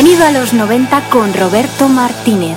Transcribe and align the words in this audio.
Bienvenido 0.00 0.26
a 0.28 0.30
los 0.30 0.54
90 0.54 1.10
con 1.10 1.34
Roberto 1.34 1.88
Martínez. 1.88 2.56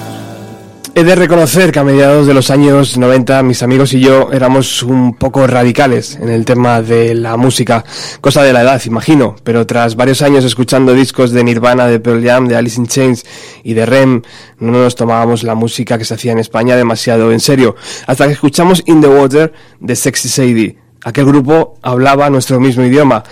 He 0.94 1.04
de 1.04 1.16
reconocer 1.16 1.72
que 1.72 1.80
a 1.80 1.84
mediados 1.84 2.28
de 2.28 2.36
los 2.36 2.52
años 2.52 3.00
90 3.00 3.42
mis 3.42 3.64
amigos 3.64 3.94
y 3.94 4.00
yo 4.00 4.32
éramos 4.32 4.84
un 4.84 5.16
poco 5.16 5.48
radicales 5.48 6.20
en 6.22 6.30
el 6.30 6.46
tema 6.46 6.84
de 6.84 7.16
la 7.16 7.38
música, 7.38 7.84
cosa 8.22 8.44
de 8.44 8.54
la 8.54 8.62
edad, 8.62 8.80
imagino, 8.86 9.36
pero 9.44 9.66
tras 9.66 9.96
varios 9.96 10.22
años 10.22 10.46
escuchando 10.46 10.94
discos 10.94 11.32
de 11.32 11.44
Nirvana, 11.44 11.88
de 11.88 12.00
Pearl 12.00 12.24
Jam, 12.24 12.48
de 12.48 12.58
Alice 12.58 12.80
in 12.80 12.86
Chains 12.86 13.26
y 13.64 13.74
de 13.74 13.88
Rem, 13.88 14.22
no 14.60 14.74
nos 14.74 14.94
tomábamos 14.94 15.42
la 15.42 15.56
música 15.56 15.98
que 15.98 16.06
se 16.06 16.14
hacía 16.14 16.34
en 16.34 16.38
España 16.38 16.76
demasiado 16.76 17.32
en 17.32 17.40
serio, 17.40 17.76
hasta 18.06 18.28
que 18.28 18.34
escuchamos 18.34 18.84
In 18.86 19.02
the 19.02 19.08
Water 19.08 19.52
de 19.80 19.96
Sexy 19.96 20.30
Sadie. 20.30 20.91
Aquel 21.04 21.26
grupo 21.26 21.78
hablaba 21.82 22.30
nuestro 22.30 22.60
mismo 22.60 22.84
idioma. 22.84 23.24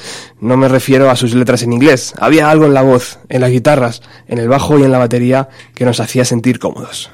No 0.41 0.57
me 0.57 0.67
refiero 0.67 1.09
a 1.09 1.15
sus 1.15 1.35
letras 1.35 1.61
en 1.61 1.73
inglés. 1.73 2.13
Había 2.17 2.49
algo 2.49 2.65
en 2.65 2.73
la 2.73 2.81
voz, 2.81 3.19
en 3.29 3.41
las 3.41 3.51
guitarras, 3.51 4.01
en 4.27 4.39
el 4.39 4.49
bajo 4.49 4.79
y 4.79 4.83
en 4.83 4.91
la 4.91 4.97
batería 4.97 5.49
que 5.75 5.85
nos 5.85 5.99
hacía 5.99 6.25
sentir 6.25 6.57
cómodos. 6.57 7.11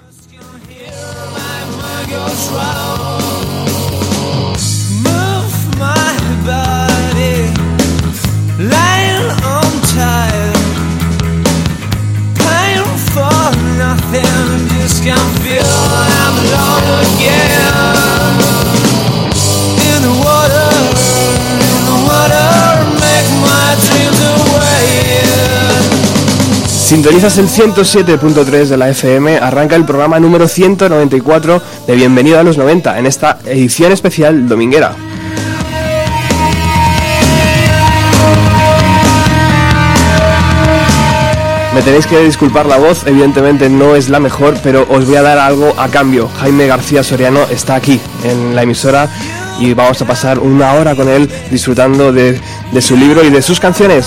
Sintonizas 26.86 27.39
el 27.39 27.48
107.3 27.48 28.67
de 28.67 28.77
la 28.77 28.89
FM, 28.89 29.39
arranca 29.39 29.76
el 29.76 29.86
programa 29.86 30.20
número 30.20 30.48
194 30.48 31.60
de 31.87 31.95
Bienvenido 31.95 32.37
a 32.37 32.43
los 32.43 32.60
90 32.60 32.99
en 32.99 33.08
esta 33.08 33.39
edición 33.43 33.92
especial 33.92 34.48
dominguera. 34.48 34.95
Me 41.73 41.82
tenéis 41.82 42.05
que 42.05 42.20
disculpar 42.20 42.67
la 42.67 42.77
voz, 42.77 43.08
evidentemente 43.08 43.67
no 43.67 43.95
es 43.95 44.10
la 44.10 44.20
mejor, 44.20 44.54
pero 44.61 44.86
os 44.87 45.08
voy 45.08 45.15
a 45.15 45.23
dar 45.23 45.39
algo 45.39 45.73
a 45.80 45.87
cambio. 45.87 46.30
Jaime 46.39 46.67
García 46.67 47.02
Soriano 47.02 47.48
está 47.49 47.73
aquí 47.73 47.99
en 48.23 48.55
la 48.55 48.61
emisora 48.61 49.10
y 49.60 49.73
vamos 49.73 49.99
a 50.04 50.05
pasar 50.05 50.37
una 50.37 50.73
hora 50.73 50.95
con 50.95 51.10
él 51.10 51.31
disfrutando 51.49 52.14
de, 52.14 52.39
de 52.71 52.81
su 52.83 52.95
libro 52.95 53.23
y 53.23 53.31
de 53.31 53.42
sus 53.42 53.60
canciones. 53.60 54.05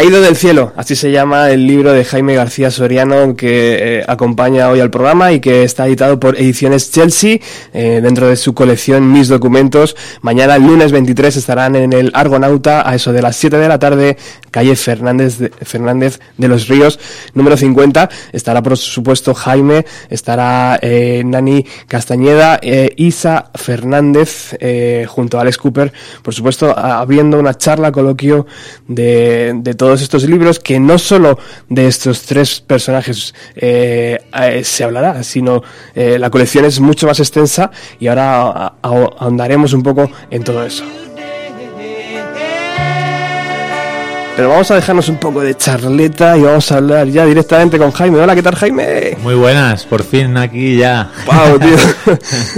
Caído 0.00 0.22
del 0.22 0.34
cielo, 0.34 0.72
así 0.76 0.96
se 0.96 1.10
llama 1.10 1.50
el 1.50 1.66
libro 1.66 1.92
de 1.92 2.06
Jaime 2.06 2.34
García 2.34 2.70
Soriano 2.70 3.36
que 3.36 3.98
eh, 3.98 4.04
acompaña 4.08 4.70
hoy 4.70 4.80
al 4.80 4.90
programa 4.90 5.30
y 5.32 5.40
que 5.40 5.62
está 5.62 5.86
editado 5.86 6.18
por 6.18 6.40
Ediciones 6.40 6.90
Chelsea 6.90 7.40
eh, 7.74 8.00
dentro 8.02 8.26
de 8.26 8.36
su 8.36 8.54
colección 8.54 9.12
Mis 9.12 9.28
Documentos. 9.28 9.96
Mañana, 10.22 10.56
lunes 10.56 10.90
23, 10.90 11.36
estarán 11.36 11.76
en 11.76 11.92
el 11.92 12.12
Argonauta 12.14 12.88
a 12.88 12.94
eso 12.94 13.12
de 13.12 13.20
las 13.20 13.36
7 13.36 13.58
de 13.58 13.68
la 13.68 13.78
tarde, 13.78 14.16
calle 14.50 14.76
Fernández 14.76 15.38
de, 15.38 15.50
Fernández 15.50 16.20
de 16.36 16.48
los 16.48 16.68
Ríos, 16.68 16.98
número 17.34 17.56
50. 17.56 18.08
Estará, 18.32 18.62
por 18.62 18.76
supuesto, 18.76 19.34
Jaime, 19.34 19.86
estará 20.08 20.78
eh, 20.82 21.22
Nani 21.24 21.64
Castañeda, 21.88 22.60
Isa 22.96 23.50
Fernández, 23.54 24.56
junto 25.08 25.38
a 25.38 25.42
Alex 25.42 25.56
Cooper, 25.58 25.92
por 26.22 26.34
supuesto, 26.34 26.76
habiendo 26.76 27.38
una 27.38 27.56
charla, 27.56 27.92
coloquio 27.92 28.46
de, 28.86 29.52
de 29.56 29.74
todo 29.74 29.94
estos 29.94 30.24
libros 30.24 30.58
que 30.58 30.80
no 30.80 30.98
solo 30.98 31.38
de 31.68 31.86
estos 31.86 32.22
tres 32.22 32.60
personajes 32.60 33.34
eh, 33.54 34.18
eh, 34.40 34.64
se 34.64 34.84
hablará, 34.84 35.22
sino 35.22 35.62
eh, 35.94 36.18
la 36.18 36.30
colección 36.30 36.64
es 36.64 36.80
mucho 36.80 37.06
más 37.06 37.20
extensa 37.20 37.70
y 37.98 38.06
ahora 38.08 38.74
ahondaremos 38.82 39.72
un 39.72 39.82
poco 39.82 40.10
en 40.30 40.44
todo 40.44 40.64
eso. 40.64 40.84
Pero 44.40 44.52
vamos 44.52 44.70
a 44.70 44.76
dejarnos 44.76 45.06
un 45.10 45.18
poco 45.18 45.42
de 45.42 45.54
charleta 45.54 46.34
y 46.38 46.40
vamos 46.40 46.72
a 46.72 46.78
hablar 46.78 47.06
ya 47.08 47.26
directamente 47.26 47.76
con 47.76 47.90
Jaime. 47.90 48.20
Hola, 48.20 48.34
¿qué 48.34 48.42
tal, 48.42 48.54
Jaime? 48.54 49.18
Muy 49.22 49.34
buenas, 49.34 49.84
por 49.84 50.02
fin 50.02 50.34
aquí 50.38 50.78
ya. 50.78 51.10
¡Wow, 51.26 51.58
tío! 51.60 52.14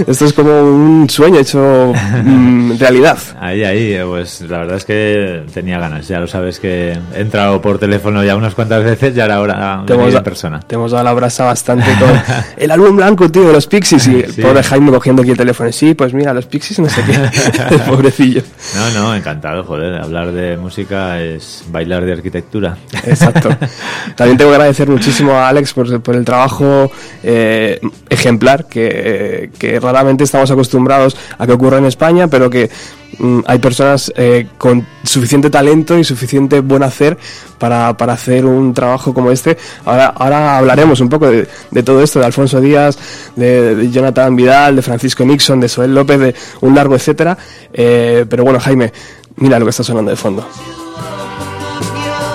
Esto 0.07 0.25
es 0.25 0.31
como 0.31 0.61
un 0.61 1.09
sueño 1.09 1.41
hecho 1.41 1.91
mm, 2.23 2.77
realidad. 2.79 3.17
Ahí, 3.37 3.65
ahí, 3.65 3.99
pues 4.07 4.39
la 4.43 4.59
verdad 4.59 4.77
es 4.77 4.85
que 4.85 5.43
tenía 5.53 5.77
ganas. 5.77 6.07
Ya 6.07 6.21
lo 6.21 6.27
sabes 6.27 6.57
que 6.61 6.97
he 7.13 7.19
entrado 7.19 7.61
por 7.61 7.79
teléfono 7.79 8.23
ya 8.23 8.37
unas 8.37 8.55
cuantas 8.55 8.81
veces 8.81 9.17
y 9.17 9.19
ahora 9.19 9.35
ahora 9.35 9.83
te 9.85 9.93
hemos, 9.93 10.15
en 10.15 10.23
persona. 10.23 10.61
Te 10.61 10.75
hemos 10.75 10.91
dado 10.91 11.03
la 11.03 11.13
brasa 11.13 11.43
bastante 11.43 11.91
con 11.99 12.11
el 12.55 12.71
álbum 12.71 12.95
blanco, 12.95 13.29
tío, 13.29 13.47
de 13.47 13.51
los 13.51 13.67
Pixies 13.67 14.07
y 14.07 14.21
el 14.21 14.33
pobre 14.35 14.63
Jaime 14.63 14.89
cogiendo 14.89 15.21
aquí 15.21 15.31
el 15.31 15.37
teléfono. 15.37 15.69
Sí, 15.73 15.95
pues 15.95 16.13
mira, 16.13 16.33
los 16.33 16.45
Pixies 16.45 16.79
no 16.79 16.87
sé 16.87 17.03
qué. 17.03 17.77
pobrecillo. 17.89 18.41
No, 18.73 19.01
no, 19.01 19.13
encantado, 19.13 19.65
joder. 19.65 19.95
Hablar 19.95 20.31
de 20.31 20.55
música 20.55 21.21
es 21.21 21.65
bailar 21.73 22.05
de 22.05 22.13
arquitectura. 22.13 22.77
Exacto. 23.05 23.49
También 24.15 24.37
tengo 24.37 24.51
que 24.51 24.55
agradecer 24.55 24.87
muchísimo 24.87 25.33
a 25.33 25.49
Alex 25.49 25.73
por, 25.73 26.01
por 26.01 26.15
el 26.15 26.23
trabajo 26.23 26.89
eh, 27.23 27.81
ejemplar 28.09 28.67
que, 28.67 29.49
que, 29.57 29.79
raramente 29.79 30.23
estamos 30.23 30.51
acostumbrados 30.51 31.17
a 31.37 31.45
que 31.45 31.51
ocurra 31.51 31.79
en 31.79 31.85
España, 31.85 32.27
pero 32.27 32.49
que 32.49 32.69
mm, 33.17 33.39
hay 33.47 33.57
personas 33.57 34.13
eh, 34.15 34.47
con 34.57 34.85
suficiente 35.03 35.49
talento 35.49 35.97
y 35.97 36.03
suficiente 36.03 36.61
buen 36.61 36.83
hacer 36.83 37.17
para, 37.57 37.97
para 37.97 38.13
hacer 38.13 38.45
un 38.45 38.73
trabajo 38.73 39.13
como 39.13 39.31
este. 39.31 39.57
Ahora, 39.83 40.13
ahora 40.15 40.57
hablaremos 40.59 41.01
un 41.01 41.09
poco 41.09 41.29
de, 41.29 41.47
de 41.71 41.83
todo 41.83 42.03
esto, 42.03 42.19
de 42.19 42.25
Alfonso 42.27 42.61
Díaz, 42.61 42.97
de, 43.35 43.75
de 43.75 43.91
Jonathan 43.91 44.35
Vidal, 44.35 44.75
de 44.75 44.83
Francisco 44.83 45.25
Nixon, 45.25 45.59
de 45.59 45.67
Soel 45.67 45.95
López, 45.95 46.19
de 46.19 46.35
un 46.61 46.75
largo 46.75 46.95
etcétera. 46.95 47.35
Eh, 47.73 48.25
pero 48.29 48.43
bueno, 48.43 48.59
Jaime, 48.59 48.93
mira 49.37 49.57
lo 49.57 49.65
que 49.65 49.71
está 49.71 49.83
sonando 49.83 50.11
de 50.11 50.17
fondo. 50.17 50.47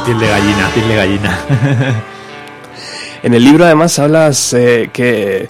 Piel 0.08 0.20
de 0.20 0.26
gallina, 0.28 0.70
piel 0.74 0.88
de 0.88 0.96
gallina. 0.96 1.38
En 3.22 3.34
el 3.34 3.44
libro 3.44 3.64
además 3.64 3.98
hablas 3.98 4.54
eh, 4.54 4.90
que, 4.92 5.48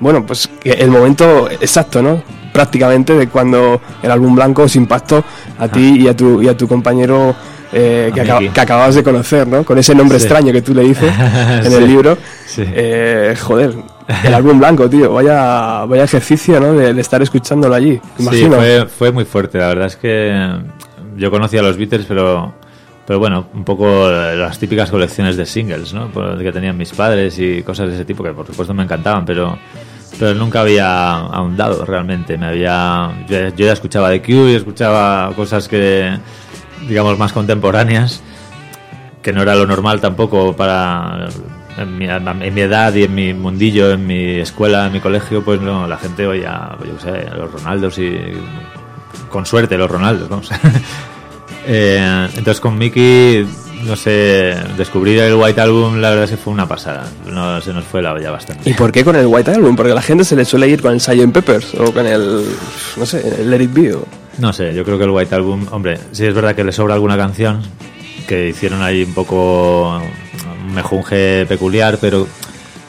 bueno, 0.00 0.24
pues 0.26 0.48
que 0.60 0.70
el 0.72 0.90
momento 0.90 1.48
exacto, 1.50 2.02
¿no? 2.02 2.22
Prácticamente 2.52 3.14
de 3.14 3.26
cuando 3.28 3.80
el 4.02 4.10
álbum 4.10 4.34
blanco 4.36 4.64
os 4.64 4.76
impactó 4.76 5.24
a 5.58 5.66
ti 5.66 5.96
y 6.02 6.08
a 6.08 6.14
tu, 6.14 6.42
y 6.42 6.48
a 6.48 6.54
tu 6.56 6.68
compañero 6.68 7.34
eh, 7.72 8.12
que, 8.14 8.22
Miki. 8.22 8.50
que 8.50 8.60
acababas 8.60 8.94
de 8.96 9.02
conocer, 9.02 9.48
¿no? 9.48 9.64
Con 9.64 9.78
ese 9.78 9.94
nombre 9.94 10.20
Sí. 10.20 10.26
extraño 10.26 10.52
que 10.52 10.60
tú 10.62 10.74
le 10.74 10.82
dices 10.84 11.10
en 11.64 11.70
Sí. 11.70 11.74
el 11.78 11.86
libro. 11.86 12.18
Sí. 12.46 12.62
Eh, 12.66 13.34
joder, 13.40 13.74
el 14.22 14.34
álbum 14.34 14.58
blanco, 14.58 14.88
tío. 14.88 15.12
Vaya, 15.14 15.84
vaya 15.86 16.04
ejercicio, 16.04 16.60
¿no? 16.60 16.74
De, 16.74 16.92
de 16.92 17.00
estar 17.00 17.20
escuchándolo 17.22 17.74
allí. 17.74 17.94
Sí, 18.18 18.22
Imagino. 18.22 18.56
fue, 18.56 18.86
fue 18.86 19.10
muy 19.10 19.24
fuerte. 19.24 19.56
La 19.58 19.68
verdad 19.68 19.86
es 19.86 19.96
que 19.96 20.52
yo 21.16 21.30
conocía 21.30 21.60
a 21.60 21.62
los 21.62 21.78
Beatles, 21.78 22.04
pero, 22.06 22.54
pero 23.06 23.20
bueno, 23.20 23.46
un 23.54 23.64
poco 23.64 24.10
las 24.10 24.58
típicas 24.58 24.90
colecciones 24.90 25.36
de 25.36 25.46
singles, 25.46 25.94
¿no? 25.94 26.10
Que 26.38 26.50
tenían 26.50 26.76
mis 26.76 26.90
padres 26.90 27.38
y 27.38 27.62
cosas 27.62 27.88
de 27.88 27.94
ese 27.94 28.04
tipo, 28.04 28.24
que 28.24 28.32
por 28.32 28.46
supuesto 28.46 28.74
me 28.74 28.82
encantaban, 28.82 29.24
pero, 29.24 29.56
pero 30.18 30.34
nunca 30.34 30.60
había 30.62 31.12
ahondado 31.12 31.84
realmente. 31.84 32.36
Me 32.36 32.46
había, 32.46 33.12
yo, 33.28 33.48
ya 33.50 33.72
escuchaba 33.72 34.10
The 34.10 34.22
Cure 34.22 34.50
y 34.50 34.54
escuchaba 34.56 35.32
cosas 35.36 35.68
que, 35.68 36.18
digamos, 36.88 37.16
más 37.16 37.32
contemporáneas, 37.32 38.22
que 39.22 39.32
no 39.32 39.42
era 39.42 39.54
lo 39.54 39.66
normal 39.66 40.00
tampoco 40.00 40.56
para 40.56 41.28
en 41.78 41.98
mi, 41.98 42.06
en 42.08 42.54
mi 42.54 42.60
edad 42.60 42.92
y 42.94 43.04
en 43.04 43.14
mi 43.14 43.34
mundillo, 43.34 43.92
en 43.92 44.04
mi 44.04 44.40
escuela, 44.40 44.86
en 44.86 44.94
mi 44.94 45.00
colegio, 45.00 45.44
pues 45.44 45.60
no, 45.60 45.86
la 45.86 45.96
gente 45.96 46.26
oía, 46.26 46.76
yo 46.84 46.98
sé, 46.98 47.30
los 47.36 47.52
Ronaldos 47.52 47.98
y 47.98 48.18
con 49.30 49.46
suerte 49.46 49.78
los 49.78 49.88
Ronaldos, 49.88 50.28
vamos. 50.28 50.50
Eh, 51.66 52.28
entonces 52.36 52.60
con 52.60 52.78
Mickey, 52.78 53.44
no 53.84 53.96
sé, 53.96 54.54
descubrir 54.76 55.18
el 55.18 55.34
White 55.34 55.60
Album, 55.60 55.96
la 56.00 56.10
verdad 56.10 56.24
es 56.24 56.30
que 56.30 56.36
fue 56.36 56.52
una 56.52 56.68
pasada. 56.68 57.04
No, 57.26 57.60
se 57.60 57.72
nos 57.72 57.84
fue 57.84 58.02
la 58.02 58.12
olla 58.12 58.30
bastante. 58.30 58.70
¿Y 58.70 58.74
por 58.74 58.92
qué 58.92 59.04
con 59.04 59.16
el 59.16 59.26
White 59.26 59.50
Album? 59.50 59.74
Porque 59.76 59.92
la 59.94 60.02
gente 60.02 60.24
se 60.24 60.36
le 60.36 60.44
suele 60.44 60.68
ir 60.68 60.80
con 60.80 60.92
el 60.94 61.00
Sgt. 61.00 61.32
Peppers 61.32 61.74
o 61.74 61.92
con 61.92 62.06
el, 62.06 62.44
no 62.96 63.06
sé, 63.06 63.40
el 63.40 63.50
Let 63.50 63.62
It 63.64 63.72
Be. 63.72 63.94
o- 63.94 64.06
No 64.38 64.52
sé, 64.52 64.74
yo 64.74 64.84
creo 64.84 64.96
que 64.98 65.04
el 65.04 65.10
White 65.10 65.34
Album, 65.34 65.66
hombre, 65.72 65.98
sí 66.12 66.24
es 66.24 66.34
verdad 66.34 66.54
que 66.54 66.62
le 66.64 66.72
sobra 66.72 66.94
alguna 66.94 67.16
canción 67.16 67.62
que 68.28 68.48
hicieron 68.48 68.82
ahí 68.82 69.02
un 69.04 69.14
poco 69.14 69.98
un 70.66 70.74
mejunje 70.74 71.46
peculiar, 71.46 71.98
pero, 72.00 72.26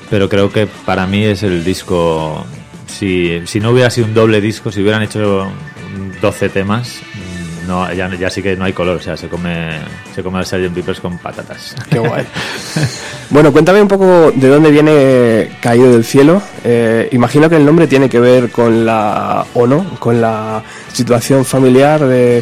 pero 0.09 0.27
creo 0.29 0.51
que 0.51 0.67
para 0.67 1.05
mí 1.07 1.23
es 1.23 1.43
el 1.43 1.63
disco. 1.63 2.45
Si, 2.87 3.41
si 3.45 3.59
no 3.59 3.71
hubiera 3.71 3.89
sido 3.89 4.07
un 4.07 4.13
doble 4.13 4.39
disco, 4.41 4.71
si 4.71 4.81
hubieran 4.81 5.03
hecho 5.03 5.47
12 6.21 6.49
temas, 6.49 7.01
no, 7.67 7.91
ya, 7.93 8.09
ya 8.15 8.29
sí 8.29 8.41
que 8.41 8.55
no 8.55 8.65
hay 8.65 8.73
color, 8.73 8.97
o 8.97 9.01
sea, 9.01 9.15
se 9.17 9.27
come, 9.27 9.77
se 10.15 10.23
come 10.23 10.39
el 10.39 10.45
Sgt. 10.45 10.73
Peppers 10.73 10.99
con 10.99 11.17
patatas. 11.17 11.75
Qué 11.89 11.99
guay. 11.99 12.25
bueno, 13.29 13.51
cuéntame 13.51 13.81
un 13.81 13.87
poco 13.87 14.31
de 14.33 14.47
dónde 14.47 14.71
viene 14.71 15.51
Caído 15.61 15.91
del 15.91 16.03
Cielo. 16.05 16.41
Eh, 16.63 17.09
imagino 17.11 17.49
que 17.49 17.57
el 17.57 17.65
nombre 17.65 17.87
tiene 17.87 18.09
que 18.09 18.19
ver 18.19 18.49
con 18.51 18.85
la, 18.85 19.45
o 19.53 19.67
no, 19.67 19.83
con 19.99 20.19
la 20.21 20.63
situación 20.91 21.45
familiar 21.45 21.99
de, 22.05 22.41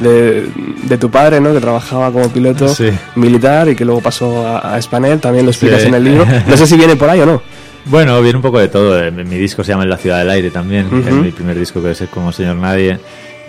de, 0.00 0.48
de 0.82 0.98
tu 0.98 1.10
padre, 1.10 1.40
¿no? 1.40 1.52
Que 1.54 1.60
trabajaba 1.60 2.10
como 2.12 2.28
piloto 2.30 2.68
Sí. 2.68 2.90
militar 3.14 3.68
y 3.68 3.74
que 3.76 3.84
luego 3.84 4.00
pasó 4.00 4.46
a, 4.46 4.74
a 4.74 4.82
Spanel, 4.82 5.20
también 5.20 5.44
lo 5.46 5.50
explicas 5.52 5.80
Sí. 5.82 5.88
en 5.88 5.94
el 5.94 6.04
libro. 6.04 6.26
No 6.46 6.56
sé 6.56 6.66
si 6.66 6.76
viene 6.76 6.96
por 6.96 7.08
ahí 7.08 7.20
o 7.20 7.26
no. 7.26 7.42
Bueno, 7.86 8.20
viene 8.22 8.36
un 8.36 8.42
poco 8.42 8.58
de 8.58 8.68
todo. 8.68 8.98
Eh, 8.98 9.10
Mi 9.10 9.36
disco 9.36 9.62
se 9.62 9.72
llama 9.72 9.82
En 9.84 9.90
la 9.90 9.98
ciudad 9.98 10.18
del 10.18 10.30
aire 10.30 10.50
también. 10.50 10.86
Ujú. 10.86 10.96
Es 11.08 11.12
mi 11.14 11.30
primer 11.32 11.58
disco 11.58 11.82
que 11.82 11.90
es 11.90 12.02
como 12.10 12.32
Señor 12.32 12.56
Nadie. 12.56 12.98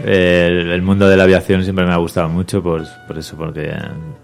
El, 0.04 0.72
el 0.72 0.82
mundo 0.82 1.08
de 1.08 1.16
la 1.18 1.24
aviación 1.24 1.64
siempre 1.64 1.86
me 1.86 1.94
ha 1.94 1.98
gustado 1.98 2.28
mucho, 2.30 2.62
por 2.62 2.82
eso, 2.82 3.38
porque 3.38 3.74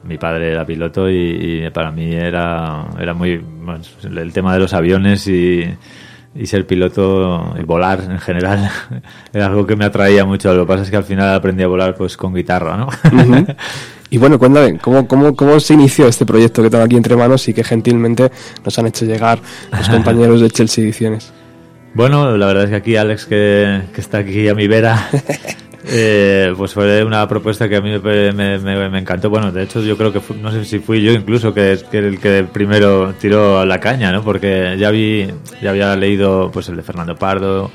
mi 0.03 0.18
padre 0.18 0.51
era 0.51 0.65
piloto 0.65 1.09
y, 1.09 1.65
y 1.65 1.69
para 1.69 1.91
mí 1.91 2.13
era, 2.13 2.85
era 3.00 3.13
muy... 3.13 3.38
bueno, 3.38 3.81
el 4.03 4.33
tema 4.33 4.53
de 4.53 4.59
los 4.59 4.73
aviones 4.73 5.27
y, 5.27 5.63
y 6.35 6.45
ser 6.45 6.65
piloto 6.65 7.53
y 7.59 7.63
volar 7.63 8.01
en 8.09 8.19
general 8.19 8.69
era 9.33 9.47
algo 9.47 9.65
que 9.65 9.75
me 9.75 9.85
atraía 9.85 10.25
mucho. 10.25 10.53
Lo 10.53 10.65
que 10.65 10.68
pasa 10.68 10.83
es 10.83 10.89
que 10.89 10.97
al 10.97 11.03
final 11.03 11.33
aprendí 11.33 11.63
a 11.63 11.68
volar 11.68 11.95
pues 11.95 12.18
con 12.18 12.33
guitarra, 12.33 12.77
¿no? 12.77 12.88
Y 14.13 14.18
bueno, 14.18 14.38
cuéntame, 14.38 14.77
¿cómo, 14.77 15.07
cómo, 15.07 15.33
¿cómo 15.38 15.57
se 15.62 15.73
inició 15.73 16.06
este 16.06 16.25
proyecto 16.25 16.62
que 16.62 16.69
tengo 16.69 16.83
aquí 16.83 16.97
entre 16.97 17.15
manos 17.15 17.47
y 17.47 17.54
que 17.54 17.63
gentilmente 17.63 18.30
nos 18.66 18.78
han 18.78 18.87
hecho 18.87 19.06
llegar 19.06 19.40
los 19.71 19.87
compañeros 19.90 20.42
de 20.42 20.49
Chelsea 20.49 20.83
Ediciones? 20.83 21.31
Bueno, 21.94 22.38
la 22.38 22.45
verdad 22.48 22.64
es 22.66 22.69
que 22.69 22.76
aquí 22.78 22.95
Alex, 22.95 23.26
que, 23.26 23.81
que 23.94 24.02
está 24.02 24.19
aquí 24.19 24.48
a 24.48 24.56
mi 24.56 24.66
vera, 24.68 25.10
eh, 25.86 26.54
pues 26.56 26.74
fue 26.74 27.04
una 27.04 27.28
propuesta 27.28 27.68
que 27.68 27.76
a 27.76 27.81
mí 27.81 27.92
me, 28.00 28.31
me- 28.31 28.90
me- 28.90 29.00
encantó. 29.00 29.30
Bueno, 29.30 29.52
de 29.52 29.64
hecho 29.64 29.81
yo 29.81 29.98
creo 29.98 30.14
que 30.14 30.21
fu- 30.21 30.36
no 30.36 30.52
sé 30.54 30.64
si 30.64 30.80
fui 30.80 31.02
yo 31.04 31.12
incluso 31.12 31.54
que, 31.54 31.78
que 31.92 31.98
el 31.98 32.19
que 32.19 32.45
primero 32.52 33.14
tiró 33.19 33.66
la 33.66 33.80
caña, 33.81 34.12
¿no? 34.14 34.24
Porque 34.24 34.78
ya 34.80 34.90
vi, 34.90 35.28
ya 35.62 35.71
había 35.71 35.94
leído 35.98 36.50
pues 36.54 36.69
el 36.69 36.78
de 36.78 36.83
Fernando 36.83 37.16
Pardo, 37.18 37.71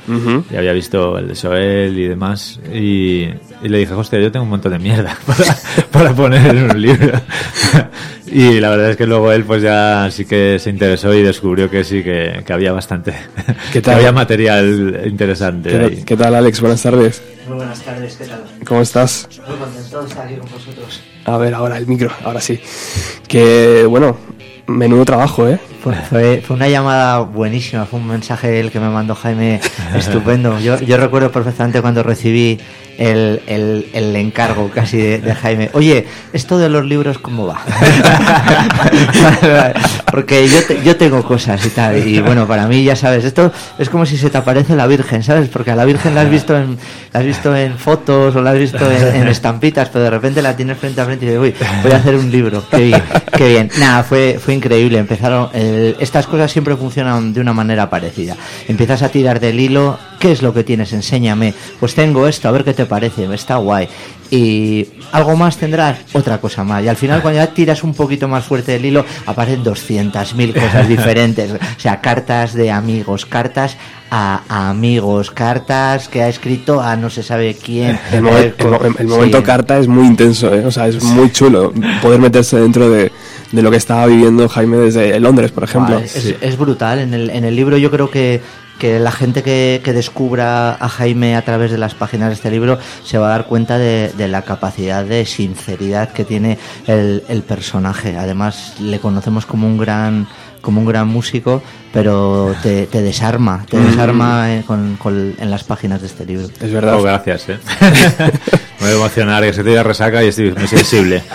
ya 0.50 0.60
había 0.60 0.72
visto 0.72 1.18
el 1.18 1.28
de 1.28 1.34
Soel 1.34 1.98
y 1.98 2.08
demás, 2.08 2.58
y, 2.72 3.24
y 3.62 3.68
le 3.68 3.78
dije, 3.78 3.92
hostia, 3.92 4.18
yo 4.18 4.32
tengo 4.32 4.44
un 4.44 4.50
montón 4.50 4.72
de 4.72 4.78
mierda 4.78 5.14
para, 5.26 5.56
para 5.90 6.14
poner 6.14 6.56
en 6.56 6.70
un 6.70 6.80
libro. 6.80 7.20
Y 8.26 8.60
la 8.60 8.70
verdad 8.70 8.90
es 8.90 8.96
que 8.96 9.06
luego 9.06 9.32
él 9.32 9.44
pues 9.44 9.62
ya 9.62 10.08
sí 10.10 10.24
que 10.24 10.58
se 10.58 10.70
interesó 10.70 11.14
y 11.14 11.22
descubrió 11.22 11.70
que 11.70 11.84
sí, 11.84 12.02
que, 12.02 12.42
que 12.46 12.52
había 12.52 12.72
bastante, 12.72 13.14
¿Qué 13.72 13.82
que 13.82 13.90
había 13.90 14.12
material 14.12 15.02
interesante. 15.06 15.70
¿Qué, 15.70 15.76
ahí. 15.76 16.02
qué 16.04 16.16
tal, 16.16 16.34
Alex? 16.34 16.60
Buenas 16.60 16.82
tardes. 16.82 17.22
Muy 17.48 17.56
buenas 17.56 17.80
tardes, 17.82 18.16
¿qué 18.16 18.24
tal? 18.24 18.44
¿Cómo 18.66 18.80
estás? 18.82 19.28
Muy 19.46 19.56
contento 19.56 20.02
de 20.02 20.08
estar 20.08 20.26
aquí 20.26 20.34
con 20.36 20.50
vosotros. 20.50 21.02
A 21.24 21.38
ver, 21.38 21.54
ahora 21.54 21.78
el 21.78 21.86
micro, 21.86 22.10
ahora 22.24 22.40
sí. 22.40 22.60
Que, 23.28 23.84
bueno, 23.88 24.16
menudo 24.66 25.04
trabajo, 25.04 25.48
¿eh? 25.48 25.58
Fue, 25.86 25.94
fue, 25.94 26.42
fue 26.44 26.56
una 26.56 26.68
llamada 26.68 27.20
buenísima, 27.20 27.86
fue 27.86 28.00
un 28.00 28.08
mensaje 28.08 28.58
el 28.58 28.72
que 28.72 28.80
me 28.80 28.88
mandó 28.88 29.14
Jaime 29.14 29.60
estupendo. 29.94 30.58
Yo, 30.58 30.80
yo 30.80 30.96
recuerdo 30.96 31.30
perfectamente 31.30 31.80
cuando 31.80 32.02
recibí 32.02 32.58
el, 32.98 33.42
el, 33.46 33.86
el 33.92 34.16
encargo 34.16 34.70
casi 34.74 34.96
de, 34.98 35.34
Jaime. 35.34 35.70
Oye, 35.72 36.06
esto 36.32 36.58
de 36.58 36.68
los 36.68 36.84
libros, 36.86 37.18
¿cómo 37.18 37.46
va? 37.46 37.60
Porque 40.10 40.48
yo, 40.48 40.62
te- 40.64 40.82
yo 40.82 40.96
tengo 40.96 41.22
cosas 41.22 41.64
y 41.66 41.70
tal. 41.70 42.06
Y 42.06 42.20
bueno, 42.20 42.46
para 42.46 42.66
mí, 42.66 42.84
ya 42.84 42.96
sabes, 42.96 43.24
esto 43.24 43.52
es 43.78 43.88
como 43.90 44.06
si 44.06 44.16
se 44.16 44.30
te 44.30 44.38
aparece 44.38 44.74
la 44.76 44.86
Virgen, 44.86 45.22
¿sabes? 45.22 45.48
Porque 45.48 45.70
a 45.70 45.76
la 45.76 45.84
Virgen 45.84 46.14
la 46.14 46.22
has 46.22 46.30
visto 46.30 46.56
en, 46.56 46.78
la 47.12 47.20
has 47.20 47.26
visto 47.26 47.54
en 47.56 47.76
fotos 47.76 48.34
o 48.36 48.42
la 48.42 48.50
has 48.50 48.58
visto 48.58 48.90
en, 48.90 49.26
estampitas, 49.28 49.88
pero 49.90 50.04
de 50.04 50.10
repente 50.10 50.42
la 50.42 50.56
tienes 50.56 50.78
frente 50.78 51.00
a 51.00 51.04
frente 51.04 51.26
y 51.26 51.28
dices, 51.28 51.42
uy, 51.42 51.54
voy 51.82 51.92
a 51.92 51.96
hacer 51.96 52.14
un 52.14 52.30
libro. 52.30 52.64
Qué 52.70 52.78
bien, 52.78 53.02
qué 53.36 53.48
bien. 53.48 53.70
Nada, 53.78 54.02
fue, 54.02 54.38
fue 54.42 54.54
increíble. 54.54 54.98
Empezaron, 54.98 55.48
el- 55.52 55.96
estas 56.00 56.26
cosas 56.26 56.50
siempre 56.50 56.76
funcionan 56.76 57.32
de 57.32 57.40
una 57.40 57.52
manera 57.52 57.90
parecida. 57.90 58.36
Empiezas 58.68 59.02
a 59.02 59.08
tirar 59.08 59.40
del 59.40 59.58
hilo, 59.60 59.98
¿qué 60.18 60.32
es 60.32 60.42
lo 60.42 60.52
que 60.54 60.64
tienes? 60.64 60.92
Enséñame. 60.92 61.54
Pues 61.80 61.94
tengo 61.94 62.26
esto, 62.26 62.48
a 62.48 62.52
ver 62.52 62.64
qué 62.64 62.74
te 62.74 62.86
parece, 62.86 63.32
está 63.34 63.56
guay. 63.56 63.88
Y 64.28 64.84
algo 65.12 65.36
más 65.36 65.56
tendrás, 65.56 65.98
otra 66.12 66.38
cosa 66.38 66.64
más. 66.64 66.82
Y 66.82 66.88
al 66.88 66.96
final, 66.96 67.22
cuando 67.22 67.38
ya 67.40 67.46
tiras 67.54 67.84
un 67.84 67.94
poquito 67.94 68.26
más 68.26 68.44
fuerte 68.44 68.72
del 68.72 68.84
hilo, 68.84 69.04
aparecen 69.24 69.62
200.000 69.62 70.52
cosas 70.52 70.88
diferentes. 70.88 71.52
O 71.52 71.80
sea, 71.80 72.00
cartas 72.00 72.52
de 72.54 72.72
amigos, 72.72 73.24
cartas 73.24 73.76
a, 74.10 74.42
a 74.48 74.70
amigos, 74.70 75.30
cartas 75.30 76.08
que 76.08 76.22
ha 76.22 76.28
escrito 76.28 76.80
a 76.80 76.96
no 76.96 77.08
se 77.08 77.22
sabe 77.22 77.54
quién. 77.62 77.98
El, 78.12 78.26
Eh, 78.26 78.54
el 78.58 78.66
mo- 78.68 78.80
el 78.98 79.06
momento 79.06 79.38
sí. 79.38 79.44
carta 79.44 79.78
es 79.78 79.86
muy 79.86 80.06
intenso, 80.06 80.52
¿eh? 80.52 80.64
O 80.66 80.72
sea, 80.72 80.88
es 80.88 81.00
muy 81.04 81.30
chulo 81.30 81.72
poder 82.02 82.20
meterse 82.20 82.58
dentro 82.58 82.90
de, 82.90 83.12
de 83.52 83.62
lo 83.62 83.70
que 83.70 83.76
estaba 83.76 84.06
viviendo 84.06 84.48
Jaime 84.48 84.76
desde 84.78 85.20
Londres, 85.20 85.52
por 85.52 85.62
ejemplo. 85.62 85.94
Buah, 85.96 86.04
es, 86.04 86.34
es 86.40 86.58
brutal. 86.58 86.98
En 86.98 87.14
el, 87.14 87.30
en 87.30 87.44
el 87.44 87.54
libro 87.54 87.76
yo 87.76 87.92
creo 87.92 88.10
que, 88.10 88.40
que 88.78 88.98
la 88.98 89.12
gente 89.12 89.42
que, 89.42 89.80
que 89.84 89.92
descubra 89.92 90.74
a 90.74 90.88
Jaime 90.88 91.36
a 91.36 91.42
través 91.42 91.70
de 91.70 91.78
las 91.78 91.94
páginas 91.94 92.28
de 92.28 92.34
este 92.34 92.50
libro 92.50 92.78
se 93.04 93.18
va 93.18 93.28
a 93.28 93.30
dar 93.30 93.46
cuenta 93.46 93.78
de, 93.78 94.10
de 94.16 94.28
la 94.28 94.42
capacidad 94.42 95.04
de 95.04 95.24
sinceridad 95.26 96.10
que 96.12 96.24
tiene 96.24 96.58
el, 96.86 97.22
el 97.28 97.42
personaje. 97.42 98.16
Además, 98.16 98.74
le 98.80 98.98
conocemos 98.98 99.46
como 99.46 99.66
un 99.66 99.78
gran 99.78 100.26
como 100.62 100.80
un 100.80 100.86
gran 100.86 101.06
músico, 101.06 101.62
pero 101.92 102.52
te, 102.60 102.86
te 102.88 103.00
desarma, 103.00 103.64
te 103.70 103.78
desarma 103.78 104.52
eh, 104.52 104.64
con, 104.66 104.96
con- 104.96 105.36
en 105.38 105.48
las 105.48 105.62
páginas 105.62 106.00
de 106.00 106.08
este 106.08 106.26
libro. 106.26 106.48
Es 106.60 106.72
verdad. 106.72 106.96
Oh, 106.96 107.02
gracias, 107.04 107.48
¿eh? 107.50 107.58
me 108.80 108.86
voy 108.86 108.90
a 108.90 108.94
emocionar, 108.94 109.44
que 109.44 109.52
se 109.52 109.62
te 109.62 109.72
da 109.72 109.84
resaca 109.84 110.24
y 110.24 110.28
estoy 110.28 110.50
muy 110.50 110.66
sensible. 110.66 111.22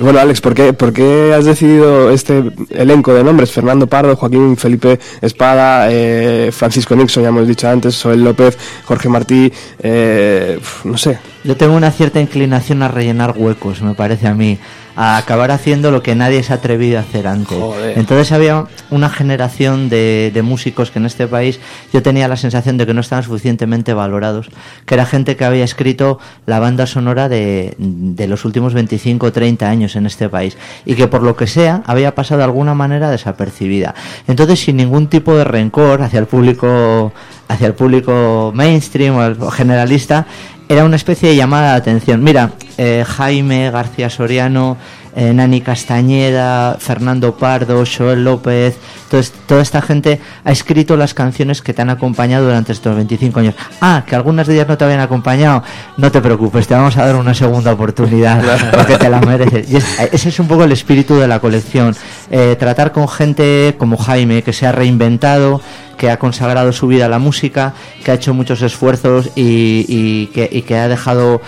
Bueno, 0.00 0.18
Alex, 0.18 0.40
¿por 0.40 0.54
qué, 0.54 0.72
¿por 0.72 0.94
qué 0.94 1.34
has 1.34 1.44
decidido 1.44 2.10
este 2.10 2.42
elenco 2.70 3.12
de 3.12 3.22
nombres? 3.22 3.52
Fernando 3.52 3.86
Pardo, 3.86 4.16
Joaquín 4.16 4.56
Felipe 4.56 4.98
Espada, 5.20 5.88
eh, 5.90 6.50
Francisco 6.52 6.96
Nixon, 6.96 7.22
ya 7.22 7.28
hemos 7.28 7.46
dicho 7.46 7.68
antes, 7.68 7.96
Soel 7.96 8.24
López, 8.24 8.56
Jorge 8.86 9.10
Martí, 9.10 9.52
eh, 9.82 10.58
no 10.84 10.96
sé. 10.96 11.18
Yo 11.42 11.56
tengo 11.56 11.74
una 11.74 11.90
cierta 11.90 12.20
inclinación 12.20 12.82
a 12.82 12.88
rellenar 12.88 13.34
huecos, 13.34 13.80
me 13.80 13.94
parece 13.94 14.28
a 14.28 14.34
mí, 14.34 14.58
a 14.94 15.16
acabar 15.16 15.50
haciendo 15.50 15.90
lo 15.90 16.02
que 16.02 16.14
nadie 16.14 16.42
se 16.42 16.52
ha 16.52 16.56
atrevido 16.56 16.98
a 16.98 17.00
hacer 17.00 17.26
antes. 17.26 17.56
Joder. 17.56 17.98
Entonces 17.98 18.30
había 18.32 18.66
una 18.90 19.08
generación 19.08 19.88
de, 19.88 20.30
de 20.34 20.42
músicos 20.42 20.90
que 20.90 20.98
en 20.98 21.06
este 21.06 21.26
país 21.26 21.58
yo 21.94 22.02
tenía 22.02 22.28
la 22.28 22.36
sensación 22.36 22.76
de 22.76 22.84
que 22.84 22.92
no 22.92 23.00
estaban 23.00 23.24
suficientemente 23.24 23.94
valorados, 23.94 24.50
que 24.84 24.94
era 24.94 25.06
gente 25.06 25.36
que 25.36 25.46
había 25.46 25.64
escrito 25.64 26.18
la 26.44 26.58
banda 26.58 26.86
sonora 26.86 27.30
de, 27.30 27.74
de 27.78 28.28
los 28.28 28.44
últimos 28.44 28.74
25 28.74 29.26
o 29.26 29.32
30 29.32 29.66
años 29.66 29.96
en 29.96 30.04
este 30.04 30.28
país 30.28 30.58
y 30.84 30.94
que 30.94 31.08
por 31.08 31.22
lo 31.22 31.36
que 31.36 31.46
sea 31.46 31.82
había 31.86 32.14
pasado 32.14 32.40
de 32.40 32.44
alguna 32.44 32.74
manera 32.74 33.10
desapercibida. 33.10 33.94
Entonces 34.28 34.60
sin 34.60 34.76
ningún 34.76 35.06
tipo 35.06 35.34
de 35.34 35.44
rencor 35.44 36.02
hacia 36.02 36.18
el 36.18 36.26
público 36.26 37.14
hacia 37.48 37.66
el 37.66 37.74
público 37.74 38.52
mainstream 38.54 39.16
o 39.40 39.50
generalista 39.50 40.26
era 40.70 40.84
una 40.84 40.94
especie 40.94 41.30
de 41.30 41.34
llamada 41.34 41.72
de 41.72 41.78
atención. 41.78 42.22
Mira, 42.22 42.52
eh, 42.78 43.04
Jaime 43.04 43.72
García 43.72 44.08
Soriano, 44.08 44.76
eh, 45.16 45.32
Nani 45.32 45.60
Castañeda, 45.60 46.76
Fernando 46.78 47.34
Pardo, 47.36 47.84
Joel 47.86 48.24
López, 48.24 48.76
todo 49.10 49.20
es- 49.20 49.32
toda 49.46 49.62
esta 49.62 49.82
gente 49.82 50.20
ha 50.44 50.52
escrito 50.52 50.96
las 50.96 51.14
canciones 51.14 51.62
que 51.62 51.74
te 51.74 51.82
han 51.82 51.90
acompañado 51.90 52.44
durante 52.46 52.72
estos 52.72 52.94
25 52.96 53.40
años. 53.40 53.54
Ah, 53.80 54.04
que 54.06 54.14
algunas 54.14 54.46
de 54.46 54.54
ellas 54.54 54.68
no 54.68 54.78
te 54.78 54.84
habían 54.84 55.00
acompañado, 55.00 55.62
no 55.96 56.10
te 56.12 56.20
preocupes, 56.20 56.66
te 56.68 56.74
vamos 56.74 56.96
a 56.96 57.06
dar 57.06 57.16
una 57.16 57.34
segunda 57.34 57.72
oportunidad 57.72 58.42
porque 58.72 58.96
te 58.96 59.08
la 59.08 59.20
mereces. 59.20 59.70
Y 59.70 59.76
es- 59.76 59.98
ese 60.12 60.28
es 60.28 60.38
un 60.40 60.46
poco 60.48 60.64
el 60.64 60.72
espíritu 60.72 61.16
de 61.16 61.26
la 61.28 61.40
colección. 61.40 61.94
Eh, 62.30 62.56
tratar 62.58 62.92
con 62.92 63.08
gente 63.08 63.74
como 63.78 63.96
Jaime, 63.96 64.42
que 64.42 64.52
se 64.52 64.66
ha 64.66 64.72
reinventado, 64.72 65.60
que 65.96 66.10
ha 66.10 66.18
consagrado 66.18 66.72
su 66.72 66.86
vida 66.86 67.06
a 67.06 67.08
la 67.08 67.18
música, 67.18 67.74
que 68.04 68.10
ha 68.10 68.14
hecho 68.14 68.32
muchos 68.32 68.62
esfuerzos 68.62 69.30
y, 69.34 69.84
y 69.88 70.26
que, 70.28 70.48
y 70.50 70.62
que 70.62 70.76
ha 70.78 70.88
dejado 70.88 71.42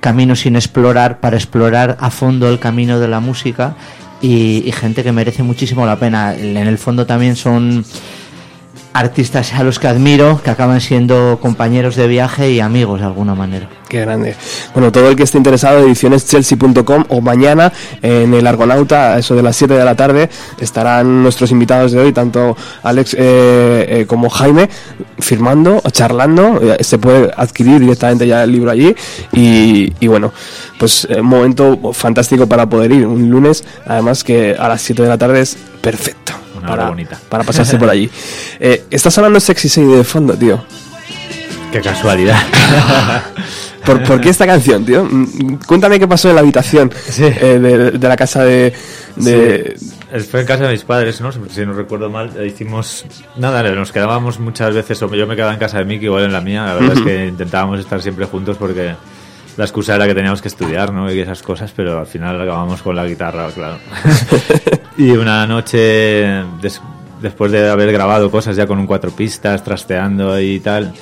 caminos 0.00 0.40
sin 0.40 0.56
explorar 0.56 1.20
para 1.20 1.36
explorar 1.36 1.96
a 2.00 2.10
fondo 2.10 2.48
el 2.48 2.58
camino 2.58 3.00
de 3.00 3.08
la 3.08 3.20
música 3.20 3.76
y, 4.20 4.62
y 4.66 4.72
gente 4.72 5.02
que 5.02 5.12
merece 5.12 5.42
muchísimo 5.42 5.86
la 5.86 5.96
pena. 5.98 6.34
En 6.34 6.56
el 6.56 6.78
fondo 6.78 7.06
también 7.06 7.36
son 7.36 7.84
artistas 8.92 9.52
a 9.54 9.62
los 9.62 9.78
que 9.78 9.88
admiro, 9.88 10.40
que 10.42 10.50
acaban 10.50 10.80
siendo 10.80 11.38
compañeros 11.40 11.96
de 11.96 12.08
viaje 12.08 12.50
y 12.50 12.60
amigos 12.60 13.00
de 13.00 13.06
alguna 13.06 13.34
manera. 13.34 13.68
Qué 13.88 14.00
grande. 14.00 14.34
Bueno, 14.74 14.92
todo 14.92 15.08
el 15.08 15.16
que 15.16 15.22
esté 15.22 15.38
interesado, 15.38 15.80
edicioneschelsea.com 15.80 17.04
o 17.08 17.20
mañana 17.20 17.72
en 18.02 18.34
el 18.34 18.46
Argonauta, 18.46 19.18
eso 19.18 19.34
de 19.34 19.42
las 19.42 19.56
7 19.56 19.74
de 19.74 19.84
la 19.84 19.94
tarde, 19.94 20.28
estarán 20.60 21.22
nuestros 21.22 21.50
invitados 21.52 21.92
de 21.92 22.00
hoy, 22.00 22.12
tanto 22.12 22.56
Alex 22.82 23.14
eh, 23.14 23.18
eh, 23.88 24.04
como 24.06 24.28
Jaime, 24.28 24.68
firmando 25.18 25.80
o 25.82 25.90
charlando. 25.90 26.60
Eh, 26.62 26.84
Se 26.84 26.98
puede 26.98 27.30
adquirir 27.34 27.80
directamente 27.80 28.26
ya 28.26 28.44
el 28.44 28.52
libro 28.52 28.70
allí. 28.70 28.94
Y, 29.32 29.92
y 30.00 30.06
bueno, 30.06 30.32
pues 30.78 31.06
eh, 31.10 31.20
un 31.20 31.26
momento 31.26 31.92
fantástico 31.92 32.46
para 32.46 32.68
poder 32.68 32.92
ir. 32.92 33.06
Un 33.06 33.30
lunes, 33.30 33.64
además 33.86 34.22
que 34.22 34.54
a 34.58 34.68
las 34.68 34.82
7 34.82 35.02
de 35.02 35.08
la 35.08 35.18
tarde 35.18 35.40
es 35.40 35.56
perfecto. 35.80 36.34
Para, 36.70 36.88
bonita. 36.88 37.18
para 37.28 37.44
pasarse 37.44 37.76
por 37.78 37.88
allí. 37.90 38.10
Eh, 38.60 38.84
estás 38.90 39.16
hablando 39.18 39.38
Sexy 39.40 39.68
Sadie 39.68 39.96
de 39.98 40.04
fondo, 40.04 40.34
tío. 40.34 40.62
Qué 41.72 41.80
casualidad. 41.80 42.36
¿Por, 43.84 44.02
por 44.02 44.20
qué 44.20 44.28
esta 44.30 44.46
canción, 44.46 44.84
tío? 44.84 45.04
Mm, 45.04 45.58
Cuéntame 45.66 45.98
qué 45.98 46.06
pasó 46.08 46.28
en 46.28 46.34
la 46.34 46.40
habitación 46.40 46.90
Sí. 47.08 47.24
eh, 47.24 47.58
de, 47.60 47.90
de 47.92 48.08
la 48.08 48.16
casa 48.16 48.44
de... 48.44 48.72
de- 49.16 49.76
Sí. 49.78 50.20
Fue 50.30 50.40
en 50.40 50.46
casa 50.46 50.64
de 50.64 50.72
mis 50.72 50.84
padres, 50.84 51.20
¿no? 51.20 51.30
Si 51.32 51.66
no 51.66 51.72
recuerdo 51.74 52.08
mal, 52.10 52.32
eh, 52.38 52.46
hicimos... 52.46 53.04
Nada, 53.36 53.62
nos 53.74 53.92
quedábamos 53.92 54.40
muchas 54.40 54.74
veces, 54.74 55.00
o 55.02 55.14
yo 55.14 55.26
me 55.26 55.36
quedaba 55.36 55.52
en 55.52 55.58
casa 55.58 55.78
de 55.78 55.84
Miki, 55.84 56.06
igual 56.06 56.24
en 56.24 56.32
la 56.32 56.40
mía, 56.40 56.64
la 56.64 56.74
verdad 56.74 56.96
es 56.96 57.02
que 57.02 57.26
intentábamos 57.26 57.78
estar 57.78 58.00
siempre 58.02 58.24
juntos 58.26 58.56
porque 58.58 58.94
la 59.58 59.64
excusa 59.64 59.96
era 59.96 60.06
que 60.06 60.14
teníamos 60.14 60.40
que 60.40 60.48
estudiar, 60.48 60.92
¿no? 60.92 61.12
Y 61.12 61.20
esas 61.20 61.42
cosas, 61.42 61.70
pero 61.76 61.98
al 62.00 62.06
final 62.06 62.40
acabamos 62.40 62.80
con 62.80 62.96
la 62.96 63.04
guitarra, 63.04 63.48
claro. 63.54 63.76
y 64.96 65.10
una 65.10 65.46
noche, 65.46 66.42
des- 66.62 66.80
después 67.20 67.52
de 67.52 67.68
haber 67.68 67.92
grabado 67.92 68.30
cosas 68.30 68.56
ya 68.56 68.66
con 68.66 68.78
un 68.78 68.86
cuatro 68.86 69.10
pistas, 69.10 69.62
trasteando 69.62 70.40
y 70.40 70.60
tal, 70.60 70.94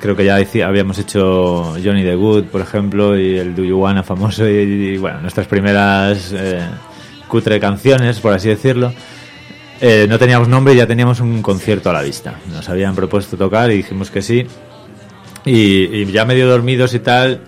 creo 0.00 0.16
que 0.16 0.24
ya 0.24 0.36
habíamos 0.66 0.98
hecho 0.98 1.74
Johnny 1.84 2.02
the 2.02 2.14
Good, 2.14 2.44
por 2.46 2.60
ejemplo, 2.62 3.18
y 3.18 3.36
el 3.38 3.54
Do 3.54 3.62
You 3.62 3.78
Wanna 3.78 4.02
famoso, 4.02 4.48
y, 4.48 4.52
y, 4.54 4.96
bueno, 4.96 5.20
nuestras 5.20 5.46
primeras 5.46 6.32
eh, 6.34 6.60
cutre 7.28 7.60
canciones, 7.60 8.20
por 8.20 8.32
así 8.32 8.48
decirlo. 8.48 8.92
Eh, 9.80 10.06
no 10.08 10.18
teníamos 10.18 10.48
nombre 10.48 10.72
y 10.72 10.76
ya 10.78 10.86
teníamos 10.86 11.20
un 11.20 11.42
concierto 11.42 11.90
a 11.90 11.92
la 11.92 12.00
vista. 12.02 12.36
Nos 12.50 12.68
habían 12.70 12.94
propuesto 12.94 13.36
tocar 13.36 13.70
y 13.70 13.76
dijimos 13.78 14.10
que 14.10 14.22
sí. 14.22 14.46
Y, 15.46 15.52
y 16.02 16.06
ya 16.06 16.24
medio 16.24 16.48
dormidos 16.48 16.94
y 16.94 17.00
tal, 17.00 17.40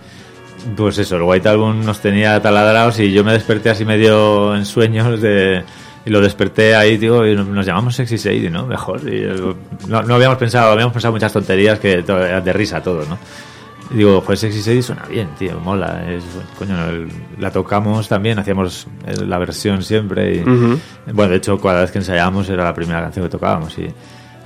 pues 0.75 0.97
eso, 0.99 1.15
el 1.15 1.23
White 1.23 1.49
Album 1.49 1.83
nos 1.85 1.99
tenía 1.99 2.39
taladrados 2.41 2.99
y 2.99 3.11
yo 3.11 3.23
me 3.23 3.33
desperté 3.33 3.69
así 3.69 3.85
medio 3.85 4.55
en 4.55 4.65
sueños 4.65 5.21
de... 5.21 5.63
Y 6.05 6.09
lo 6.09 6.21
desperté 6.21 6.73
ahí, 6.73 6.95
digo, 6.95 7.25
y 7.27 7.35
nos 7.35 7.65
llamamos 7.65 7.95
Sexy 7.95 8.17
Sadie, 8.17 8.49
¿no? 8.49 8.65
Mejor. 8.65 9.01
Y, 9.11 9.25
no, 9.89 10.03
no 10.03 10.15
habíamos 10.15 10.37
pensado, 10.37 10.71
habíamos 10.71 10.93
pensado 10.93 11.11
muchas 11.11 11.33
tonterías 11.33 11.79
que 11.79 12.01
de 12.01 12.53
risa 12.53 12.81
todo, 12.81 13.03
¿no? 13.05 13.17
Y 13.91 13.95
digo, 13.97 14.23
pues 14.23 14.39
Sexy 14.39 14.61
Sadie 14.61 14.81
suena 14.83 15.03
bien, 15.09 15.27
tío, 15.37 15.59
mola. 15.59 16.05
Es, 16.09 16.23
coño, 16.57 16.81
el- 16.87 17.09
la 17.39 17.51
tocamos 17.51 18.07
también, 18.07 18.39
hacíamos 18.39 18.87
eh, 19.05 19.15
la 19.25 19.37
versión 19.37 19.83
siempre. 19.83 20.35
Y, 20.35 20.39
Ujú. 20.43 20.79
Bueno, 21.11 21.31
de 21.31 21.37
hecho, 21.39 21.59
cada 21.59 21.81
vez 21.81 21.91
que 21.91 21.97
ensayábamos 21.97 22.47
era 22.47 22.63
la 22.63 22.73
primera 22.73 23.01
canción 23.01 23.25
que 23.25 23.29
tocábamos 23.31 23.77
y 23.77 23.87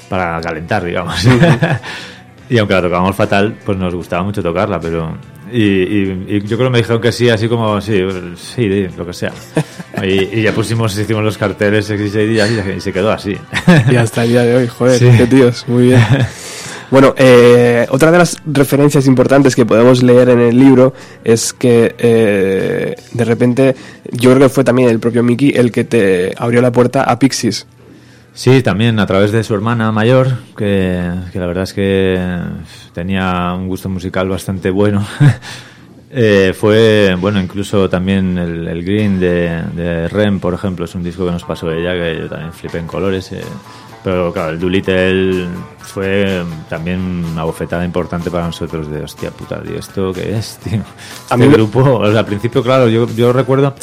para 0.09 0.41
calentar, 0.41 0.83
digamos. 0.83 1.23
y 2.53 2.57
aunque 2.59 2.73
la 2.75 2.81
tocábamos 2.81 3.15
fatal, 3.15 3.55
pues 3.65 3.77
nos 3.77 3.95
gustaba 3.95 4.23
mucho 4.23 4.43
tocarla, 4.43 4.79
pero... 4.79 5.17
Y, 5.51 5.63
y- 5.63 6.25
y 6.29 6.41
yo 6.41 6.55
creo 6.55 6.69
que 6.69 6.73
me 6.73 6.77
dijeron 6.77 7.01
que 7.01 7.11
sí, 7.11 7.27
así 7.29 7.47
como, 7.49 7.81
sí, 7.81 7.99
sí, 8.37 8.87
lo 8.97 9.05
que 9.05 9.13
sea. 9.13 9.31
Y, 10.03 10.39
y 10.39 10.41
ya 10.43 10.53
pusimos, 10.53 10.97
hicimos 10.97 11.23
los 11.23 11.37
carteles 11.37 11.87
y 11.89 11.93
así, 12.39 12.59
y 12.77 12.79
se 12.81 12.91
quedó 12.93 13.11
así. 13.11 13.35
Y 13.91 13.95
hasta 13.97 14.23
el 14.23 14.29
día 14.29 14.41
de 14.43 14.55
hoy, 14.55 14.67
joder, 14.67 14.97
Sí. 14.97 15.09
qué 15.17 15.27
tíos, 15.27 15.65
muy 15.67 15.83
bien. 15.87 16.01
Bueno, 16.91 17.13
eh, 17.17 17.85
otra 17.89 18.11
de 18.11 18.17
las 18.17 18.35
referencias 18.45 19.07
importantes 19.07 19.55
que 19.55 19.65
podemos 19.65 20.03
leer 20.03 20.27
en 20.27 20.39
el 20.41 20.57
libro 20.59 20.93
es 21.23 21.53
que 21.53 21.95
eh, 21.97 22.95
de 23.13 23.23
repente 23.25 23.75
yo 24.11 24.31
creo 24.33 24.47
que 24.47 24.53
fue 24.53 24.65
también 24.65 24.89
el 24.89 24.99
propio 24.99 25.23
Mickey 25.23 25.53
el 25.55 25.71
que 25.71 25.85
te 25.85 26.33
abrió 26.37 26.61
la 26.61 26.71
puerta 26.73 27.03
a 27.03 27.17
Pixies. 27.17 27.65
Sí, 28.33 28.63
también 28.63 28.97
a 28.99 29.05
través 29.05 29.31
de 29.31 29.43
su 29.43 29.53
hermana 29.53 29.91
mayor, 29.91 30.27
que, 30.57 31.11
que 31.33 31.39
la 31.39 31.47
verdad 31.47 31.63
es 31.65 31.73
que 31.73 32.19
tenía 32.93 33.53
un 33.57 33.67
gusto 33.67 33.89
musical 33.89 34.29
bastante 34.29 34.69
bueno. 34.69 35.05
Eh, 36.13 36.51
fue, 36.53 37.15
bueno, 37.17 37.39
incluso 37.39 37.89
también 37.89 38.37
el, 38.37 38.67
el 38.67 38.83
Green 38.83 39.17
de, 39.17 39.61
de 39.73 40.09
Rem, 40.09 40.41
por 40.41 40.53
ejemplo, 40.53 40.83
es 40.83 40.93
un 40.93 41.03
disco 41.03 41.25
que 41.25 41.31
nos 41.31 41.45
pasó 41.45 41.71
ella, 41.71 41.93
que 41.93 42.19
yo 42.23 42.27
también 42.27 42.51
flipé 42.51 42.79
en 42.79 42.85
colores. 42.87 43.31
eh. 43.31 43.41
Pero 44.03 44.33
claro, 44.33 44.49
el 44.51 44.59
Doolittle 44.59 45.47
fue 45.79 46.43
también 46.67 46.99
una 47.31 47.45
bofetada 47.45 47.85
importante 47.85 48.29
para 48.29 48.45
nosotros 48.45 48.91
de, 48.91 49.03
hostia 49.03 49.31
puta, 49.31 49.61
tío, 49.63 49.77
¿esto 49.79 50.11
qué 50.11 50.35
es, 50.35 50.57
tío? 50.57 50.81
A 50.81 51.35
Este 51.35 51.37
mí 51.37 51.47
me- 51.47 51.53
grupo, 51.53 51.79
o 51.81 52.11
sea, 52.11 52.19
al 52.19 52.25
principio, 52.25 52.61
claro, 52.61 52.89
yo, 52.89 53.07
yo 53.15 53.31
recuerdo 53.31 53.73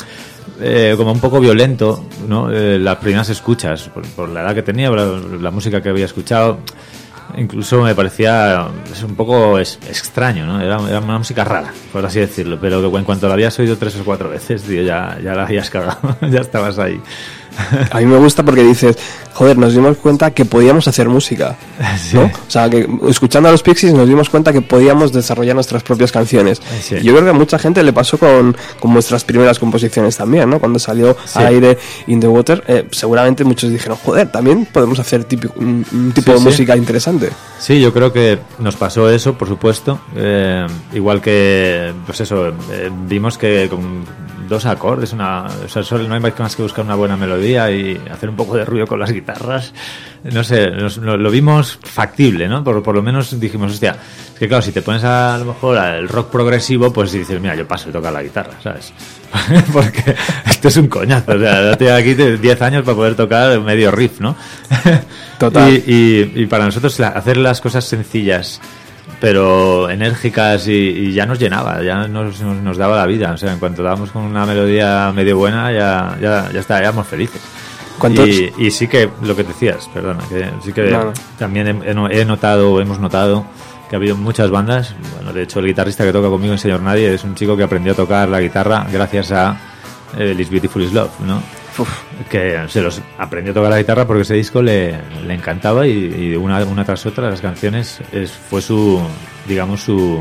eh, 0.61 0.95
como 0.97 1.13
un 1.13 1.21
poco 1.21 1.41
violento, 1.41 2.05
¿no? 2.27 2.51
Eh, 2.51 2.79
las 2.79 2.97
primeras 2.97 3.29
escuchas, 3.29 3.91
por, 4.17 4.29
la 4.29 4.43
edad 4.43 4.55
que 4.55 4.63
tenía, 4.63 4.91
la, 4.91 5.51
música 5.51 5.81
que 5.81 5.89
había 5.89 6.05
escuchado, 6.05 6.59
incluso 7.37 7.83
me 7.83 7.95
parecía 7.95 8.69
es 8.91 9.03
un 9.03 9.15
poco 9.15 9.59
extraño, 9.59 10.47
¿no? 10.47 10.61
Era, 10.61 10.79
era 10.89 11.01
una 11.01 11.19
música 11.19 11.45
rara, 11.45 11.73
por 11.93 12.05
así 12.05 12.21
decirlo, 12.21 12.59
pero 12.61 12.97
en 12.97 13.05
cuanto 13.05 13.29
la 13.29 13.35
habías 13.35 13.59
oído 13.59 13.77
tres 13.77 13.97
o 14.01 14.05
cuatro 14.05 14.29
veces, 14.29 14.63
tío, 14.63 14.83
ya, 14.83 15.19
ya 15.23 15.35
la 15.35 15.45
habías 15.45 15.71
cagado, 15.71 16.17
ya 16.31 16.41
estabas 16.41 16.79
ahí. 16.79 17.01
A 17.91 17.99
mí 17.99 18.07
me 18.07 18.17
gusta 18.19 18.43
porque 18.45 18.63
dices, 18.63 18.97
joder, 19.35 19.59
nos 19.59 19.73
dimos 19.75 19.97
cuenta 19.99 20.31
que 20.33 20.45
podíamos 20.45 20.87
hacer 20.89 21.09
música. 21.09 21.57
Sí. 21.99 22.17
¿no? 22.17 22.25
O 22.25 22.51
sea, 22.51 22.69
que 22.71 22.89
escuchando 23.09 23.49
a 23.49 23.53
los 23.53 23.63
Pixies 23.63 23.93
nos 23.93 24.09
dimos 24.09 24.29
cuenta 24.31 24.53
que 24.53 24.61
podíamos 24.63 25.13
desarrollar 25.13 25.55
nuestras 25.55 25.83
propias 25.83 26.13
canciones. 26.13 26.61
Sí. 26.81 26.97
Yo 27.03 27.13
creo 27.13 27.25
que 27.25 27.31
a 27.31 27.35
mucha 27.35 27.59
gente 27.59 27.83
le 27.83 27.93
pasó 27.93 28.19
con, 28.19 28.57
con 28.81 28.93
vuestras 28.93 29.25
primeras 29.25 29.59
composiciones 29.59 30.17
también, 30.17 30.49
¿no? 30.51 30.59
Cuando 30.61 30.79
salió 30.79 31.17
Sí. 31.25 31.39
aire 31.41 31.77
In 32.07 32.21
the 32.21 32.29
Water, 32.29 32.63
eh, 32.69 32.87
seguramente 32.93 33.45
muchos 33.45 33.71
dijeron, 33.71 33.99
joder, 34.05 34.31
también 34.31 34.67
podemos 34.73 34.99
hacer 34.99 35.25
típico- 35.25 35.55
un, 35.57 35.85
un 35.93 36.13
tipo 36.13 36.33
de 36.33 36.39
música 36.41 36.77
interesante. 36.77 37.31
Sí, 37.59 37.81
yo 37.81 37.93
creo 37.93 38.13
que 38.13 38.39
nos 38.59 38.77
pasó 38.77 39.11
eso, 39.11 39.35
por 39.35 39.49
supuesto. 39.49 40.01
Eh, 40.17 40.67
igual 40.95 41.21
que, 41.21 41.93
pues 42.07 42.21
eso, 42.21 42.49
eh, 42.71 42.91
vimos 43.07 43.37
que 43.39 43.69
con 43.69 44.05
dos 44.49 44.67
acordes, 44.67 45.13
una, 45.13 45.45
o 45.65 45.69
sea, 45.69 45.83
solo 45.83 46.09
no 46.09 46.15
hay 46.15 46.21
más 46.21 46.57
que 46.57 46.63
buscar 46.63 46.85
una 46.85 46.95
buena 46.95 47.17
melodía 47.17 47.71
y 47.71 48.01
hacer 48.11 48.29
un 48.31 48.37
poco 48.37 48.57
de 48.57 48.65
ruido 48.65 48.87
con 48.87 48.99
las 48.99 49.13
guitarras. 49.13 49.73
No 50.25 50.43
sé, 50.43 50.71
nos- 50.71 50.97
lo, 50.99 51.17
lo 51.17 51.31
vimos 51.31 51.79
factible, 51.83 52.49
¿no? 52.49 52.65
Por, 52.65 52.83
por 52.83 52.95
lo 52.95 53.03
menos 53.03 53.39
dijimos, 53.39 53.73
hostia, 53.73 53.97
es 54.33 54.39
que 54.39 54.49
claro, 54.49 54.63
si 54.63 54.73
te 54.73 54.83
pones 54.83 55.05
a, 55.05 55.35
a 55.37 55.39
lo 55.39 55.45
mejor 55.45 55.79
al 55.79 56.09
rock 56.09 56.31
progresivo, 56.31 56.93
pues 56.93 57.13
dices, 57.13 57.41
mira, 57.41 57.55
yo 57.55 57.69
paso 57.69 57.87
de 57.87 57.93
tocar 57.93 58.13
la 58.13 58.23
guitarra, 58.23 58.55
¿sabes? 58.63 58.93
Porque 59.73 60.15
esto 60.47 60.69
es 60.69 60.77
un 60.79 60.89
coñazo, 60.89 61.33
o 61.33 61.39
sea, 61.39 61.61
date 61.63 61.93
aquí 61.93 62.15
de 62.15 62.39
10 62.39 62.63
años 62.63 62.83
para 62.85 62.97
poder 62.97 63.15
tocar 63.15 63.61
medio 63.61 63.91
riff, 63.91 64.21
¿no? 64.21 64.35
Total. 65.39 65.71
Y, 65.73 65.85
y- 65.87 66.33
y 66.43 66.47
para 66.47 66.65
nosotros 66.65 66.99
la- 66.99 67.09
hacer 67.09 67.37
las 67.37 67.61
cosas 67.61 67.85
sencillas 67.85 68.61
pero 69.21 69.91
enérgicas 69.91 70.69
y, 70.69 70.73
y 70.73 71.13
ya 71.13 71.27
nos 71.27 71.39
llenaba, 71.39 71.83
ya 71.83 72.07
nos, 72.09 72.41
nos, 72.41 72.57
nos 72.59 72.77
daba 72.77 72.97
la 72.97 73.07
vida. 73.07 73.33
O 73.33 73.37
sea, 73.37 73.53
en 73.53 73.59
cuanto 73.59 73.83
dábamos 73.83 74.11
con 74.13 74.23
una 74.23 74.47
melodía 74.47 75.13
medio 75.15 75.37
buena, 75.37 75.73
ya, 75.73 76.17
ya, 76.21 76.51
ya 76.53 76.61
está, 76.61 76.75
ya 76.77 76.81
éramos 76.89 77.07
felices. 77.07 77.41
¿Cuántos- 77.99 78.29
Y, 78.29 78.53
y 78.59 78.71
sí 78.71 78.87
que 78.87 79.09
lo 79.23 79.35
que 79.35 79.43
decías, 79.43 79.89
perdona, 79.93 80.21
que 80.29 80.49
sí 80.65 80.73
que 80.73 80.83
No, 81.07 81.13
también 81.39 81.83
he, 81.85 82.21
he 82.21 82.25
notado, 82.25 82.81
hemos 82.81 83.01
notado 83.01 83.45
que 83.91 83.97
ha 83.97 83.99
habido 83.99 84.15
muchas 84.17 84.51
bandas. 84.51 84.95
Bueno, 85.17 85.33
de 85.33 85.43
hecho, 85.43 85.59
el 85.59 85.67
guitarrista 85.67 86.05
que 86.05 86.13
toca 86.13 86.29
conmigo 86.29 86.53
en 86.53 86.59
Señor 86.59 86.81
Nadie 86.81 87.13
es 87.13 87.25
un 87.25 87.35
chico 87.35 87.57
que 87.57 87.65
aprendió 87.65 87.95
a 87.95 87.97
tocar 87.97 88.29
la 88.29 88.41
guitarra 88.41 88.87
gracias 88.93 89.33
a 89.33 89.57
eh, 90.17 90.35
This 90.37 90.49
Beautiful 90.51 90.83
is 90.83 90.93
Love, 90.93 91.11
¿no? 91.27 91.43
Que 92.31 92.65
se 92.69 92.81
los 92.81 93.01
aprendió 93.19 93.53
a 93.53 93.55
tocar 93.55 93.71
la 93.71 93.79
guitarra 93.79 94.07
porque 94.07 94.23
ese 94.23 94.35
disco 94.35 94.63
le, 94.63 94.99
le 95.27 95.35
encantaba 95.35 95.87
y, 95.87 96.35
una, 96.37 96.65
una 96.65 96.85
tras 96.85 97.07
otra 97.07 97.31
las 97.31 97.41
canciones 97.41 98.01
es, 98.13 98.33
fue 98.33 98.61
su 98.61 99.01
digamos 99.47 99.83
su 99.83 100.19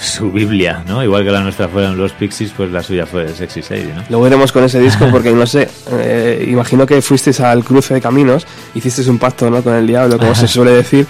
su 0.00 0.30
biblia 0.30 0.82
no 0.86 1.02
igual 1.02 1.24
que 1.24 1.30
la 1.30 1.40
nuestra 1.40 1.68
fueron 1.68 1.96
los 1.96 2.12
Pixies 2.12 2.52
pues 2.56 2.70
la 2.70 2.82
suya 2.82 3.06
fue 3.06 3.28
Sexy 3.28 3.62
Sadie 3.62 3.92
¿no? 3.94 4.02
Luego 4.10 4.26
iremos 4.26 4.52
con 4.52 4.64
ese 4.64 4.78
disco 4.80 5.06
porque 5.10 5.32
no 5.32 5.46
sé, 5.46 5.68
eh, 5.92 6.46
imagino 6.50 6.86
que 6.86 7.00
fuisteis 7.02 7.40
al 7.40 7.64
cruce 7.64 7.94
de 7.94 8.00
caminos, 8.00 8.46
hicisteis 8.74 9.08
un 9.08 9.18
pacto 9.18 9.48
¿no? 9.50 9.62
con 9.62 9.74
el 9.74 9.86
diablo, 9.86 10.18
como 10.18 10.34
se 10.34 10.46
suele 10.48 10.72
decir, 10.72 11.06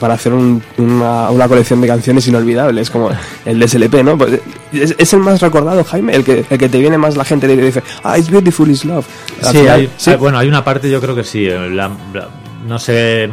para 0.00 0.14
hacer 0.14 0.32
un- 0.32 0.62
una, 0.78 1.30
una 1.30 1.48
colección 1.48 1.80
de 1.80 1.86
canciones 1.88 2.26
inolvidables, 2.28 2.90
como 2.90 3.10
el 3.44 3.58
de 3.58 3.68
SLP, 3.68 4.02
¿no? 4.04 4.16
Pues, 4.18 4.40
¿es, 4.72 4.94
es 4.98 5.12
el 5.14 5.20
más 5.20 5.40
recordado, 5.40 5.82
Jaime? 5.84 6.14
El 6.14 6.24
que, 6.24 6.44
el 6.48 6.58
que 6.58 6.68
te 6.68 6.78
viene 6.78 6.98
más 6.98 7.16
la 7.16 7.24
gente 7.24 7.52
y 7.52 7.56
te 7.56 7.62
dice, 7.64 7.82
ah, 8.02 8.18
it's 8.18 8.30
beautiful, 8.30 8.70
is 8.70 8.84
love. 8.84 9.06
Sí, 9.42 9.58
final, 9.58 9.68
hay, 9.80 9.90
sí. 9.96 10.10
hay- 10.10 10.16
bueno, 10.16 10.38
hay 10.38 10.48
una 10.48 10.62
parte, 10.64 10.90
yo 10.90 11.00
creo 11.00 11.14
que 11.14 11.24
sí. 11.24 11.46
eh, 11.46 11.68
la- 11.70 11.90
la- 12.12 12.28
no 12.68 12.78
sé, 12.78 13.28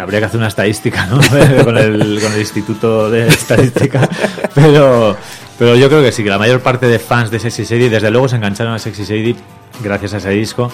habría 0.00 0.18
que 0.18 0.24
hacer 0.26 0.38
una 0.38 0.48
estadística, 0.48 1.06
¿no? 1.06 1.16
con, 1.64 1.76
el, 1.76 2.20
con 2.20 2.32
el 2.32 2.40
Instituto 2.40 3.10
de 3.10 3.28
Estadística. 3.28 4.08
Pero, 4.54 5.16
pero 5.56 5.76
yo 5.76 5.88
creo 5.88 6.02
que 6.02 6.10
sí, 6.10 6.24
que 6.24 6.30
la 6.30 6.38
mayor 6.38 6.60
parte 6.60 6.86
de 6.86 6.98
fans 6.98 7.30
de 7.30 7.38
Sexy 7.38 7.64
Sadie, 7.64 7.88
desde 7.90 8.10
luego 8.10 8.28
se 8.28 8.36
engancharon 8.36 8.72
a 8.74 8.78
Sexy 8.78 9.04
Sadie 9.04 9.36
gracias 9.82 10.14
a 10.14 10.16
ese 10.18 10.30
disco. 10.30 10.70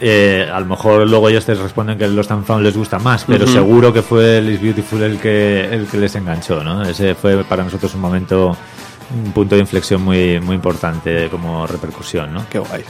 Eh, 0.00 0.48
a 0.52 0.58
lo 0.60 0.66
mejor 0.66 1.08
luego 1.08 1.28
ellos 1.28 1.44
te 1.44 1.54
responden 1.54 1.96
que 1.96 2.08
los 2.08 2.26
tan 2.26 2.44
fan 2.44 2.62
les 2.62 2.76
gusta 2.76 2.98
más, 2.98 3.24
pero 3.24 3.46
seguro 3.46 3.92
que 3.92 4.02
fue 4.02 4.38
el 4.38 4.50
Is 4.50 4.60
Beautiful 4.60 5.02
el 5.02 5.18
que, 5.18 5.72
el 5.72 5.86
que 5.86 5.96
les 5.96 6.14
enganchó, 6.16 6.62
¿no? 6.62 6.82
Ese 6.82 7.14
fue 7.14 7.44
para 7.44 7.62
nosotros 7.62 7.94
un 7.94 8.00
momento, 8.00 8.56
un 9.14 9.32
punto 9.32 9.54
de 9.54 9.60
inflexión 9.60 10.02
muy, 10.02 10.40
muy 10.40 10.54
importante 10.56 11.28
como 11.30 11.66
repercusión, 11.66 12.32
¿no? 12.32 12.46
Qué 12.48 12.58
guay. 12.58 12.82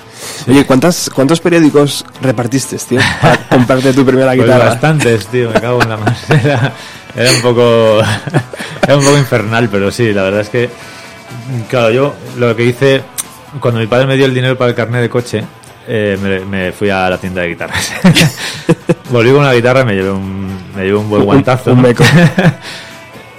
Oye, 0.49 0.65
¿cuántas, 0.65 1.11
¿cuántos 1.13 1.41
periódicos 1.41 2.05
repartiste, 2.21 2.77
tío? 2.79 3.01
Para 3.21 3.37
comprarte 3.49 3.93
tu 3.93 4.05
primera 4.05 4.29
Pues 4.33 4.43
guitarra. 4.43 4.65
bastantes, 4.67 5.27
tío, 5.27 5.51
me 5.51 5.61
cago 5.61 5.83
en 5.83 5.89
la 5.89 5.97
más. 5.97 6.31
Era, 6.31 6.73
era 7.17 7.31
un 7.33 7.43
poco. 7.43 7.99
Era 8.87 8.97
un 8.97 9.05
poco 9.05 9.19
infernal, 9.19 9.69
pero 9.71 9.91
sí, 9.91 10.13
la 10.13 10.23
verdad 10.23 10.41
es 10.43 10.49
que. 10.49 10.71
Claro, 11.69 11.91
yo 11.91 12.15
lo 12.39 12.55
que 12.57 12.65
hice. 12.67 13.03
Cuando 13.61 13.81
mi 13.81 13.87
padre 13.87 14.07
me 14.07 14.17
dio 14.17 14.25
el 14.27 14.35
dinero 14.35 14.57
para 14.57 14.71
el 14.71 14.75
carnet 14.77 15.03
de 15.03 15.09
coche, 15.11 15.45
eh, 15.87 16.17
me, 16.23 16.41
me 16.41 16.73
fui 16.73 16.89
a 16.89 17.11
la 17.11 17.19
tienda 17.19 17.43
de 17.43 17.49
guitarras. 17.49 17.93
Volví 19.11 19.31
con 19.31 19.41
una 19.41 19.53
guitarra 19.53 19.83
y 19.83 19.85
me 19.85 19.95
llevé 19.95 20.11
un, 20.11 20.47
me 20.75 20.85
llevé 20.85 20.97
un 20.97 21.09
buen 21.11 21.21
Un- 21.23 21.27
guantazo. 21.27 21.73
un 21.73 21.83
¿no? 21.83 21.89
meco. 21.89 22.03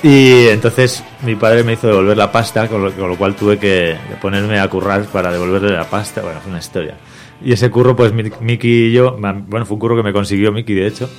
Y 0.04 0.48
entonces 0.50 1.04
mi 1.26 1.36
padre 1.36 1.64
me 1.64 1.74
hizo 1.74 1.88
devolver 1.88 2.18
la 2.18 2.32
pasta, 2.32 2.68
con 2.68 2.84
lo, 2.84 2.92
con 2.92 3.08
lo 3.10 3.16
cual 3.18 3.36
tuve 3.36 3.58
que, 3.58 3.96
ponerme 4.22 4.60
a 4.60 4.68
currar 4.68 5.04
para 5.06 5.32
devolverle 5.32 5.72
la 5.72 5.86
pasta. 5.90 6.22
Bueno, 6.22 6.40
fue 6.42 6.50
una 6.50 6.60
historia. 6.60 6.96
Y 7.44 7.52
ese 7.54 7.70
curro, 7.72 7.96
pues 7.96 8.14
Mi- 8.14 8.32
Miki 8.42 8.88
y 8.88 8.92
yo, 8.92 9.18
bueno, 9.18 9.66
fue 9.66 9.76
un 9.76 9.80
curro 9.80 9.96
que 9.96 10.04
me 10.04 10.14
consiguió 10.14 10.52
Miki, 10.52 10.74
de 10.74 10.88
hecho. 10.88 11.10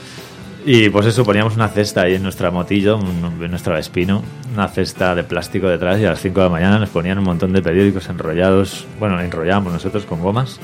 Y 0.67 0.89
pues 0.89 1.05
eso, 1.07 1.25
poníamos 1.25 1.57
una 1.57 1.69
cesta 1.69 2.03
ahí 2.03 2.15
en 2.15 2.23
nuestra 2.23 2.51
motillo, 2.51 2.99
en 2.99 3.51
nuestra 3.51 3.75
Vespino, 3.75 4.23
una 4.55 4.67
cesta 4.69 5.15
de 5.15 5.23
plástico 5.25 5.69
detrás 5.69 6.01
y 6.01 6.07
a 6.07 6.11
las 6.11 6.21
5 6.21 6.41
de 6.41 6.47
la 6.47 6.51
mañana 6.51 6.79
nos 6.79 6.89
ponían 6.89 7.19
un 7.19 7.25
montón 7.25 7.53
de 7.53 7.61
periódicos 7.61 8.09
enrollados, 8.09 8.87
bueno, 8.99 9.21
enrollábamos 9.21 9.75
nosotros 9.75 10.05
con 10.07 10.21
gomas 10.23 10.59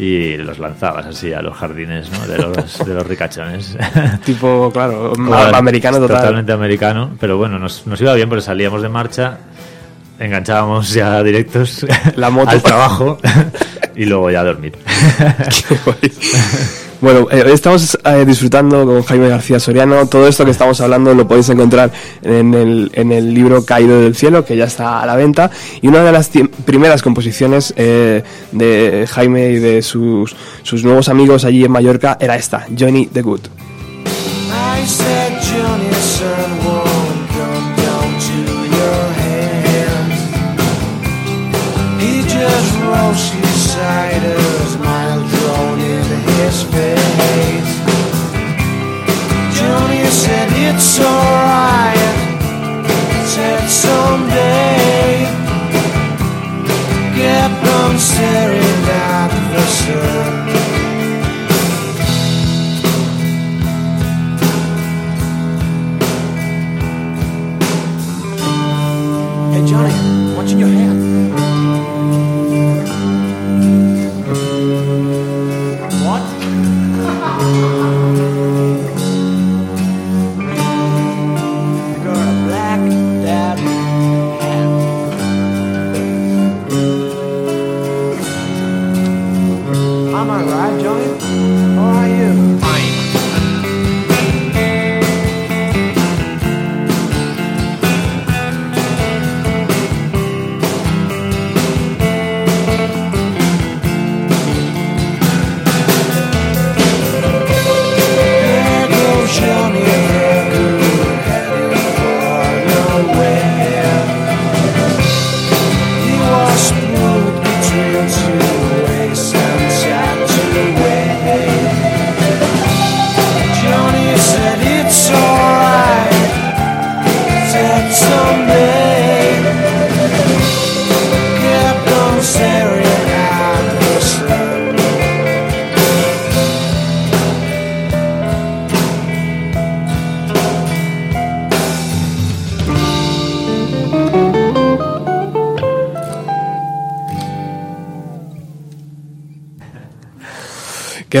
y 0.00 0.38
los 0.38 0.58
lanzabas 0.58 1.04
así 1.04 1.30
a 1.34 1.42
los 1.42 1.54
jardines 1.54 2.10
¿no? 2.10 2.26
de, 2.26 2.38
los, 2.38 2.78
de 2.86 2.94
los 2.94 3.06
ricachones. 3.06 3.76
Tipo, 4.24 4.70
claro, 4.72 5.12
americano 5.54 5.98
total. 5.98 6.16
Totalmente 6.18 6.52
americano, 6.52 7.10
pero 7.20 7.36
bueno, 7.36 7.58
nos, 7.58 7.86
nos 7.86 8.00
iba 8.00 8.14
bien 8.14 8.28
porque 8.28 8.42
salíamos 8.42 8.80
de 8.80 8.88
marcha, 8.88 9.38
enganchábamos 10.18 10.94
ya 10.94 11.22
directos 11.22 11.84
La 12.16 12.30
moto. 12.30 12.48
al 12.50 12.62
trabajo 12.62 13.18
y 13.94 14.06
luego 14.06 14.30
ya 14.30 14.40
a 14.40 14.44
dormir. 14.44 14.72
Qué 15.68 15.76
guay. 15.84 16.12
Bueno, 17.00 17.28
eh, 17.30 17.44
estamos 17.50 17.98
eh, 18.04 18.24
disfrutando 18.26 18.84
con 18.84 19.02
Jaime 19.02 19.28
García 19.28 19.58
Soriano. 19.58 20.06
Todo 20.06 20.28
esto 20.28 20.44
que 20.44 20.50
estamos 20.50 20.80
hablando 20.82 21.14
lo 21.14 21.26
podéis 21.26 21.48
encontrar 21.48 21.90
en 22.22 22.52
el, 22.52 22.90
en 22.92 23.10
el 23.10 23.32
libro 23.32 23.64
Caído 23.64 24.02
del 24.02 24.14
Cielo, 24.14 24.44
que 24.44 24.54
ya 24.54 24.64
está 24.64 25.00
a 25.00 25.06
la 25.06 25.16
venta. 25.16 25.50
Y 25.80 25.88
una 25.88 26.02
de 26.02 26.12
las 26.12 26.30
primeras 26.66 27.00
composiciones 27.00 27.72
eh, 27.76 28.22
de 28.52 29.06
Jaime 29.10 29.50
y 29.50 29.56
de 29.56 29.80
sus, 29.80 30.36
sus 30.62 30.84
nuevos 30.84 31.08
amigos 31.08 31.46
allí 31.46 31.64
en 31.64 31.72
Mallorca 31.72 32.18
era 32.20 32.36
esta, 32.36 32.66
Johnny 32.78 33.06
the 33.06 33.22
Good. 33.22 33.40
It's 50.80 50.98
alright. 50.98 51.98
Said 53.26 53.68
someday. 53.68 54.60
Staring 58.00 58.88
at 58.88 59.28
the 59.52 59.60
sun. 59.66 60.19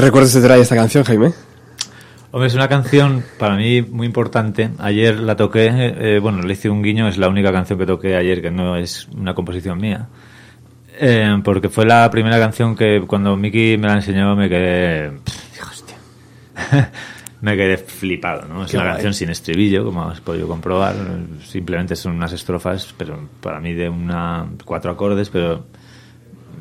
¿Qué 0.00 0.06
recuerdos 0.06 0.32
te 0.32 0.40
trae 0.40 0.62
esta 0.62 0.74
canción, 0.76 1.04
Jaime? 1.04 1.34
Hombre, 2.30 2.46
es 2.46 2.54
una 2.54 2.68
canción 2.68 3.22
para 3.38 3.54
mí 3.54 3.82
muy 3.82 4.06
importante. 4.06 4.70
Ayer 4.78 5.20
la 5.20 5.36
toqué, 5.36 5.68
eh, 5.70 6.18
bueno, 6.20 6.40
le 6.40 6.54
hice 6.54 6.70
un 6.70 6.82
guiño, 6.82 7.06
es 7.06 7.18
la 7.18 7.28
única 7.28 7.52
canción 7.52 7.78
que 7.78 7.84
toqué 7.84 8.16
ayer 8.16 8.40
que 8.40 8.50
no 8.50 8.76
es 8.76 9.08
una 9.14 9.34
composición 9.34 9.78
mía. 9.78 10.08
Eh, 10.98 11.38
porque 11.44 11.68
fue 11.68 11.84
la 11.84 12.08
primera 12.08 12.38
canción 12.38 12.74
que 12.74 13.04
cuando 13.06 13.36
Miki 13.36 13.76
me 13.76 13.88
la 13.88 13.96
enseñó 13.96 14.34
me 14.34 14.48
quedé... 14.48 15.10
pff, 15.22 15.70
hostia. 15.70 15.96
me 17.42 17.54
quedé 17.58 17.76
flipado, 17.76 18.48
¿no? 18.48 18.64
Es 18.64 18.70
Qué 18.70 18.78
una 18.78 18.84
guay. 18.84 18.94
canción 18.94 19.12
sin 19.12 19.28
estribillo, 19.28 19.84
como 19.84 20.08
has 20.08 20.22
podido 20.22 20.48
comprobar. 20.48 20.94
Simplemente 21.44 21.94
son 21.94 22.16
unas 22.16 22.32
estrofas, 22.32 22.94
pero 22.96 23.28
para 23.42 23.60
mí 23.60 23.74
de 23.74 23.90
una 23.90 24.46
cuatro 24.64 24.92
acordes, 24.92 25.28
pero 25.28 25.66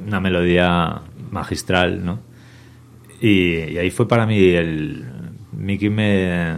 una 0.05 0.19
melodía 0.19 1.03
magistral, 1.31 2.03
¿no? 2.03 2.27
Y, 3.21 3.55
y 3.73 3.77
ahí 3.77 3.89
fue 3.91 4.07
para 4.07 4.25
mí 4.25 4.37
el... 4.39 5.05
Mickey 5.51 5.89
me, 5.89 6.55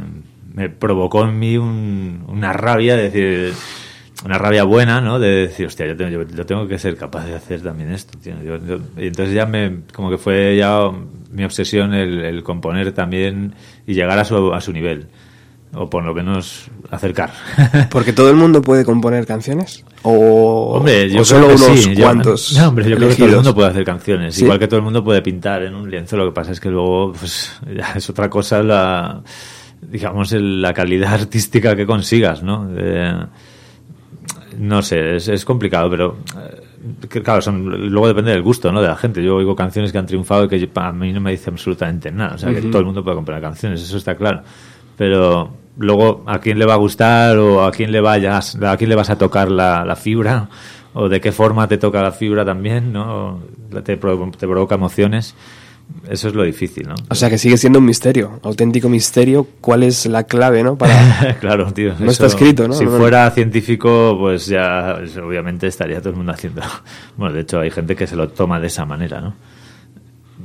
me 0.54 0.70
provocó 0.70 1.24
en 1.26 1.40
mí 1.40 1.58
un- 1.58 2.24
una 2.28 2.54
rabia, 2.54 2.96
de 2.96 3.10
decir, 3.10 3.54
una 4.24 4.38
rabia 4.38 4.64
buena, 4.64 5.02
¿no? 5.02 5.18
De 5.18 5.48
decir, 5.48 5.66
hostia, 5.66 5.88
yo 5.88 5.96
tengo, 5.98 6.12
yo, 6.12 6.28
yo 6.28 6.46
tengo 6.46 6.68
que 6.68 6.78
ser 6.78 6.96
capaz 6.98 7.26
de 7.26 7.34
hacer 7.36 7.62
también 7.62 7.92
esto, 7.92 8.18
tío. 8.20 8.36
Y 8.98 9.08
entonces 9.08 9.34
ya 9.34 9.48
me, 9.48 9.80
como 9.94 10.12
que 10.12 10.20
fue 10.20 10.56
ya 10.58 10.92
mi 11.32 11.44
obsesión 11.44 11.96
el, 11.96 12.22
el 12.24 12.44
componer 12.44 12.92
también 12.92 13.56
y 13.88 13.96
llegar 13.96 14.20
a 14.20 14.24
su, 14.26 14.54
a 14.54 14.62
su 14.62 14.72
nivel. 14.72 15.08
O 15.74 15.90
por 15.90 16.04
lo 16.04 16.14
menos 16.14 16.66
acercar. 16.90 17.32
Porque 17.90 18.12
todo 18.12 18.30
el 18.30 18.36
mundo 18.36 18.62
puede 18.62 18.84
componer 18.84 19.26
canciones. 19.26 19.86
O, 20.04 20.74
Hombre, 20.76 21.10
yo 21.10 21.22
o 21.22 21.26
solo 21.26 21.46
creo 21.48 21.58
que 21.58 21.64
unos 21.64 21.80
sí. 21.80 21.96
Yo- 21.96 22.04
cuantos. 22.04 22.58
no, 22.58 22.68
hombre, 22.68 22.90
yo 22.90 22.98
creo 22.98 23.08
que 23.10 23.16
todo 23.16 23.24
el 23.26 23.30
elegidos. 23.32 23.44
mundo 23.46 23.56
puede 23.56 23.70
hacer 23.70 23.84
canciones. 23.86 24.36
¿Sí? 24.36 24.44
Igual 24.44 24.60
que 24.60 24.68
todo 24.68 24.78
el 24.80 24.84
mundo 24.84 25.02
puede 25.04 25.22
pintar 25.22 25.64
en 25.64 25.74
un 25.76 25.90
lienzo. 25.90 26.18
Lo 26.18 26.26
que 26.26 26.32
pasa 26.34 26.52
es 26.52 26.60
que 26.60 26.70
luego, 26.70 27.14
pues, 27.14 27.54
ya 27.74 27.94
es 27.96 28.10
otra 28.10 28.30
cosa 28.30 28.62
la, 28.62 29.22
digamos, 29.82 30.34
el- 30.34 30.62
la 30.62 30.74
calidad 30.74 31.14
artística 31.22 31.74
que 31.76 31.86
consigas, 31.86 32.44
¿no? 32.44 32.68
Eh, 32.76 33.14
no 34.58 34.82
sé, 34.82 35.16
es, 35.16 35.28
es 35.30 35.46
complicado, 35.46 35.90
pero 35.90 36.18
eh, 36.38 37.22
claro, 37.24 37.42
son, 37.42 37.90
luego 37.90 38.08
depende 38.10 38.32
del 38.32 38.42
gusto, 38.42 38.72
¿no? 38.74 38.82
De 38.82 38.90
la 38.90 38.98
gente. 38.98 39.24
Yo 39.24 39.38
oigo 39.38 39.56
canciones 39.56 39.94
que 39.94 39.98
han 39.98 40.06
triunfado 40.06 40.44
y 40.44 40.48
que 40.50 40.60
yo- 40.60 40.68
a 40.76 40.92
mí 40.92 41.14
no 41.14 41.22
me 41.22 41.32
dice 41.32 41.50
absolutamente 41.50 42.12
nada. 42.12 42.36
O 42.36 42.38
sea, 42.38 42.54
que 42.54 42.62
todo 42.64 42.80
el 42.80 42.86
mundo 42.86 43.02
puede 43.04 43.16
componer 43.16 43.42
canciones, 43.42 43.82
eso 43.82 43.96
está 43.96 44.16
claro. 44.16 44.42
Pero 44.98 45.61
luego, 45.78 46.24
¿a 46.28 46.40
quién 46.40 46.60
le 46.60 46.66
va 46.66 46.74
a 46.74 46.78
gustar 46.78 47.38
o 47.38 47.64
a 47.64 47.72
quién 47.72 47.92
le 47.92 48.02
vayas, 48.02 48.58
a 48.62 48.78
quién 48.78 48.90
le 48.90 48.96
vas 48.96 49.10
a 49.10 49.18
tocar 49.18 49.50
la, 49.52 49.86
la 49.86 49.96
fibra? 49.96 50.50
¿O 50.94 51.08
de 51.08 51.22
qué 51.22 51.32
forma 51.32 51.68
te 51.68 51.78
toca 51.78 52.02
la 52.02 52.12
fibra 52.12 52.44
también, 52.44 52.92
¿no? 52.92 53.40
Te, 53.72 53.82
te 53.82 53.98
provoca 53.98 54.76
emociones. 54.76 55.36
Eso 56.10 56.30
es 56.30 56.36
lo 56.36 56.44
difícil, 56.44 56.88
¿no? 56.88 56.96
O 57.10 57.16
sea 57.16 57.30
que 57.30 57.38
sigue 57.38 57.58
siendo 57.58 57.80
un 57.80 57.86
misterio, 57.86 58.40
auténtico 58.44 58.88
misterio. 58.90 59.46
¿Cuál 59.60 59.84
es 59.84 60.06
la 60.06 60.24
clave, 60.24 60.64
no? 60.64 60.78
Para... 60.78 61.36
claro, 61.40 61.72
tío. 61.74 61.94
No 62.00 62.12
está 62.12 62.28
escrito, 62.28 62.68
¿no? 62.68 62.74
Si 62.74 62.86
No, 62.86 62.92
no. 62.92 62.98
fuera 62.98 63.30
científico, 63.32 64.16
pues 64.20 64.48
ya 64.48 65.00
obviamente 65.24 65.68
estaría 65.68 66.00
todo 66.00 66.10
el 66.12 66.16
mundo 66.18 66.32
haciendo. 66.34 66.62
Bueno, 67.18 67.34
de 67.36 67.42
hecho 67.42 67.60
hay 67.60 67.72
gente 67.72 67.96
que 67.96 68.08
se 68.08 68.16
lo 68.16 68.30
toma 68.30 68.60
de 68.60 68.68
esa 68.68 68.86
manera, 68.86 69.20
¿no? 69.22 69.34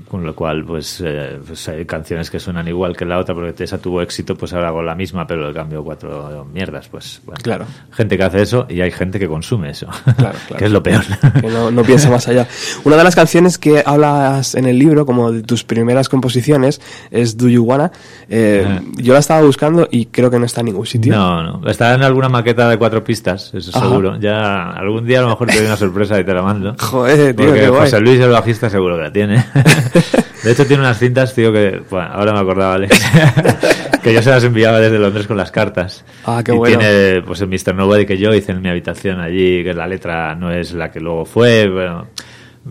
Con 0.08 0.24
lo 0.24 0.34
cual, 0.36 0.64
pues, 0.64 1.02
eh, 1.04 1.38
pues 1.44 1.68
hay 1.68 1.84
canciones 1.84 2.30
que 2.30 2.38
suenan 2.38 2.68
igual 2.68 2.96
que 2.96 3.04
la 3.04 3.18
otra 3.18 3.34
porque 3.34 3.64
esa 3.64 3.78
tuvo 3.78 4.00
éxito, 4.02 4.36
pues 4.36 4.52
ahora 4.52 4.68
hago 4.68 4.80
la 4.82 4.94
misma, 4.94 5.26
pero 5.26 5.48
le 5.48 5.52
cambio 5.52 5.82
cuatro 5.82 6.46
mierdas, 6.52 6.88
pues 6.88 7.20
bueno. 7.24 7.40
Claro. 7.42 7.64
Gente 7.90 8.16
que 8.16 8.22
hace 8.22 8.42
eso 8.42 8.66
y 8.68 8.80
hay 8.80 8.92
gente 8.92 9.18
que 9.18 9.26
consume 9.26 9.70
eso, 9.70 9.88
Claro, 10.04 10.38
claro. 10.46 10.56
que 10.58 10.64
es 10.64 10.70
lo 10.70 10.82
peor. 10.82 11.02
que 11.40 11.48
no, 11.48 11.72
no 11.72 11.82
piensa 11.82 12.08
más 12.08 12.28
allá. 12.28 12.46
Una 12.84 12.96
de 12.96 13.02
las 13.04 13.16
canciones 13.16 13.58
que 13.58 13.82
hablas 13.84 14.54
en 14.54 14.66
el 14.66 14.78
libro, 14.78 15.06
como 15.06 15.32
de 15.32 15.42
tus 15.42 15.64
primeras 15.64 16.08
composiciones, 16.08 16.80
es 17.10 17.36
Do 17.36 17.48
You 17.48 17.64
Wanna. 17.64 17.90
Eh, 18.28 18.80
yo 18.96 19.12
la 19.12 19.18
estaba 19.18 19.42
buscando 19.42 19.88
y 19.90 20.06
creo 20.06 20.30
que 20.30 20.38
no 20.38 20.46
está 20.46 20.60
en 20.60 20.66
ningún 20.66 20.86
sitio. 20.86 21.14
No, 21.14 21.42
no. 21.42 21.68
Está 21.68 21.94
en 21.94 22.02
alguna 22.04 22.28
maqueta 22.28 22.68
de 22.68 22.76
cuatro 22.78 23.02
pistas, 23.02 23.52
eso 23.54 23.76
Ajá. 23.76 23.88
seguro. 23.88 24.18
Ya 24.20 24.70
algún 24.70 25.04
día 25.04 25.18
a 25.18 25.22
lo 25.22 25.28
mejor 25.30 25.48
te 25.48 25.56
doy 25.56 25.66
una 25.66 25.76
sorpresa 25.76 26.20
y 26.20 26.24
te 26.24 26.32
la 26.32 26.42
mando. 26.42 26.76
Joder, 26.80 27.34
tío, 27.34 27.46
Porque 27.46 27.60
qué 27.60 27.68
guay. 27.68 27.80
José 27.82 28.00
Luis, 28.00 28.20
el 28.20 28.30
bajista, 28.30 28.70
seguro 28.70 28.96
que 28.96 29.02
la 29.02 29.12
tiene. 29.12 29.44
De 30.46 30.52
hecho, 30.52 30.64
tiene 30.66 30.82
unas 30.84 30.98
cintas, 30.98 31.34
tío, 31.34 31.52
que... 31.52 31.82
Bueno, 31.90 32.08
ahora 32.12 32.32
me 32.32 32.38
acordaba, 32.38 32.74
Alex. 32.74 32.98
que 34.02 34.14
yo 34.14 34.22
se 34.22 34.30
las 34.30 34.44
enviaba 34.44 34.78
desde 34.78 34.98
Londres 34.98 35.26
con 35.26 35.36
las 35.36 35.50
cartas. 35.50 36.04
Ah, 36.24 36.40
qué 36.44 36.52
y 36.52 36.56
bueno. 36.56 36.78
tiene, 36.78 37.22
pues, 37.22 37.40
el 37.40 37.48
Mr. 37.48 37.74
Nobody 37.74 38.06
que 38.06 38.16
yo 38.16 38.32
hice 38.32 38.52
en 38.52 38.62
mi 38.62 38.68
habitación 38.68 39.18
allí, 39.20 39.64
que 39.64 39.74
la 39.74 39.86
letra 39.88 40.36
no 40.36 40.52
es 40.52 40.72
la 40.72 40.90
que 40.92 41.00
luego 41.00 41.24
fue, 41.24 41.68
bueno... 41.68 42.06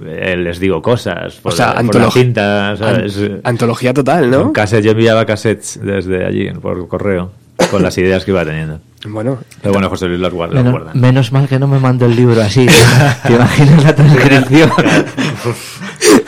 les 0.01 0.59
digo 0.59 0.81
cosas 0.81 1.35
por, 1.35 1.51
O 1.51 1.55
sea, 1.55 1.73
la, 1.73 1.83
por 1.83 1.95
la 2.01 2.11
cinta, 2.11 2.75
¿sabes? 2.77 3.17
An- 3.17 3.41
antología 3.43 3.93
total, 3.93 4.29
¿no? 4.31 4.53
Cassette, 4.53 4.83
yo 4.85 4.91
enviaba 4.91 5.25
cassettes 5.25 5.79
desde 5.83 6.25
allí, 6.25 6.49
por 6.51 6.88
correo, 6.88 7.31
con 7.71 7.83
las 7.83 7.97
ideas 7.97 8.23
que 8.25 8.31
iba 8.31 8.43
teniendo. 8.45 8.79
Bueno, 9.07 9.38
Pero 9.61 9.73
bueno, 9.73 9.89
José 9.89 10.07
Luis 10.07 10.19
las 10.19 10.33
guarda, 10.33 10.55
las 10.55 10.63
Menos, 10.63 10.81
guarda. 10.81 10.99
menos 10.99 11.31
mal 11.31 11.47
que 11.47 11.59
no 11.59 11.67
me 11.67 11.77
mandó 11.79 12.05
el 12.07 12.15
libro 12.15 12.41
así. 12.41 12.65
¿Te 13.27 13.33
imaginas 13.33 13.83
la 13.83 13.95
transcripción? 13.95 14.71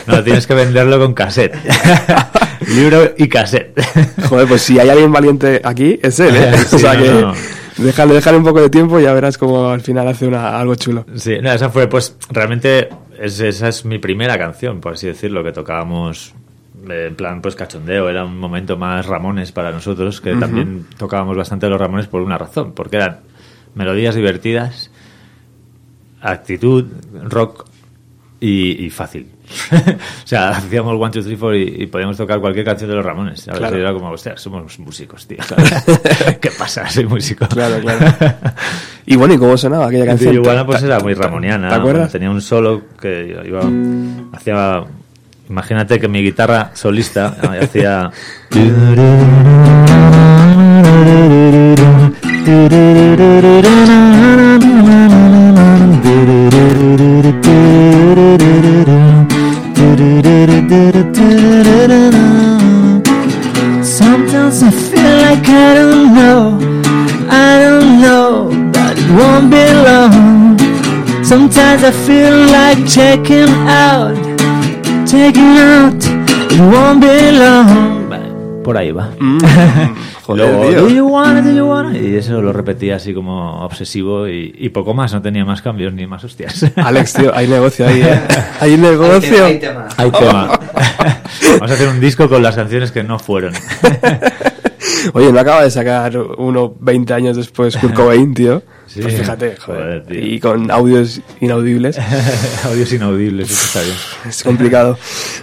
No, 0.08 0.24
tienes 0.24 0.48
que 0.48 0.54
venderlo 0.54 1.00
con 1.00 1.14
cassette. 1.14 1.56
Libro 2.68 3.14
y 3.18 3.28
cassette. 3.28 3.80
joder, 4.28 4.48
pues 4.48 4.62
si 4.62 4.80
hay 4.80 4.90
alguien 4.90 5.12
valiente 5.12 5.62
aquí, 5.64 6.00
es 6.02 6.20
él, 6.20 6.36
¿eh? 6.36 6.52
Sí, 6.68 6.76
o 6.76 6.80
sea 6.80 6.94
no, 6.96 7.04
que 7.04 7.10
no. 7.12 7.34
déjale, 7.78 8.14
déjale 8.16 8.38
un 8.38 8.44
poco 8.44 8.62
de 8.62 8.70
tiempo 8.70 9.00
y 9.00 9.04
ya 9.04 9.14
verás 9.14 9.38
cómo 9.38 9.70
al 9.70 9.82
final 9.82 10.08
hace 10.08 10.28
una, 10.28 10.58
algo 10.60 10.76
chulo. 10.76 11.06
Sí, 11.16 11.38
no, 11.42 11.52
esa 11.52 11.70
fue, 11.70 11.88
pues, 11.88 12.16
realmente, 12.30 12.90
es- 13.20 13.40
esa 13.40 13.68
es 13.68 13.86
mi 13.86 14.00
primera 14.00 14.38
canción, 14.38 14.80
por 14.82 14.94
así 14.94 15.08
decirlo, 15.08 15.44
que 15.44 15.52
tocábamos 15.52 16.34
eh, 16.90 17.08
en 17.10 17.16
plan, 17.16 17.42
pues, 17.42 17.56
cachondeo. 17.56 18.10
Era 18.10 18.26
un 18.26 18.38
momento 18.38 18.76
más 18.78 19.06
Ramones 19.06 19.52
para 19.52 19.72
nosotros, 19.72 20.20
que 20.22 20.36
también 20.36 20.86
tocábamos 20.98 21.38
bastante 21.38 21.68
los 21.70 21.80
Ramones 21.80 22.08
por 22.08 22.22
una 22.22 22.38
razón, 22.38 22.72
porque 22.74 22.96
eran 22.98 23.20
melodías 23.76 24.16
divertidas, 24.16 24.90
actitud, 26.22 26.86
rock 27.24 27.66
y, 28.40 28.86
y 28.86 28.90
fácil. 28.90 29.28
o 29.72 30.28
sea, 30.28 30.50
hacíamos 30.50 31.00
One, 31.00 31.12
Two, 31.12 31.24
Three, 31.24 31.36
Four 31.36 31.56
y, 31.56 31.84
y 31.84 31.88
podíamos 31.88 32.18
tocar 32.18 32.40
cualquier 32.40 32.66
canción 32.66 32.90
de 32.90 32.96
los 32.96 33.06
Ramones. 33.06 33.42
¿sabes? 33.42 33.60
Claro. 33.60 33.78
Y 33.78 33.82
era 33.82 33.94
como, 33.94 34.10
hostia, 34.10 34.38
somos 34.38 34.80
músicos, 34.80 35.28
tío. 35.28 35.38
¿Qué 36.42 36.52
pasa? 36.52 36.90
Soy 36.90 37.06
músico. 37.06 37.48
Claro, 37.48 37.80
claro. 37.80 38.36
Y 39.06 39.16
bueno, 39.16 39.36
¿y 39.36 39.38
cómo 39.38 39.58
sonaba 39.58 39.88
aquella 39.88 40.06
canción? 40.06 40.34
Sí, 40.34 40.40
Iguana 40.40 40.66
pues 40.66 40.84
era 40.84 41.00
muy 41.00 41.14
ramoniana. 41.14 41.70
¿Te 41.70 41.76
acuerdas? 41.76 42.12
Tenía 42.12 42.30
un 42.30 42.42
solo 42.42 42.82
que 43.00 43.42
iba 43.46 43.62
hacía 44.34 44.84
imagínate 45.50 46.00
que 46.00 46.08
mi 46.08 46.22
guitarra 46.22 46.72
solista 46.74 47.36
hacía 47.62 48.12
Sometimes 63.82 64.62
I 64.62 64.70
feel 64.70 65.14
like 65.26 65.50
I 65.50 65.74
don't 65.74 66.14
know, 66.14 66.60
I 67.28 67.58
don't 67.60 68.00
know, 68.00 68.50
but 68.72 69.00
it 69.00 69.10
won't 69.18 69.50
be 69.50 69.66
long. 69.88 70.60
Sometimes 71.24 71.84
I 71.84 71.90
feel 72.06 72.46
like 72.52 72.88
checking 72.88 73.50
out, 73.66 74.16
checking 75.10 75.58
out, 75.58 75.98
it 76.54 76.60
won't 76.62 77.02
be 77.02 77.32
long. 77.32 78.08
Vale, 78.10 78.30
por 78.64 78.78
ahí 78.78 78.92
va. 78.92 79.10
Mm. 79.20 79.40
Joder, 80.28 80.46
Luego, 80.46 80.70
tío. 80.70 80.82
"Do 80.82 80.90
you 80.90 81.08
wanna, 81.08 81.42
do 81.42 81.52
you 81.52 81.66
wanna?", 81.66 81.98
Y 81.98 82.16
eso 82.18 82.42
lo 82.42 82.52
repetía 82.52 82.98
así 82.98 83.14
como 83.14 83.64
obsesivo 83.64 84.28
y, 84.28 84.54
y 84.58 84.70
poco 84.70 84.94
más, 84.94 85.14
no 85.14 85.22
tenía 85.22 85.46
más 85.46 85.62
cambios 85.62 85.94
ni 85.94 86.06
más 86.06 86.22
hostias. 86.26 86.66
Alex, 86.76 87.14
tío, 87.14 87.34
hay 87.34 87.48
negocio 87.48 87.88
ahí, 87.88 88.02
¿eh? 88.02 88.20
Hay 88.60 88.76
negocio. 88.76 89.46
Hay 89.46 89.58
tema. 89.60 89.88
Hay 89.96 90.12
tema. 90.12 90.60
Vamos 91.54 91.72
a 91.72 91.74
hacer 91.74 91.88
un 91.88 92.02
disco 92.02 92.28
con 92.28 92.44
las 92.44 92.56
canciones 92.56 92.92
que 92.92 93.04
no 93.04 93.20
fueron. 93.20 93.54
Oye, 95.14 95.32
no 95.32 95.40
acaba 95.40 95.64
de 95.64 95.72
sacar 95.72 96.18
uno 96.38 96.74
20 96.78 97.14
años 97.14 97.38
después 97.38 97.78
Kurt 97.78 97.94
Cobain, 97.94 98.34
tío. 98.34 98.62
Sí. 98.98 99.04
Pues 99.04 99.16
fíjate, 99.16 99.56
joder. 99.58 100.04
Joder, 100.04 100.24
y 100.24 100.40
con 100.40 100.72
audios 100.72 101.22
inaudibles. 101.42 101.98
Audios 102.66 102.92
inaudibles, 102.94 103.50
eso 103.52 103.66
está 103.66 103.82
bien. 103.82 103.96
Es 104.30 104.44
complicado. 104.44 104.98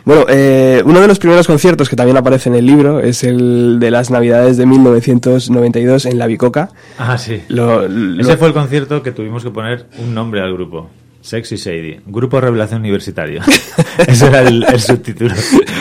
Bueno, 0.05 0.27
eh, 0.29 0.83
uno 0.85 1.01
de 1.01 1.09
los 1.09 1.19
primeros 1.19 1.47
conciertos 1.47 1.89
que 1.89 1.97
también 1.97 2.17
aparece 2.17 2.49
en 2.49 2.57
el 2.57 2.67
libro 2.67 3.01
es 3.01 3.25
el 3.25 3.79
de 3.81 3.91
las 3.91 4.11
Navidades 4.11 4.57
de 4.57 4.67
1992 4.67 6.07
en 6.07 6.19
La 6.19 6.27
Bicoca. 6.27 6.71
Ah, 6.99 7.17
sí. 7.19 7.43
Lo- 7.49 7.89
lo- 7.89 8.21
Ese 8.23 8.37
fue 8.37 8.49
el 8.49 8.55
concierto 8.55 9.03
que 9.03 9.13
tuvimos 9.13 9.43
que 9.45 9.51
poner 9.51 9.87
un 9.99 10.15
nombre 10.15 10.41
al 10.41 10.53
grupo. 10.53 10.91
Sexy 11.25 11.57
Shady. 11.57 12.01
Grupo 12.07 12.39
Revelación 12.39 12.81
Universitario. 12.83 13.41
Ese 14.07 14.27
era 14.27 14.43
el, 14.43 14.63
el 14.63 14.79
subtítulo. 14.81 15.35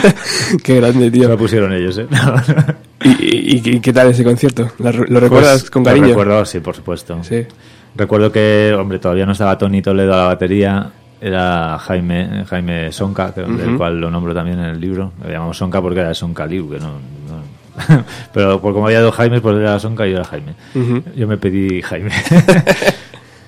Qué 0.64 0.76
grande, 0.76 1.10
tío. 1.10 1.28
lo 1.28 1.36
pusieron 1.36 1.70
ellos, 1.74 1.98
¿eh? 1.98 2.06
¿Y, 3.04 3.56
y- 3.56 3.62
y 3.76 3.80
qué 3.80 3.92
tal 3.92 4.08
ese 4.08 4.24
concierto? 4.24 4.70
¿Lo, 4.78 4.90
lo 4.90 5.20
recuerdas 5.20 5.60
Pues, 5.60 5.70
con 5.70 5.82
lo 5.82 5.88
cariño? 5.90 6.06
recuerdo, 6.08 6.44
sí, 6.46 6.60
por 6.60 6.74
supuesto. 6.74 7.22
Sí. 7.22 7.44
Recuerdo 7.94 8.32
que, 8.32 8.74
hombre, 8.78 8.98
todavía 8.98 9.26
no 9.26 9.32
estaba 9.32 9.58
Tony 9.58 9.82
Toledo 9.82 10.14
a 10.14 10.16
la 10.16 10.24
batería. 10.28 10.90
era 11.20 11.78
Jaime 11.78 12.44
Jaime 12.48 12.90
Sonka, 12.92 13.34
que- 13.34 13.42
del 13.42 13.76
cual 13.76 14.00
lo 14.00 14.10
nombro 14.10 14.32
también 14.34 14.58
en 14.60 14.64
el 14.66 14.80
libro. 14.80 15.12
Lo 15.22 15.30
llamamos 15.30 15.58
Sonka 15.58 15.82
porque 15.82 16.00
era 16.00 16.08
de 16.08 16.14
Sonka 16.14 16.46
Liu, 16.46 16.70
que 16.70 16.78
no... 16.78 16.92
no- 17.28 18.04
Pero 18.32 18.60
por 18.62 18.72
como 18.72 18.86
había 18.86 19.02
dos 19.02 19.14
Jaimes, 19.14 19.42
pues 19.42 19.56
era 19.58 19.78
Sonka 19.78 20.06
y 20.06 20.12
yo 20.12 20.16
era 20.16 20.24
Jaime. 20.24 20.54
Yo 21.14 21.28
me 21.28 21.36
pedí 21.36 21.82
Jaime. 21.82 22.10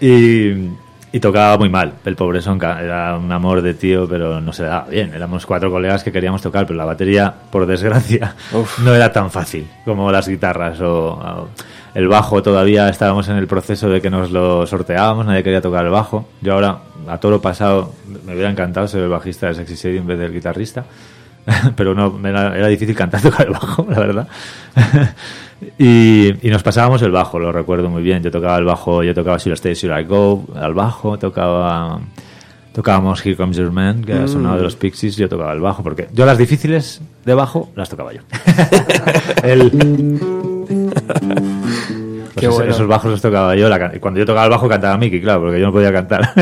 y, 0.01 0.69
y 1.17 1.21
tocaba 1.21 1.57
muy 1.57 1.71
mal, 1.71 1.95
el 2.05 2.15
pobre 2.15 2.43
Sonka. 2.43 2.79
Era 2.79 3.17
un 3.17 3.33
amor 3.33 3.63
de 3.63 3.73
tío, 3.73 4.07
pero 4.07 4.39
no 4.39 4.53
se 4.53 4.65
le 4.65 4.69
daba 4.69 4.85
bien. 4.85 5.15
Éramos 5.15 5.47
cuatro 5.47 5.71
colegas 5.71 6.05
que 6.05 6.13
queríamos 6.13 6.43
tocar, 6.43 6.67
pero 6.67 6.77
la 6.77 6.85
batería, 6.85 7.33
por 7.51 7.65
desgracia, 7.65 8.35
no 8.85 8.95
era 8.95 9.11
tan 9.11 9.31
fácil 9.31 9.67
como 9.87 10.13
las 10.13 10.29
guitarras 10.29 10.79
o, 10.83 11.15
o 11.15 11.49
el 11.95 12.07
bajo. 12.07 12.43
Todavía 12.43 12.91
estábamos 12.91 13.31
en 13.31 13.37
el 13.39 13.47
proceso 13.47 13.89
de 13.89 14.03
que 14.03 14.11
nos 14.11 14.31
lo 14.31 14.67
sorteábamos, 14.67 15.25
nadie 15.25 15.43
quería 15.43 15.63
tocar 15.63 15.87
el 15.87 15.91
bajo. 15.91 16.29
Yo 16.43 16.53
ahora, 16.53 16.81
a 17.09 17.17
todo 17.17 17.33
lo 17.33 17.41
pasado, 17.41 17.95
me 18.27 18.35
hubiera 18.35 18.51
encantado 18.51 18.87
ser 18.87 19.01
el 19.01 19.09
bajista 19.09 19.47
de 19.47 19.55
Sexy 19.55 19.75
Sadie 19.75 19.97
en 19.97 20.07
vez 20.07 20.19
del 20.19 20.35
guitarrista. 20.35 20.85
pero 21.77 21.95
no 21.95 22.19
era, 22.29 22.57
era 22.57 22.67
difícil 22.69 22.95
cantar 22.97 23.21
tocar 23.23 23.47
el 23.47 23.53
bajo, 23.53 23.87
la 23.89 23.99
verdad. 24.01 24.29
y, 25.79 26.47
y 26.47 26.51
nos 26.51 26.63
pasábamos 26.63 27.01
el 27.03 27.11
bajo, 27.13 27.39
lo 27.39 27.53
recuerdo 27.53 27.89
muy 27.89 28.03
bien. 28.03 28.23
Yo 28.23 28.31
tocaba 28.31 28.59
el 28.59 28.65
bajo, 28.65 29.03
yo 29.03 29.15
tocaba 29.15 29.39
Should 29.39 29.53
I 29.53 29.55
Stay, 29.55 29.75
Should 29.75 29.99
I 29.99 30.05
Go 30.05 30.47
al 30.55 30.75
bajo, 30.75 31.19
tocaba 31.19 32.01
tocábamos 32.75 33.25
Here 33.25 33.37
Comes 33.37 33.57
Your 33.57 33.73
Man, 33.73 34.05
que 34.05 34.13
ha 34.13 34.29
sonado 34.29 34.57
de 34.59 34.63
los 34.65 34.77
Pixies, 34.77 35.17
yo 35.17 35.31
tocaba 35.31 35.53
el 35.55 35.61
bajo, 35.61 35.83
porque 35.83 36.09
yo 36.13 36.27
las 36.27 36.37
difíciles 36.37 37.01
de 37.25 37.33
bajo 37.33 37.71
las 37.75 37.89
tocaba 37.89 38.13
yo. 38.13 38.21
El- 39.43 39.71
Pues 42.35 42.35
Qué 42.35 42.47
eso- 42.47 42.55
bueno. 42.57 42.71
esos 42.73 42.87
bajos 42.87 43.11
los 43.13 43.23
tocaba 43.23 43.55
yo. 43.57 43.69
la 43.71 43.93
cuando 43.99 44.21
yo 44.21 44.27
tocaba 44.27 44.45
el 44.45 44.51
bajo 44.51 44.69
cantaba 44.69 44.99
Mickey, 44.99 45.23
claro, 45.23 45.41
porque 45.41 45.59
yo 45.59 45.67
no 45.67 45.73
podía 45.73 45.91
cantar. 45.91 46.33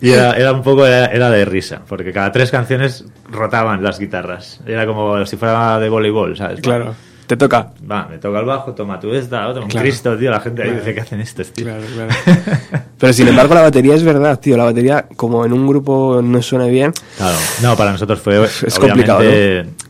Y 0.00 0.10
era, 0.10 0.32
era 0.32 0.52
un 0.52 0.62
poco, 0.62 0.86
era, 0.86 1.06
era 1.06 1.30
de 1.30 1.44
risa, 1.44 1.80
porque 1.88 2.12
cada 2.12 2.30
tres 2.32 2.50
canciones 2.50 3.04
rotaban 3.30 3.82
las 3.82 3.98
guitarras. 3.98 4.60
Era 4.66 4.86
como 4.86 5.24
si 5.26 5.36
fuera 5.36 5.78
de 5.78 5.88
voleibol, 5.88 6.36
¿sabes? 6.36 6.60
Claro. 6.60 6.94
Te 7.26 7.36
toca. 7.36 7.72
Va, 7.90 8.06
me 8.08 8.16
toca 8.16 8.38
el 8.38 8.46
bajo, 8.46 8.72
toma 8.72 8.98
tú 8.98 9.12
esta, 9.12 9.46
otro, 9.48 9.62
un 9.64 9.68
Claro. 9.68 9.84
Cristo, 9.84 10.16
tío. 10.16 10.30
La 10.30 10.40
gente 10.40 10.62
ahí 10.62 10.70
dice, 10.70 10.94
¿qué 10.94 11.00
hacen 11.02 11.20
estos, 11.20 11.52
tío? 11.52 11.66
Claro, 11.66 11.82
claro. 11.94 12.10
Pero 12.98 13.12
sin 13.12 13.28
embargo, 13.28 13.54
la 13.54 13.60
batería 13.60 13.94
es 13.94 14.02
verdad, 14.02 14.40
tío. 14.40 14.56
La 14.56 14.64
batería, 14.64 15.04
como 15.14 15.44
en 15.44 15.52
un 15.52 15.66
grupo 15.66 16.20
no 16.22 16.40
suene 16.40 16.70
bien, 16.70 16.94
Claro, 17.18 17.36
no, 17.62 17.76
para 17.76 17.92
nosotros 17.92 18.18
fue 18.20 18.42
Es 18.44 18.78
complicado, 18.78 19.20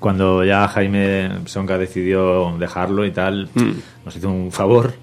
cuando 0.00 0.42
ya 0.44 0.66
Jaime 0.66 1.30
Sonka 1.46 1.78
decidió 1.78 2.56
dejarlo 2.58 3.06
y 3.06 3.12
tal, 3.12 3.48
Mm. 3.54 3.70
nos 4.04 4.16
hizo 4.16 4.28
un 4.28 4.50
favor 4.50 4.94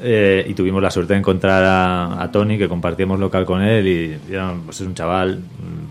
eh, 0.00 0.44
y 0.48 0.54
tuvimos 0.54 0.82
la 0.82 0.90
suerte 0.90 1.12
de 1.14 1.18
encontrar 1.20 1.62
a, 1.64 2.22
a 2.22 2.30
Tony, 2.30 2.58
que 2.58 2.68
compartíamos 2.68 3.18
local 3.18 3.44
con 3.44 3.62
él 3.62 3.86
y, 3.86 4.18
y 4.30 4.34
era, 4.34 4.54
pues, 4.64 4.80
es 4.80 4.86
un 4.86 4.94
chaval, 4.94 5.40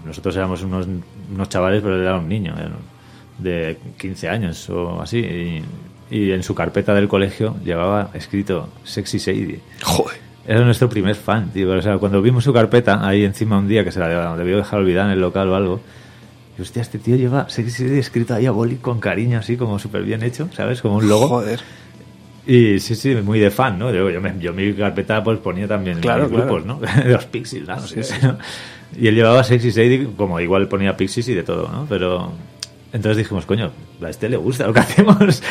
nosotros 0.06 0.36
éramos 0.36 0.62
unos, 0.64 0.88
unos 1.34 1.50
chavales, 1.50 1.82
pero 1.82 1.96
él 1.96 2.02
era 2.02 2.18
un 2.18 2.28
niño, 2.30 2.54
era 2.58 2.72
de 3.38 3.78
15 3.98 4.30
años 4.30 4.70
o 4.70 5.02
así, 5.02 5.20
y, 5.20 5.64
y 6.10 6.32
en 6.32 6.44
su 6.44 6.54
carpeta 6.56 6.94
del 6.94 7.08
colegio 7.08 7.56
llevaba 7.64 8.12
escrito 8.14 8.70
Sexy 8.84 9.20
Sadie. 9.20 9.60
joder. 9.84 10.26
Era 10.48 10.64
nuestro 10.64 10.88
primer 10.88 11.16
fan, 11.16 11.50
tío. 11.52 11.72
O 11.72 11.82
sea, 11.82 11.98
cuando 11.98 12.22
vimos 12.22 12.44
su 12.44 12.54
carpeta 12.54 13.06
ahí 13.08 13.24
encima 13.26 13.58
un 13.58 13.68
día 13.68 13.84
que 13.84 13.92
se 13.92 14.00
la 14.00 14.36
debió 14.36 14.58
dejar 14.58 14.80
olvidada 14.80 15.08
en 15.08 15.14
el 15.14 15.20
local 15.20 15.50
o 15.50 15.56
algo. 15.56 15.82
Y 16.56 16.62
hostia, 16.62 16.84
este 16.84 17.00
tío 17.00 17.16
lleva 17.16 17.50
Sexy 17.50 17.84
Sadie 17.84 17.98
escrito 17.98 18.36
ahí 18.36 18.46
a 18.46 18.52
boli 18.52 18.76
con 18.76 19.00
cariño, 19.00 19.40
así 19.40 19.58
como 19.58 19.80
súper 19.80 20.04
bien 20.04 20.22
hecho, 20.22 20.48
¿sabes? 20.54 20.84
Como 20.84 20.98
un 20.98 21.10
logo. 21.10 21.28
Joder. 21.28 21.62
Y 22.48 22.80
sí, 22.80 22.96
sí, 22.96 23.16
muy 23.16 23.40
de 23.40 23.50
fan, 23.52 23.80
¿no? 23.80 23.92
Yo, 23.92 24.10
yo, 24.10 24.22
me- 24.22 24.36
yo 24.40 24.54
mi 24.54 24.74
carpeta 24.74 25.24
pues 25.24 25.40
ponía 25.40 25.68
también 25.68 26.00
Claro, 26.00 26.30
claro. 26.30 26.44
grupos, 26.46 26.66
¿no? 26.66 26.80
De 26.80 27.06
los 27.12 27.26
Pixies, 27.26 27.68
¿no? 27.68 27.80
Sé 27.80 28.02
qué, 28.02 28.28
¿no? 28.28 28.38
Y 29.00 29.08
él 29.08 29.16
llevaba 29.16 29.44
Sexy 29.44 29.72
Sadie, 29.72 30.08
como 30.16 30.40
igual 30.40 30.68
ponía 30.68 30.96
Pixies 30.96 31.28
y 31.30 31.34
de 31.34 31.44
todo, 31.44 31.68
¿no? 31.70 31.86
Pero 31.90 32.32
entonces 32.94 33.18
dijimos, 33.18 33.46
coño, 33.46 33.72
a 34.02 34.10
este 34.10 34.30
le 34.30 34.38
gusta 34.38 34.68
lo 34.68 34.74
que 34.74 34.80
hacemos. 34.82 35.42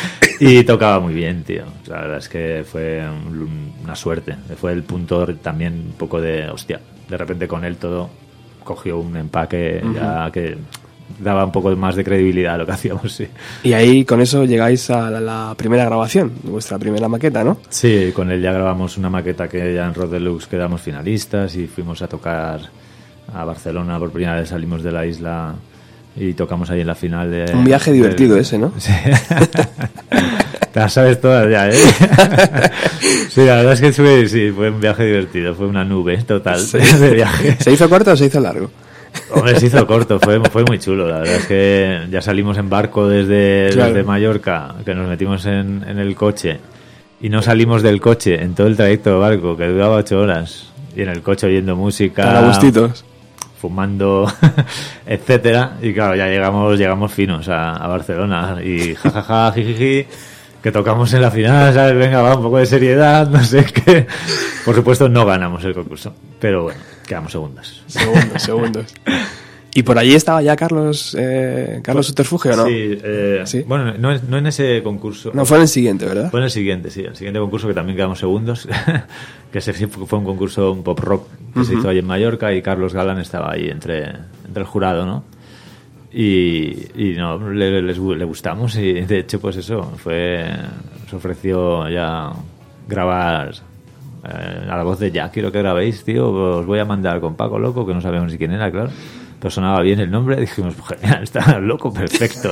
Y 0.40 0.62
tocaba 0.64 1.00
muy 1.00 1.14
bien, 1.14 1.42
tío. 1.42 1.64
La 1.88 2.00
verdad 2.02 2.18
es 2.18 2.28
que 2.28 2.64
fue 2.70 3.02
un- 3.08 3.72
una 3.82 3.96
suerte. 3.96 4.36
Fue 4.60 4.72
el 4.72 4.84
punto 4.84 5.26
también 5.42 5.72
un 5.88 5.92
poco 5.98 6.20
de, 6.20 6.48
hostia, 6.48 6.80
de 7.08 7.16
repente 7.16 7.48
con 7.48 7.64
él 7.64 7.76
todo 7.76 8.08
cogió 8.62 8.98
un 8.98 9.16
empaque 9.16 9.82
ya 9.94 10.30
que 10.32 10.56
daba 11.18 11.44
un 11.44 11.52
poco 11.52 11.74
más 11.76 11.96
de 11.96 12.04
credibilidad 12.04 12.54
a 12.54 12.58
lo 12.58 12.66
que 12.66 12.72
hacíamos, 12.78 13.12
sí. 13.12 13.26
Y 13.62 13.72
ahí 13.72 14.04
con 14.04 14.20
eso 14.20 14.44
llegáis 14.44 14.90
a 14.90 15.10
la, 15.10 15.20
la 15.20 15.54
primera 15.56 15.84
grabación, 15.84 16.32
vuestra 16.44 16.78
primera 16.78 17.08
maqueta, 17.08 17.44
¿no? 17.44 17.58
Sí, 17.68 18.12
con 18.14 18.30
él 18.30 18.40
ya 18.42 18.52
grabamos 18.52 18.96
una 18.98 19.10
maqueta 19.10 19.48
que 19.48 19.74
ya 19.74 19.86
en 19.86 19.94
Rod 19.94 20.10
Deluxe 20.10 20.46
quedamos 20.46 20.80
finalistas 20.80 21.54
y 21.56 21.66
fuimos 21.66 22.02
a 22.02 22.08
tocar 22.08 22.60
a 23.32 23.44
Barcelona 23.44 23.98
por 23.98 24.10
primera 24.10 24.36
vez 24.36 24.48
salimos 24.48 24.82
de 24.82 24.92
la 24.92 25.06
isla 25.06 25.54
y 26.16 26.34
tocamos 26.34 26.70
ahí 26.70 26.80
en 26.80 26.86
la 26.86 26.94
final 26.94 27.30
de 27.30 27.52
Un 27.54 27.64
viaje 27.64 27.92
divertido 27.92 28.36
ese, 28.36 28.58
¿no? 28.58 28.72
Sí. 28.78 28.92
Te 30.72 30.80
las 30.80 30.92
sabes 30.92 31.20
todas 31.20 31.48
ya, 31.50 31.68
¿eh? 31.68 31.74
Sí, 33.28 33.44
la 33.44 33.56
verdad 33.56 33.72
es 33.74 33.80
que 33.80 34.28
sí, 34.28 34.50
fue 34.50 34.70
un 34.70 34.80
viaje 34.80 35.04
divertido, 35.04 35.54
fue 35.54 35.66
una 35.66 35.84
nube 35.84 36.16
total 36.22 36.60
de 36.70 37.10
viaje. 37.10 37.56
¿Se 37.60 37.72
hizo 37.72 37.88
corto 37.88 38.12
o 38.12 38.16
se 38.16 38.26
hizo 38.26 38.40
largo? 38.40 38.70
Hombre, 39.34 39.58
se 39.58 39.66
hizo 39.66 39.86
corto, 39.86 40.18
fue, 40.20 40.40
fue 40.50 40.64
muy 40.64 40.78
chulo. 40.78 41.08
La 41.08 41.18
verdad 41.18 41.34
es 41.36 41.46
que 41.46 42.00
ya 42.10 42.20
salimos 42.20 42.56
en 42.58 42.68
barco 42.70 43.08
desde, 43.08 43.70
Claro. 43.72 43.92
desde 43.92 44.04
Mallorca, 44.06 44.74
que 44.84 44.94
nos 44.94 45.08
metimos 45.08 45.44
en, 45.46 45.84
en 45.86 45.98
el 45.98 46.14
coche 46.14 46.58
y 47.20 47.28
no 47.28 47.42
salimos 47.42 47.82
del 47.82 48.00
coche 48.00 48.42
en 48.42 48.54
todo 48.54 48.66
el 48.66 48.76
trayecto 48.76 49.10
de 49.10 49.16
barco, 49.18 49.56
que 49.56 49.66
duraba 49.68 49.96
ocho 49.96 50.20
horas. 50.20 50.70
Y 50.96 51.02
en 51.02 51.08
el 51.08 51.22
coche 51.22 51.46
oyendo 51.46 51.74
música, 51.76 52.40
gustitos. 52.46 53.04
fumando, 53.60 54.30
etcétera. 55.06 55.72
Y 55.82 55.92
claro, 55.92 56.14
ya 56.16 56.26
llegamos, 56.28 56.78
llegamos 56.78 57.12
finos 57.12 57.48
a, 57.48 57.74
a 57.76 57.86
Barcelona 57.88 58.58
y 58.62 58.94
jajaja, 58.94 59.52
jijiji, 59.52 60.06
que 60.62 60.70
tocamos 60.72 61.12
en 61.14 61.22
la 61.22 61.30
final, 61.30 61.74
¿sabes? 61.74 61.96
Venga, 61.96 62.22
va, 62.22 62.36
un 62.36 62.42
poco 62.42 62.58
de 62.58 62.66
seriedad, 62.66 63.28
no 63.30 63.42
sé 63.42 63.64
qué. 63.64 64.06
Por 64.64 64.74
supuesto, 64.74 65.08
no 65.08 65.24
ganamos 65.26 65.64
el 65.64 65.74
concurso, 65.74 66.14
pero 66.40 66.62
bueno, 66.64 66.80
quedamos 67.06 67.32
segundos. 67.32 67.82
Segundos, 67.86 68.42
segundos. 68.42 68.94
¿Y 69.76 69.82
por 69.82 69.98
allí 69.98 70.14
estaba 70.14 70.40
ya 70.40 70.54
Carlos 70.54 71.16
eh, 71.18 71.80
Carlos 71.82 72.06
Subterfugio 72.06 72.52
o 72.52 72.56
no? 72.56 72.66
Sí, 72.66 72.96
eh, 73.02 73.42
¿Sí? 73.44 73.64
bueno, 73.66 73.92
no, 73.98 74.38
en 74.38 74.46
ese 74.46 74.80
concurso. 74.84 75.32
No, 75.34 75.44
fue 75.44 75.56
en 75.56 75.62
el 75.62 75.68
siguiente, 75.68 76.06
¿verdad? 76.06 76.30
Fue 76.30 76.38
en 76.38 76.44
el 76.44 76.50
siguiente, 76.50 76.90
sí. 76.90 77.00
El 77.00 77.16
siguiente 77.16 77.40
concurso 77.40 77.66
que 77.66 77.74
también 77.74 77.96
quedamos 77.96 78.20
segundos. 78.20 78.68
que 79.52 79.58
ese 79.58 79.72
fue 79.88 80.18
un 80.20 80.24
concurso, 80.24 80.70
un 80.70 80.84
pop 80.84 81.00
rock 81.00 81.26
que 81.54 81.64
se 81.64 81.74
hizo 81.74 81.88
ahí 81.88 81.98
en 81.98 82.06
Mallorca 82.06 82.54
y 82.54 82.62
Carlos 82.62 82.94
Galán 82.94 83.18
estaba 83.18 83.52
ahí 83.52 83.68
entre, 83.68 84.10
entre 84.46 84.60
el 84.60 84.64
jurado, 84.64 85.06
¿no? 85.06 85.24
Y, 86.12 86.86
y 86.94 87.14
no, 87.16 87.50
le, 87.50 87.82
les 87.82 87.98
le 87.98 88.24
gustamos 88.24 88.76
y 88.76 88.92
de 89.00 89.18
hecho, 89.18 89.40
pues 89.40 89.56
eso, 89.56 89.82
fue. 89.96 90.46
Se 91.10 91.16
ofreció 91.16 91.88
ya 91.88 92.32
grabar 92.86 93.54
eh, 94.26 94.66
a 94.70 94.76
la 94.76 94.82
voz 94.82 94.98
de 94.98 95.10
Jack, 95.10 95.32
quiero 95.32 95.52
que 95.52 95.58
grabéis, 95.58 96.04
tío. 96.04 96.30
Os 96.30 96.66
voy 96.66 96.78
a 96.78 96.84
mandar 96.84 97.20
con 97.20 97.34
Paco 97.34 97.58
Loco, 97.58 97.86
que 97.86 97.94
no 97.94 98.00
sabemos 98.00 98.32
ni 98.32 98.38
quién 98.38 98.52
era, 98.52 98.70
claro. 98.70 98.90
Pero 99.38 99.50
sonaba 99.50 99.82
bien 99.82 100.00
el 100.00 100.10
nombre, 100.10 100.36
dijimos, 100.40 100.74
genial, 100.88 101.22
está 101.22 101.58
loco, 101.58 101.92
perfecto. 101.92 102.50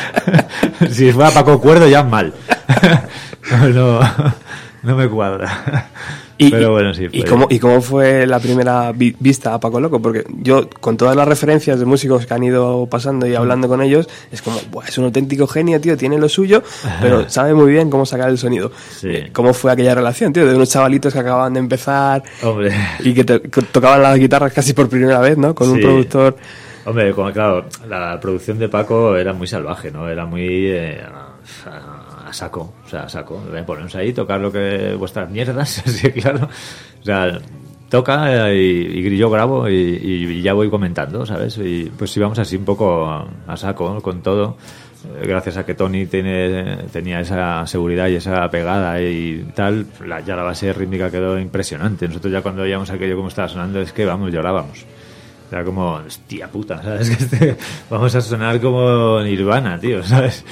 si 0.90 1.10
fuera 1.12 1.30
Paco 1.30 1.60
Cuerdo, 1.60 1.88
ya 1.88 2.02
mal. 2.02 2.32
no, 3.74 4.00
no 4.82 4.96
me 4.96 5.08
cuadra. 5.08 5.88
Y, 6.38 6.50
Pero 6.50 6.72
bueno, 6.72 6.92
sí. 6.92 7.06
¿y 7.12 7.22
cómo, 7.22 7.46
¿Y 7.48 7.58
cómo 7.58 7.80
fue 7.80 8.26
la 8.26 8.38
primera 8.38 8.92
vi- 8.92 9.16
vista 9.18 9.54
a 9.54 9.58
Paco 9.60 9.80
Loco? 9.80 10.02
Porque 10.02 10.24
yo, 10.42 10.68
con 10.68 10.96
todas 10.98 11.16
las 11.16 11.26
referencias 11.26 11.78
de 11.78 11.86
músicos 11.86 12.26
que 12.26 12.34
han 12.34 12.44
ido 12.44 12.86
pasando 12.90 13.26
y 13.26 13.34
hablando 13.34 13.68
con 13.68 13.80
ellos, 13.80 14.06
es 14.30 14.42
como, 14.42 14.58
"Buah, 14.70 14.84
es 14.86 14.98
un 14.98 15.06
auténtico 15.06 15.46
genio, 15.46 15.80
tío, 15.80 15.96
tiene 15.96 16.18
lo 16.18 16.28
suyo, 16.28 16.62
pero 17.00 17.28
sabe 17.30 17.54
muy 17.54 17.72
bien 17.72 17.88
cómo 17.88 18.04
sacar 18.04 18.28
el 18.28 18.36
sonido. 18.36 18.70
Sí. 19.00 19.08
Eh, 19.08 19.30
¿Cómo 19.32 19.54
fue 19.54 19.72
aquella 19.72 19.94
relación, 19.94 20.32
tío? 20.32 20.46
De 20.46 20.54
unos 20.54 20.68
chavalitos 20.68 21.12
que 21.12 21.18
acababan 21.20 21.54
de 21.54 21.60
empezar 21.60 22.22
Hombre. 22.42 22.70
y 23.00 23.14
que, 23.14 23.24
que 23.24 23.62
tocaban 23.72 24.02
las 24.02 24.18
guitarras 24.18 24.52
casi 24.52 24.74
por 24.74 24.88
primera 24.90 25.20
vez, 25.20 25.38
¿no? 25.38 25.54
Con 25.54 25.70
un 25.70 25.80
productor. 25.80 26.36
Hombre, 26.84 27.12
como, 27.14 27.32
claro, 27.32 27.64
la 27.88 28.20
producción 28.20 28.58
de 28.58 28.68
Paco 28.68 29.16
era 29.16 29.32
muy 29.32 29.46
salvaje, 29.46 29.90
¿no? 29.90 30.08
Era 30.08 30.24
muy 30.26 30.66
eh, 30.66 31.00
saco, 32.36 32.74
o 32.84 32.88
sea, 32.88 33.08
saco. 33.08 33.42
Ven, 33.52 33.64
Ponernos 33.64 33.94
ahí, 33.96 34.12
tocar 34.12 34.40
lo 34.40 34.52
que 34.52 34.94
vuestras 34.98 35.30
mierdas, 35.30 35.68
sí, 35.86 36.10
claro. 36.12 36.48
O 37.00 37.04
sea, 37.04 37.38
toca 37.88 38.50
eh, 38.50 38.56
y, 38.56 39.08
y 39.08 39.16
yo 39.16 39.30
grabo 39.30 39.68
y, 39.68 39.74
y 39.74 40.42
ya 40.42 40.52
voy 40.52 40.68
comentando, 40.70 41.24
¿sabes? 41.26 41.58
Y 41.58 41.90
pues 41.96 42.16
íbamos 42.16 42.38
así 42.38 42.56
un 42.56 42.64
poco 42.64 43.06
a, 43.46 43.56
saco 43.56 44.00
con 44.02 44.22
todo. 44.22 44.56
Eh, 45.20 45.26
Gracias 45.26 45.56
a 45.56 45.64
que 45.64 45.74
Tony 45.74 46.06
tiene, 46.06 46.78
tenía 46.92 47.20
esa 47.20 47.66
seguridad 47.66 48.08
y 48.08 48.16
esa 48.16 48.48
pegada 48.50 49.00
y 49.00 49.46
tal, 49.54 49.86
la- 50.04 50.20
ya 50.20 50.34
la 50.36 50.42
base 50.42 50.72
rítmica 50.72 51.10
quedó 51.10 51.38
impresionante. 51.38 52.08
Nosotros 52.08 52.32
ya 52.32 52.42
cuando 52.42 52.62
oíamos 52.62 52.90
aquello 52.90 53.16
como 53.16 53.28
estaba 53.28 53.48
sonando 53.48 53.80
es 53.80 53.92
que, 53.92 54.04
vamos, 54.04 54.32
llorábamos. 54.32 54.84
Era 55.50 55.64
como, 55.64 55.92
hostia 55.94 56.48
puta, 56.48 56.82
¿sabes? 56.82 57.10
Que 57.16 57.24
este- 57.24 57.56
vamos 57.88 58.14
a 58.14 58.20
sonar 58.20 58.60
como 58.60 59.20
Nirvana, 59.22 59.78
tío, 59.78 60.02
¿sabes? 60.02 60.44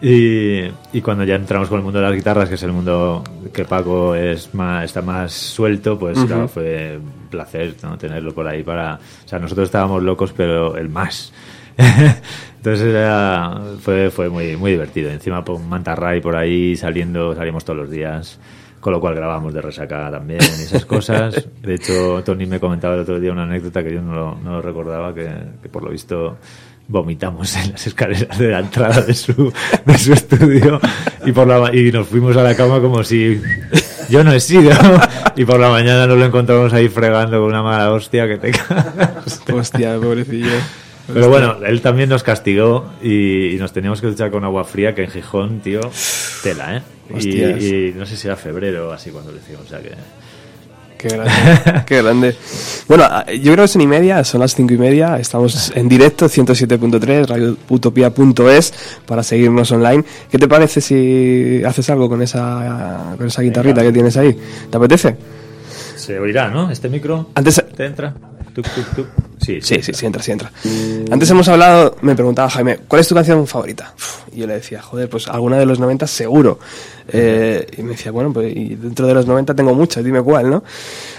Y, 0.00 0.60
y 0.92 1.00
cuando 1.02 1.24
ya 1.24 1.34
entramos 1.34 1.68
con 1.68 1.78
el 1.78 1.84
mundo 1.84 1.98
de 1.98 2.06
las 2.06 2.14
guitarras, 2.14 2.48
que 2.48 2.54
es 2.54 2.62
el 2.62 2.72
mundo 2.72 3.24
que 3.52 3.64
Paco 3.64 4.14
es 4.14 4.54
más, 4.54 4.84
está 4.84 5.02
más 5.02 5.32
suelto, 5.32 5.98
pues 5.98 6.18
claro, 6.24 6.46
fue 6.46 6.98
un 6.98 7.28
placer 7.28 7.74
¿no? 7.82 7.98
tenerlo 7.98 8.32
por 8.32 8.46
ahí 8.46 8.62
para... 8.62 8.94
O 8.94 9.28
sea, 9.28 9.38
nosotros 9.38 9.66
estábamos 9.66 10.02
locos, 10.02 10.32
pero 10.36 10.76
el 10.76 10.88
más. 10.88 11.32
Entonces 12.56 12.86
era, 12.88 13.60
fue, 13.80 14.10
fue 14.10 14.28
muy, 14.28 14.56
muy 14.56 14.72
divertido. 14.72 15.10
Encima 15.10 15.44
con 15.44 15.68
Mantarray 15.68 16.20
por 16.20 16.36
ahí 16.36 16.76
saliendo, 16.76 17.34
salimos 17.34 17.64
todos 17.64 17.78
los 17.80 17.90
días, 17.90 18.38
con 18.80 18.92
lo 18.92 19.00
cual 19.00 19.14
grabamos 19.14 19.52
de 19.54 19.60
resaca 19.60 20.10
también 20.10 20.40
y 20.58 20.62
esas 20.62 20.84
cosas. 20.84 21.46
De 21.62 21.74
hecho, 21.74 22.22
Tony 22.24 22.46
me 22.46 22.60
comentaba 22.60 22.94
el 22.94 23.00
otro 23.00 23.18
día 23.20 23.32
una 23.32 23.42
anécdota 23.44 23.82
que 23.82 23.92
yo 23.94 24.00
no 24.02 24.14
lo, 24.14 24.34
no 24.36 24.52
lo 24.52 24.62
recordaba, 24.62 25.14
que, 25.14 25.28
que 25.62 25.68
por 25.68 25.82
lo 25.84 25.90
visto 25.90 26.36
vomitamos 26.90 27.54
en 27.56 27.72
las 27.72 27.86
escaleras 27.86 28.38
de 28.38 28.48
la 28.48 28.60
entrada 28.60 29.02
de 29.02 29.12
su, 29.12 29.52
de 29.84 29.98
su 29.98 30.12
estudio 30.14 30.80
y 31.26 31.32
por 31.32 31.46
la 31.46 31.60
ma- 31.60 31.74
y 31.74 31.92
nos 31.92 32.06
fuimos 32.08 32.34
a 32.38 32.42
la 32.42 32.54
cama 32.54 32.80
como 32.80 33.04
si 33.04 33.38
yo 34.08 34.24
no 34.24 34.32
he 34.32 34.40
sido 34.40 34.70
y 35.36 35.44
por 35.44 35.60
la 35.60 35.68
mañana 35.68 36.06
nos 36.06 36.16
lo 36.16 36.24
encontramos 36.24 36.72
ahí 36.72 36.88
fregando 36.88 37.40
con 37.40 37.48
una 37.50 37.62
mala 37.62 37.92
hostia 37.92 38.26
que 38.26 38.38
te 38.38 38.52
cagas. 38.52 39.42
Hostia, 39.52 39.98
pobrecillo. 40.00 40.48
Pero 41.12 41.28
bueno, 41.28 41.56
él 41.66 41.80
también 41.80 42.08
nos 42.10 42.22
castigó 42.22 42.86
y, 43.02 43.54
y 43.54 43.56
nos 43.56 43.72
teníamos 43.72 44.00
que 44.00 44.08
duchar 44.08 44.30
con 44.30 44.44
agua 44.44 44.64
fría, 44.64 44.94
que 44.94 45.04
en 45.04 45.10
Gijón, 45.10 45.60
tío, 45.60 45.80
tela, 46.42 46.76
¿eh? 46.76 46.82
Y, 47.10 47.98
no 47.98 48.04
sé 48.04 48.16
si 48.16 48.26
era 48.26 48.36
febrero 48.36 48.90
o 48.90 48.92
así 48.92 49.10
cuando 49.10 49.32
lo 49.32 49.38
hicimos, 49.38 49.62
o 49.64 49.68
sea 49.68 49.80
que... 49.80 49.92
Qué 50.98 51.08
grande, 51.08 51.32
qué 51.86 52.02
grande. 52.02 52.36
Bueno, 52.88 53.04
a- 53.04 53.24
yo 53.32 53.52
creo 53.52 53.64
que 53.64 53.68
son 53.68 53.80
y 53.82 53.86
media, 53.86 54.22
son 54.24 54.40
las 54.40 54.54
cinco 54.54 54.74
y 54.74 54.78
media, 54.78 55.16
estamos 55.18 55.72
en 55.76 55.88
directo, 55.88 56.26
107.3, 56.26 57.26
radioutopia.es, 57.28 58.74
para 59.06 59.22
seguirnos 59.22 59.70
online. 59.70 60.04
¿Qué 60.30 60.38
te 60.38 60.48
parece 60.48 60.80
si 60.80 61.62
haces 61.64 61.88
algo 61.90 62.08
con 62.08 62.20
esa, 62.20 63.14
con 63.16 63.28
esa 63.28 63.42
guitarrita 63.42 63.80
que 63.82 63.92
tienes 63.92 64.16
ahí? 64.16 64.36
¿Te 64.68 64.76
apetece? 64.76 65.16
Se 65.96 66.18
oirá, 66.18 66.48
¿no? 66.50 66.68
Este 66.70 66.88
micro 66.88 67.30
Antes, 67.34 67.62
te 67.76 67.86
entra. 67.86 68.12
Tuc, 68.54 68.66
tuc, 68.74 68.94
tuc. 68.96 69.06
Sí, 69.40 69.60
Sí, 69.60 69.82
sí, 69.82 69.92
sí, 69.92 70.06
entra, 70.06 70.22
sí 70.22 70.32
entra. 70.32 70.50
Antes 71.10 71.30
hemos 71.30 71.48
hablado, 71.48 71.96
me 72.02 72.14
preguntaba 72.14 72.50
Jaime, 72.50 72.78
¿cuál 72.88 73.00
es 73.00 73.08
tu 73.08 73.14
canción 73.14 73.46
favorita? 73.46 73.94
Y 74.32 74.40
yo 74.40 74.46
le 74.46 74.54
decía, 74.54 74.82
joder, 74.82 75.08
pues 75.08 75.28
alguna 75.28 75.58
de 75.58 75.66
los 75.66 75.78
90 75.78 76.06
seguro. 76.06 76.58
Eh, 77.10 77.66
y 77.78 77.82
me 77.82 77.90
decía, 77.92 78.12
bueno, 78.12 78.32
pues 78.32 78.54
y 78.54 78.74
dentro 78.74 79.06
de 79.06 79.14
los 79.14 79.26
90 79.26 79.54
tengo 79.54 79.74
muchas, 79.74 80.04
dime 80.04 80.22
cuál, 80.22 80.50
¿no? 80.50 80.62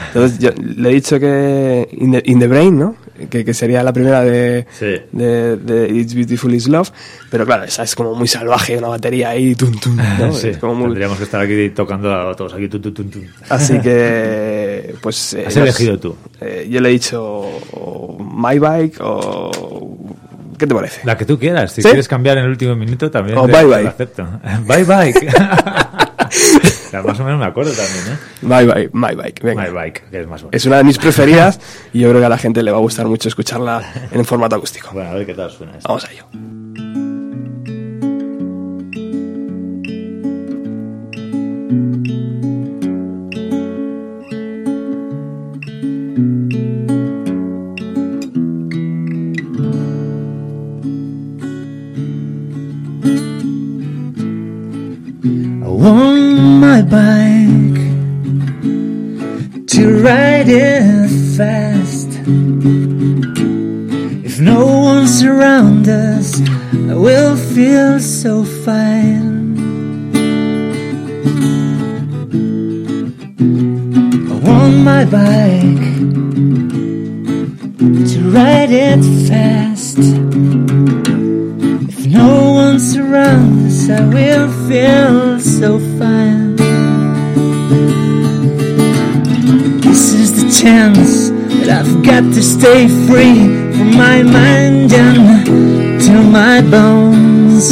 Entonces 0.07 0.39
yo 0.39 0.51
le 0.57 0.89
he 0.89 0.93
dicho 0.93 1.19
que 1.19 1.87
In 1.93 2.11
the, 2.11 2.21
In 2.25 2.39
the 2.39 2.47
Brain, 2.47 2.77
¿no? 2.77 2.95
Que, 3.27 3.43
que 3.43 3.53
sería 3.53 3.83
la 3.83 3.91
primera 3.93 4.21
de, 4.23 4.65
Sí. 4.77 4.95
de, 5.11 5.57
de 5.57 5.89
It's 5.89 6.13
Beautiful 6.13 6.53
Is 6.53 6.67
Love, 6.67 6.91
pero 7.29 7.45
claro, 7.45 7.63
esa 7.63 7.83
es 7.83 7.95
como 7.95 8.15
muy 8.15 8.27
salvaje, 8.27 8.77
una 8.77 8.87
batería 8.89 9.29
ahí, 9.29 9.55
tum, 9.55 9.71
tum, 9.79 9.97
¿no? 9.97 10.31
Sí, 10.39 10.49
Es 10.49 10.57
como 10.57 10.75
muy... 10.75 10.85
Tendríamos 10.87 11.17
que 11.17 11.23
estar 11.25 11.41
aquí 11.41 11.69
tocando 11.71 12.13
a 12.13 12.33
todos 12.35 12.53
aquí. 12.53 12.67
tu, 12.69 12.79
tu, 12.79 12.91
tu, 12.91 13.03
tu. 13.05 13.19
Así 13.49 13.79
que, 13.79 14.95
pues... 15.01 15.33
eh, 15.33 15.45
Has 15.47 15.55
elegido 15.57 15.99
tú. 15.99 16.15
Eh, 16.39 16.67
yo 16.69 16.79
le 16.81 16.89
he 16.89 16.91
dicho 16.93 17.21
o 17.23 18.17
My 18.19 18.59
Bike 18.59 18.97
o... 19.01 19.97
¿Qué 20.57 20.67
te 20.67 20.75
parece? 20.75 21.01
La 21.05 21.17
que 21.17 21.23
tú 21.25 21.39
quieras. 21.39 21.71
Si 21.71 21.81
¿Sí? 21.81 21.87
quieres 21.87 22.07
cambiar 22.09 22.37
en 22.37 22.43
el 22.43 22.49
último 22.49 22.75
minuto 22.75 23.09
también. 23.09 23.37
O 23.37 23.45
te- 23.45 23.51
bye 23.53 23.61
te 23.61 23.67
bye. 23.67 23.83
lo 23.83 23.89
acepto. 23.89 24.27
bye 24.67 24.83
bye. 24.83 26.08
Más 27.05 27.19
o 27.19 27.23
menos 27.23 27.39
me 27.39 27.45
acuerdo 27.45 27.71
también, 27.71 28.03
¿eh? 28.07 28.17
My 28.41 28.65
Bike, 28.65 28.89
My 28.93 29.15
Bike, 29.15 29.43
venga. 29.43 29.63
My 29.63 29.69
bike, 29.69 30.09
que 30.09 30.21
es 30.21 30.27
más 30.27 30.41
bonito. 30.41 30.57
Es 30.57 30.65
una 30.65 30.77
de 30.77 30.83
mis 30.83 30.97
preferidas 30.97 31.59
y 31.93 31.99
yo 31.99 32.09
creo 32.09 32.21
que 32.21 32.25
a 32.25 32.29
la 32.29 32.37
gente 32.37 32.63
le 32.63 32.71
va 32.71 32.77
a 32.77 32.81
gustar 32.81 33.07
mucho 33.07 33.29
escucharla 33.29 33.83
en 34.11 34.25
formato 34.25 34.55
acústico. 34.55 34.89
Bueno, 34.93 35.09
a 35.09 35.13
ver 35.13 35.25
qué 35.25 35.33
tal 35.33 35.51
suena 35.51 35.77
esto. 35.77 35.87
Vamos 35.87 36.05
a 36.05 36.11
ello. 36.11 36.25
I 55.61 55.71
want 55.71 56.18
my 56.59 56.81
bike 56.81 57.79
to 59.65 60.03
ride 60.03 60.49
it 60.49 61.09
fast. 61.37 62.09
If 64.25 64.41
no 64.41 64.65
one's 64.79 65.23
around 65.23 65.87
us, 65.87 66.41
I 66.89 66.95
will 66.95 67.37
feel 67.37 68.01
so 68.01 68.43
fine. 68.43 69.55
I 74.29 74.33
want 74.47 74.75
my 74.83 75.05
bike 75.05 75.87
to 78.11 78.19
ride 78.31 78.71
it 78.71 79.01
fast. 79.29 79.99
If 81.89 82.05
no 82.07 82.51
one's 82.51 82.97
around 82.97 83.67
us, 83.67 83.89
I 83.89 84.01
will 84.13 84.51
feel 84.67 85.39
so 85.39 85.79
fine. 85.79 85.88
Chance 90.61 91.29
that 91.63 91.69
I've 91.79 92.03
got 92.03 92.23
to 92.35 92.41
stay 92.41 92.89
free 93.07 93.47
from 93.75 93.95
my 93.95 94.21
mind 94.23 94.91
and 94.91 95.45
to 96.01 96.15
my 96.21 96.59
bones. 96.61 97.71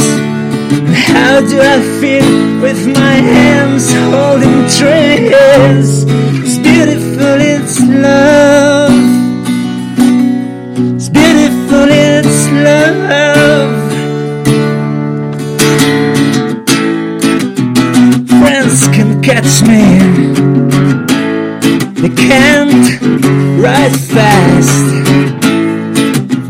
How 1.12 1.42
do 1.42 1.60
I 1.60 1.78
feel 2.00 2.62
with 2.62 2.88
my 2.88 3.16
hands 3.36 3.92
holding 4.14 4.60
trees? 4.78 6.06
It's 6.46 6.58
beautiful, 6.60 7.38
it's 7.56 7.78
love. 7.82 8.94
It's 10.96 11.10
beautiful, 11.10 11.88
it's 11.92 12.40
love. 12.68 13.76
Friends 18.40 18.88
can 18.96 19.22
catch 19.22 19.62
me. 19.68 19.97
Can't 22.28 23.02
ride 23.58 23.96
fast. 23.96 24.84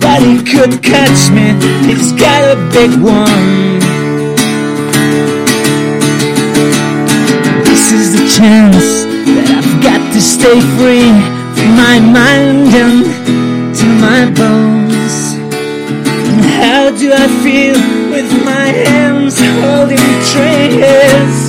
But 0.01 0.23
he 0.23 0.41
could 0.41 0.81
catch 0.81 1.29
me. 1.29 1.53
He's 1.85 2.13
got 2.13 2.41
a 2.49 2.57
big 2.73 2.91
one. 2.99 3.77
This 7.63 7.91
is 7.91 8.13
the 8.17 8.25
chance 8.37 9.05
that 9.35 9.47
I've 9.53 9.83
got 9.83 10.01
to 10.13 10.19
stay 10.19 10.59
free 10.77 11.13
from 11.53 11.71
my 11.77 11.99
mind 12.01 12.73
and 12.73 13.05
to 13.77 13.85
my 14.01 14.25
bones. 14.33 15.35
And 16.33 16.43
how 16.57 16.89
do 16.89 17.13
I 17.13 17.27
feel 17.45 17.77
with 18.09 18.31
my 18.43 18.67
hands 18.73 19.37
holding 19.61 20.01
trees? 20.33 21.46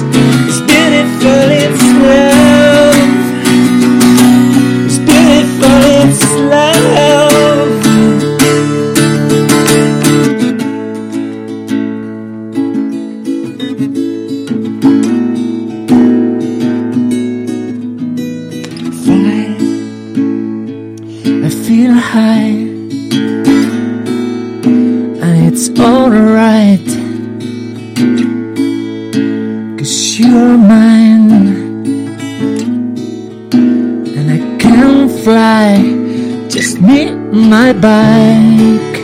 Can. 35.39 36.51
Just 36.51 36.81
me 36.81 36.99
and 37.09 37.51
my 37.55 37.71
bike. 37.73 38.97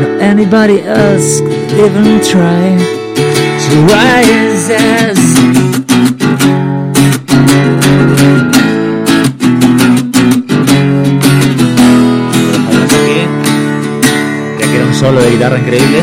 Not 0.00 0.12
anybody 0.30 0.78
else 1.00 1.28
could 1.46 1.70
even 1.84 2.08
try 2.32 2.64
to 3.64 3.74
rise 3.94 4.66
as 4.70 5.20
Ya 14.58 14.66
que 14.68 14.76
era 14.76 14.84
un 14.84 14.94
solo 14.94 15.20
de 15.20 15.30
guitarra 15.30 15.58
increíble. 15.58 16.00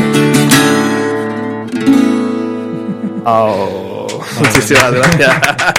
Oh, 3.25 4.07
muchísimas 4.39 4.91
gracias. 4.91 5.74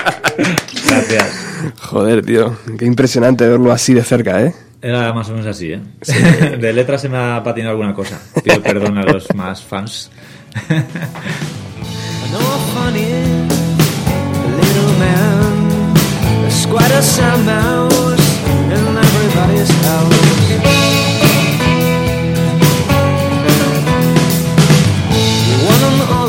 Joder, 1.96 2.22
tío, 2.26 2.54
qué 2.78 2.84
impresionante 2.84 3.48
verlo 3.48 3.72
así 3.72 3.94
de 3.94 4.02
cerca, 4.02 4.42
¿eh? 4.42 4.54
Era 4.82 5.14
más 5.14 5.30
o 5.30 5.32
menos 5.32 5.46
así, 5.46 5.72
¿eh? 5.72 5.80
De 6.60 6.72
letras 6.74 7.00
se 7.00 7.08
me 7.08 7.16
ha 7.16 7.42
patinado 7.42 7.70
alguna 7.72 7.94
cosa. 7.94 8.20
Pido 8.44 8.60
perdón 8.60 8.98
a 8.98 9.02
los 9.02 9.34
más 9.34 9.64
fans. 9.64 10.10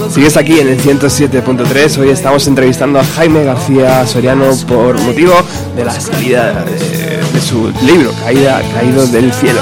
Sigues 0.10 0.38
aquí 0.38 0.60
en 0.60 0.68
el 0.70 0.80
107.3. 0.80 1.98
Hoy 2.00 2.10
estamos 2.10 2.48
entrevistando 2.48 3.00
a 3.00 3.04
Jaime 3.04 3.44
García 3.44 4.06
Soriano 4.08 4.46
por 4.68 5.00
motivo 5.02 5.34
de 5.76 5.86
la 5.86 6.00
salida 6.00 6.64
de, 6.66 7.42
su 7.42 7.72
libro, 7.86 8.12
Caída, 8.24 8.62
Caído 8.74 9.06
del 9.08 9.32
Cielo. 9.34 9.60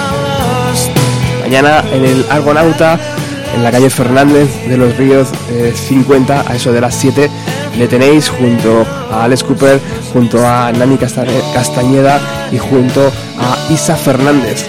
Mañana 1.41 1.83
en 1.93 2.05
el 2.05 2.25
Argonauta, 2.29 2.99
en 3.55 3.63
la 3.63 3.71
calle 3.71 3.89
Fernández 3.89 4.47
de 4.67 4.77
los 4.77 4.95
Ríos 4.97 5.29
eh, 5.51 5.73
50, 5.75 6.45
a 6.49 6.55
eso 6.55 6.71
de 6.71 6.81
las 6.81 6.95
7, 6.95 7.29
le 7.77 7.87
tenéis 7.87 8.29
junto 8.29 8.85
a 9.11 9.25
Alex 9.25 9.43
Cooper, 9.43 9.79
junto 10.13 10.45
a 10.47 10.71
Nani 10.71 10.97
Casta- 10.97 11.25
Castañeda 11.53 12.19
y 12.51 12.57
junto 12.57 13.11
a 13.39 13.73
Isa 13.73 13.95
Fernández. 13.95 14.65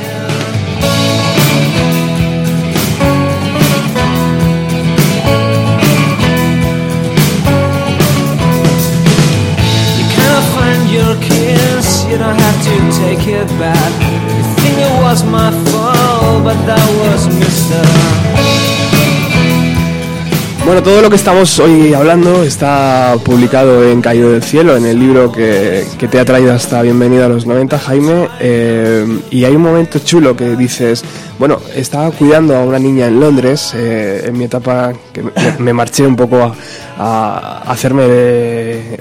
Bueno, 20.64 20.82
todo 20.82 21.00
lo 21.00 21.10
que 21.10 21.16
estamos 21.16 21.58
hoy 21.58 21.92
hablando 21.94 22.42
está 22.42 23.16
publicado 23.24 23.88
en 23.88 24.00
Caído 24.00 24.32
del 24.32 24.42
Cielo, 24.42 24.76
en 24.76 24.84
el 24.84 24.98
libro 24.98 25.30
que, 25.30 25.84
te 26.10 26.20
ha 26.20 26.24
traído 26.24 26.52
hasta 26.52 26.82
Bienvenido 26.82 27.24
a 27.24 27.28
los 27.28 27.46
90, 27.46 27.78
Jaime. 27.78 28.28
eh, 28.40 29.06
y 29.30 29.44
hay 29.44 29.54
un 29.54 29.62
momento 29.62 30.00
chulo 30.00 30.36
que 30.36 30.56
dices, 30.56 31.04
bueno, 31.38 31.60
estaba 31.74 32.10
cuidando 32.10 32.56
a 32.56 32.64
una 32.64 32.78
niña 32.78 33.06
en 33.06 33.20
Londres, 33.20 33.72
eh, 33.74 34.24
en 34.26 34.38
mi 34.38 34.44
etapa 34.44 34.92
que 35.12 35.22
me, 35.58 35.72
marché 35.72 36.06
un 36.06 36.16
poco 36.16 36.52
a, 36.98 37.62
hacerme 37.66 38.96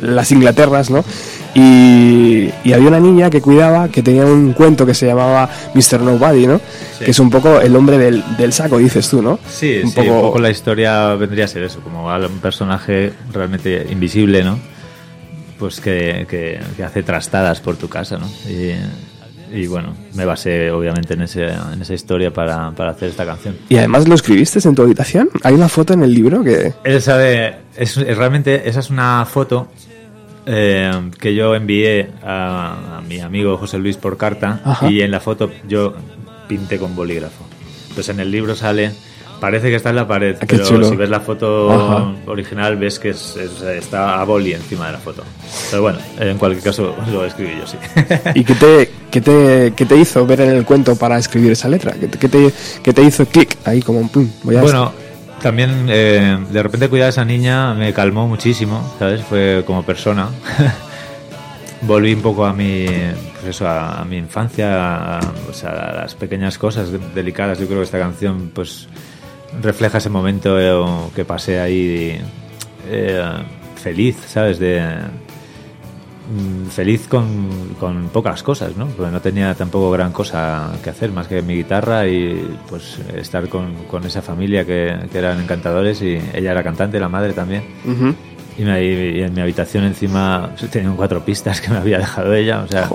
las 0.00 0.32
Inglaterras, 0.32 0.90
¿no? 0.90 1.04
Y, 1.54 2.39
y 2.64 2.72
había 2.72 2.88
una 2.88 3.00
niña 3.00 3.30
que 3.30 3.40
cuidaba 3.40 3.88
que 3.88 4.02
tenía 4.02 4.24
un 4.26 4.52
cuento 4.52 4.84
que 4.86 4.94
se 4.94 5.06
llamaba 5.06 5.48
Mr. 5.74 6.00
Nobody, 6.02 6.46
¿no? 6.46 6.60
Que 6.98 7.10
es 7.10 7.18
un 7.18 7.30
poco 7.30 7.60
el 7.60 7.74
hombre 7.76 7.96
del, 7.98 8.22
del 8.36 8.52
saco, 8.52 8.78
dices 8.78 9.08
tú, 9.08 9.22
¿no? 9.22 9.38
Sí, 9.48 9.80
un 9.82 9.90
sí, 9.90 10.00
un 10.00 10.06
poco 10.22 10.38
la 10.38 10.50
historia 10.50 11.14
vendría 11.14 11.46
a 11.46 11.48
ser 11.48 11.62
eso, 11.62 11.80
como 11.80 12.06
un 12.06 12.38
personaje 12.40 13.12
realmente 13.32 13.86
invisible, 13.90 14.44
¿no? 14.44 14.58
Pues 15.58 15.80
que, 15.80 16.26
que- 16.28 16.58
que 16.76 16.84
hace 16.84 17.02
trastadas 17.02 17.60
por 17.60 17.76
tu 17.76 17.88
casa, 17.88 18.18
¿no? 18.18 18.26
Y, 18.50 18.72
y 19.52 19.66
bueno, 19.66 19.94
me 20.14 20.24
basé 20.24 20.70
obviamente 20.70 21.14
en, 21.14 21.22
ese, 21.22 21.46
en 21.48 21.82
esa 21.82 21.92
historia 21.92 22.32
para, 22.32 22.70
para 22.70 22.92
hacer 22.92 23.08
esta 23.10 23.26
canción. 23.26 23.56
Y 23.68 23.76
además 23.76 24.06
lo 24.08 24.14
escribiste 24.14 24.60
en 24.66 24.74
tu 24.74 24.82
habitación. 24.82 25.28
Hay 25.42 25.54
una 25.54 25.68
foto 25.68 25.92
en 25.92 26.02
el 26.02 26.14
libro 26.14 26.42
que. 26.44 26.72
Esa 26.84 27.18
de, 27.18 27.56
es, 27.76 27.96
es 27.96 28.16
realmente, 28.16 28.68
esa 28.68 28.80
es 28.80 28.90
una 28.90 29.26
foto 29.26 29.68
eh, 30.46 30.90
que 31.20 31.34
yo 31.34 31.54
envié 31.54 32.10
a, 32.24 32.98
a 32.98 33.00
mi 33.02 33.20
amigo 33.20 33.56
José 33.56 33.78
Luis 33.78 33.96
por 33.96 34.16
carta 34.16 34.60
Ajá. 34.64 34.90
y 34.90 35.02
en 35.02 35.10
la 35.10 35.20
foto 35.20 35.50
yo 35.68 35.94
pinté 36.48 36.78
con 36.78 36.94
bolígrafo. 36.96 37.44
Entonces 37.90 38.08
en 38.14 38.20
el 38.20 38.30
libro 38.30 38.54
sale, 38.54 38.92
parece 39.40 39.68
que 39.70 39.76
está 39.76 39.90
en 39.90 39.96
la 39.96 40.06
pared, 40.08 40.36
Ah, 40.40 40.44
pero 40.48 40.64
chulo. 40.64 40.88
si 40.88 40.96
ves 40.96 41.10
la 41.10 41.20
foto 41.20 41.70
Ajá. 41.72 42.12
original 42.26 42.76
ves 42.76 42.98
que 42.98 43.10
es- 43.10 43.36
es- 43.36 43.62
está 43.62 44.20
a 44.20 44.24
boli 44.24 44.52
encima 44.52 44.86
de 44.86 44.92
la 44.92 44.98
foto. 44.98 45.22
Pero 45.70 45.82
bueno, 45.82 45.98
en 46.18 46.38
cualquier 46.38 46.62
caso 46.64 46.94
lo 47.10 47.24
escribí 47.24 47.52
yo, 47.58 47.66
sí. 47.66 47.76
¿Y 48.34 48.44
qué 48.44 48.54
te, 48.54 48.90
qué 49.10 49.20
te, 49.20 49.72
qué 49.76 49.86
te 49.86 49.96
hizo 49.96 50.26
ver 50.26 50.40
en 50.42 50.50
el 50.50 50.64
cuento 50.64 50.96
para 50.96 51.18
escribir 51.18 51.52
esa 51.52 51.68
letra? 51.68 51.92
¿Qué, 51.92 52.06
te- 52.08 52.18
qué 52.18 52.28
te, 52.28 52.52
qué 52.82 52.92
te 52.92 53.02
hizo 53.02 53.26
clic 53.26 53.56
ahí 53.64 53.82
como 53.82 54.06
pum? 54.08 54.28
Voy 54.42 54.56
a 54.56 54.62
Bueno, 54.62 54.92
también 55.42 55.86
eh, 55.88 56.38
de 56.50 56.62
repente 56.62 56.88
cuidar 56.88 57.06
a 57.06 57.10
esa 57.10 57.24
niña 57.24 57.74
me 57.74 57.92
calmó 57.92 58.28
muchísimo, 58.28 58.94
¿sabes? 58.98 59.22
Fue 59.22 59.62
como 59.66 59.82
persona. 59.82 60.28
Volví 61.82 62.12
un 62.12 62.20
poco 62.20 62.44
a 62.44 62.52
mi, 62.52 62.86
pues 63.40 63.56
eso, 63.56 63.66
a, 63.66 64.04
mi 64.04 64.18
infancia, 64.18 65.18
a, 65.18 65.20
las 65.94 66.14
pequeñas 66.14 66.58
cosas 66.58 66.92
de- 66.92 66.98
delicadas. 67.14 67.58
Yo 67.58 67.66
creo 67.66 67.78
que 67.78 67.84
esta 67.84 67.98
canción 67.98 68.50
pues 68.54 68.86
refleja 69.62 69.98
ese 69.98 70.10
momento 70.10 70.60
eh, 70.60 71.10
que 71.14 71.24
pasé 71.24 71.58
ahí 71.58 72.20
eh, 72.88 73.32
feliz, 73.76 74.16
¿sabes? 74.26 74.58
De, 74.58 74.82
feliz 76.70 77.06
con, 77.08 77.74
con 77.78 78.08
pocas 78.08 78.42
cosas, 78.42 78.76
¿no? 78.76 78.86
Porque 78.86 79.10
no 79.10 79.20
tenía 79.20 79.54
tampoco 79.54 79.90
gran 79.90 80.12
cosa 80.12 80.70
que 80.82 80.90
hacer 80.90 81.10
más 81.12 81.26
que 81.26 81.42
mi 81.42 81.54
guitarra 81.56 82.06
y 82.06 82.56
pues 82.68 82.98
estar 83.16 83.48
con, 83.48 83.74
con 83.90 84.04
esa 84.04 84.22
familia 84.22 84.64
que, 84.64 84.96
que 85.10 85.18
eran 85.18 85.40
encantadores 85.40 86.00
y 86.02 86.18
ella 86.34 86.52
era 86.52 86.62
cantante, 86.62 87.00
la 87.00 87.08
madre 87.08 87.32
también. 87.32 87.62
Ujú. 87.84 88.14
Y, 88.58 88.62
me- 88.62 88.84
y 88.84 89.22
en 89.22 89.32
mi 89.34 89.40
habitación 89.40 89.84
encima 89.84 90.52
tenían 90.70 90.96
cuatro 90.96 91.24
pistas 91.24 91.60
que 91.60 91.70
me 91.70 91.78
había 91.78 91.98
dejado 91.98 92.34
ella, 92.34 92.60
o 92.62 92.68
sea, 92.68 92.88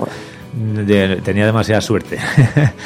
de- 0.54 1.16
tenía 1.24 1.44
demasiada 1.46 1.80
suerte. 1.80 2.18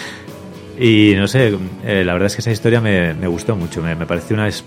y 0.79 1.13
no 1.17 1.29
sé, 1.29 1.57
eh, 1.85 2.03
la 2.05 2.13
verdad 2.15 2.27
es 2.27 2.35
que 2.37 2.41
esa 2.41 2.51
historia 2.53 2.81
me, 2.81 3.13
me 3.15 3.27
gustó 3.27 3.55
mucho, 3.55 3.83
me, 3.83 3.95
me 3.95 4.07
pareció 4.07 4.35
una, 4.35 4.49
es- 4.49 4.65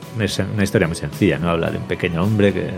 una 0.53 0.63
historia 0.63 0.87
muy 0.87 0.95
sencilla, 0.95 1.39
¿no? 1.39 1.49
Hablar 1.49 1.71
de 1.71 1.77
un 1.79 1.85
pequeño 1.85 2.23
hombre 2.23 2.53
que, 2.53 2.69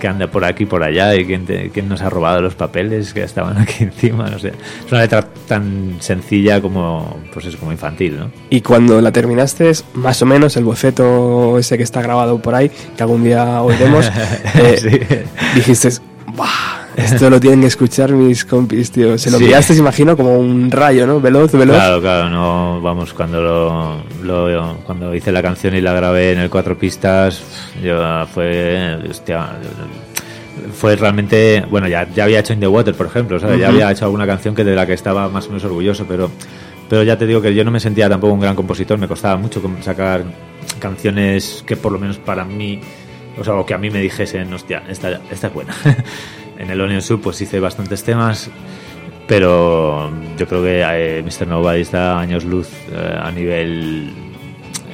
que 0.00 0.08
anda 0.08 0.26
por 0.28 0.44
aquí 0.44 0.64
y 0.64 0.66
por 0.66 0.82
allá 0.82 1.14
y 1.14 1.24
quién, 1.24 1.44
te- 1.46 1.70
quién 1.70 1.88
nos 1.88 2.02
ha 2.02 2.10
robado 2.10 2.40
los 2.40 2.54
papeles 2.54 3.12
que 3.14 3.22
estaban 3.22 3.58
aquí 3.62 3.84
encima, 3.84 4.28
no 4.28 4.38
sé. 4.38 4.48
Es 4.86 4.92
una 4.92 5.00
letra 5.02 5.26
tan 5.48 5.96
sencilla 6.00 6.60
como, 6.60 7.18
pues 7.32 7.46
es 7.46 7.56
como 7.56 7.72
infantil, 7.72 8.18
¿no? 8.18 8.30
Y 8.50 8.60
cuando 8.60 9.00
la 9.00 9.12
terminaste, 9.12 9.72
más 9.94 10.20
o 10.22 10.26
menos 10.26 10.56
el 10.56 10.64
boceto 10.64 11.58
ese 11.58 11.76
que 11.76 11.82
está 11.84 12.02
grabado 12.02 12.40
por 12.40 12.54
ahí, 12.54 12.70
que 12.96 13.02
algún 13.02 13.24
día 13.24 13.62
oiremos, 13.62 14.10
eh, 14.54 14.76
Sí. 14.78 15.28
dijiste, 15.54 15.88
¡Buah! 16.34 16.75
Esto 16.96 17.28
lo 17.28 17.38
tienen 17.38 17.60
que 17.60 17.66
escuchar 17.66 18.10
mis 18.12 18.44
compis, 18.44 18.90
tío. 18.90 19.18
Se 19.18 19.30
lo 19.30 19.36
Sí. 19.38 19.44
enviaste, 19.44 19.74
imagino, 19.74 20.16
como 20.16 20.38
un 20.38 20.70
rayo, 20.70 21.06
¿no? 21.06 21.20
Veloz, 21.20 21.52
veloz. 21.52 21.76
Claro, 21.76 22.00
claro, 22.00 22.30
no, 22.30 22.80
vamos, 22.80 23.12
cuando 23.12 23.40
lo, 23.42 24.02
lo- 24.24 24.76
cuando 24.84 25.14
hice 25.14 25.30
la 25.30 25.42
canción 25.42 25.76
y 25.76 25.82
la 25.82 25.92
grabé 25.92 26.32
en 26.32 26.38
el 26.38 26.48
cuatro 26.50 26.78
pistas, 26.78 27.42
yo 27.82 28.26
fue, 28.32 28.96
hostia, 29.10 29.46
fue 30.72 30.96
realmente, 30.96 31.64
bueno, 31.70 31.86
ya, 31.86 32.08
ya 32.14 32.24
había 32.24 32.38
hecho 32.40 32.54
In 32.54 32.60
the 32.60 32.66
Water, 32.66 32.94
por 32.94 33.06
ejemplo, 33.06 33.38
¿sabes? 33.38 33.60
ya 33.60 33.66
Ujú. 33.68 33.74
había 33.76 33.92
hecho 33.92 34.06
alguna 34.06 34.26
canción 34.26 34.54
que 34.54 34.64
de 34.64 34.74
la 34.74 34.86
que 34.86 34.94
estaba 34.94 35.28
más 35.28 35.44
o 35.44 35.48
menos 35.48 35.64
orgulloso, 35.64 36.06
pero, 36.08 36.30
pero 36.88 37.02
ya 37.02 37.18
te 37.18 37.26
digo 37.26 37.42
que 37.42 37.54
yo 37.54 37.62
no 37.62 37.70
me 37.70 37.78
sentía 37.80 38.08
tampoco 38.08 38.32
un 38.32 38.40
gran 38.40 38.56
compositor, 38.56 38.96
me 38.98 39.06
costaba 39.06 39.36
mucho 39.36 39.60
sacar 39.82 40.24
canciones 40.78 41.62
que 41.66 41.76
por 41.76 41.92
lo 41.92 41.98
menos 41.98 42.16
para 42.18 42.44
mí, 42.44 42.80
o 43.38 43.44
sea, 43.44 43.54
o 43.54 43.66
que 43.66 43.74
a 43.74 43.78
mí 43.78 43.90
me 43.90 44.00
dijesen, 44.00 44.50
hostia, 44.54 44.82
esta, 44.88 45.20
esta 45.30 45.48
es 45.48 45.52
buena. 45.52 45.74
en 46.58 46.70
el 46.70 46.80
Onion 46.80 47.02
Soup 47.02 47.20
pues 47.22 47.40
hice 47.40 47.60
bastantes 47.60 48.02
temas, 48.04 48.50
pero 49.26 50.10
yo 50.38 50.46
creo 50.46 50.62
que 50.62 50.82
eh, 50.84 51.22
Mr. 51.22 51.46
Nobody 51.48 51.80
está 51.82 52.18
años 52.20 52.44
luz 52.44 52.68
eh, 52.92 53.18
a 53.20 53.30
nivel 53.30 54.10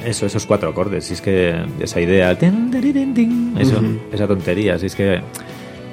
eso 0.04 0.26
esos 0.26 0.46
cuatro 0.46 0.70
acordes 0.70 1.04
si 1.04 1.14
es 1.14 1.20
que 1.20 1.54
esa 1.80 2.00
idea 2.00 2.36
tin, 2.36 2.70
tiririn, 2.70 3.14
tin, 3.14 3.54
eso 3.58 3.80
esa 4.12 4.26
tontería 4.26 4.76
si 4.78 4.86
es 4.86 4.94
que 4.96 5.20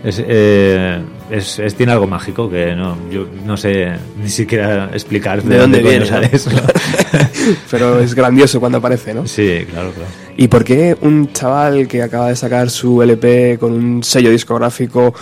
es, 0.03 0.24
eh, 0.26 0.99
es, 1.30 1.59
es- 1.59 1.76
tiene 1.76 1.91
algo 1.91 2.07
mágico 2.07 2.49
que 2.49 2.74
no 2.74 2.97
yo 3.11 3.28
no 3.45 3.55
sé 3.57 3.91
ni 4.20 4.30
siquiera 4.30 4.89
explicar 4.93 5.43
¿De 5.43 5.57
dónde 5.57 5.80
viene, 5.84 6.05
sale 6.05 6.30
eso. 6.32 6.49
Pero 7.72 7.99
es 7.99 8.13
grandioso 8.15 8.59
cuando 8.59 8.78
aparece, 8.80 9.13
¿no? 9.13 9.28
sí 9.28 9.65
claro 9.70 9.91
claro 9.91 10.09
¿Y 10.38 10.47
por 10.47 10.63
qué 10.63 10.95
un 11.01 11.32
chaval 11.34 11.88
que 11.88 12.01
acaba 12.01 12.30
de 12.30 12.36
sacar 12.38 12.70
su 12.70 13.01
LP 13.03 13.57
con 13.59 13.74
un 13.74 14.01
sello 14.03 14.30
discográfico 14.32 15.13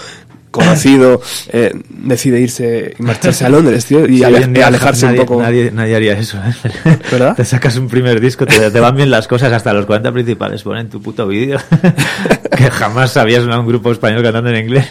conocido 0.58 1.22
eh, 1.50 1.74
decide 1.90 2.40
irse 2.42 2.94
y 2.98 3.02
marcharse 3.04 3.46
a 3.46 3.50
Londres, 3.50 3.86
tío? 3.86 4.06
Y 4.08 4.18
Sí, 4.18 4.24
ale- 4.24 4.38
hoy 4.38 4.44
en 4.44 4.54
día 4.54 4.68
alejarse 4.68 5.06
nadie, 5.06 5.20
un 5.20 5.26
poco. 5.26 5.42
Nadie, 5.42 5.72
nadie 5.72 5.96
haría 5.96 6.14
eso, 6.18 6.38
¿eh? 6.38 6.98
¿Verdad? 7.12 7.36
Te 7.36 7.46
sacas 7.46 7.78
un 7.78 7.88
primer 7.88 8.20
disco, 8.20 8.46
te, 8.46 8.72
te 8.72 8.80
van 8.80 8.96
bien 8.96 9.10
las 9.12 9.28
cosas, 9.28 9.52
hasta 9.54 9.74
los 9.74 9.86
40 9.86 10.12
principales 10.12 10.64
ponen 10.64 10.90
tu 10.90 11.02
puto 11.02 11.28
vídeo. 11.28 11.60
que 12.58 12.70
jamás 12.72 13.12
sabías 13.12 13.44
un 13.44 13.68
grupo 13.68 13.92
español 13.92 14.24
cantando 14.24 14.50
en 14.50 14.58
inglés. 14.66 14.88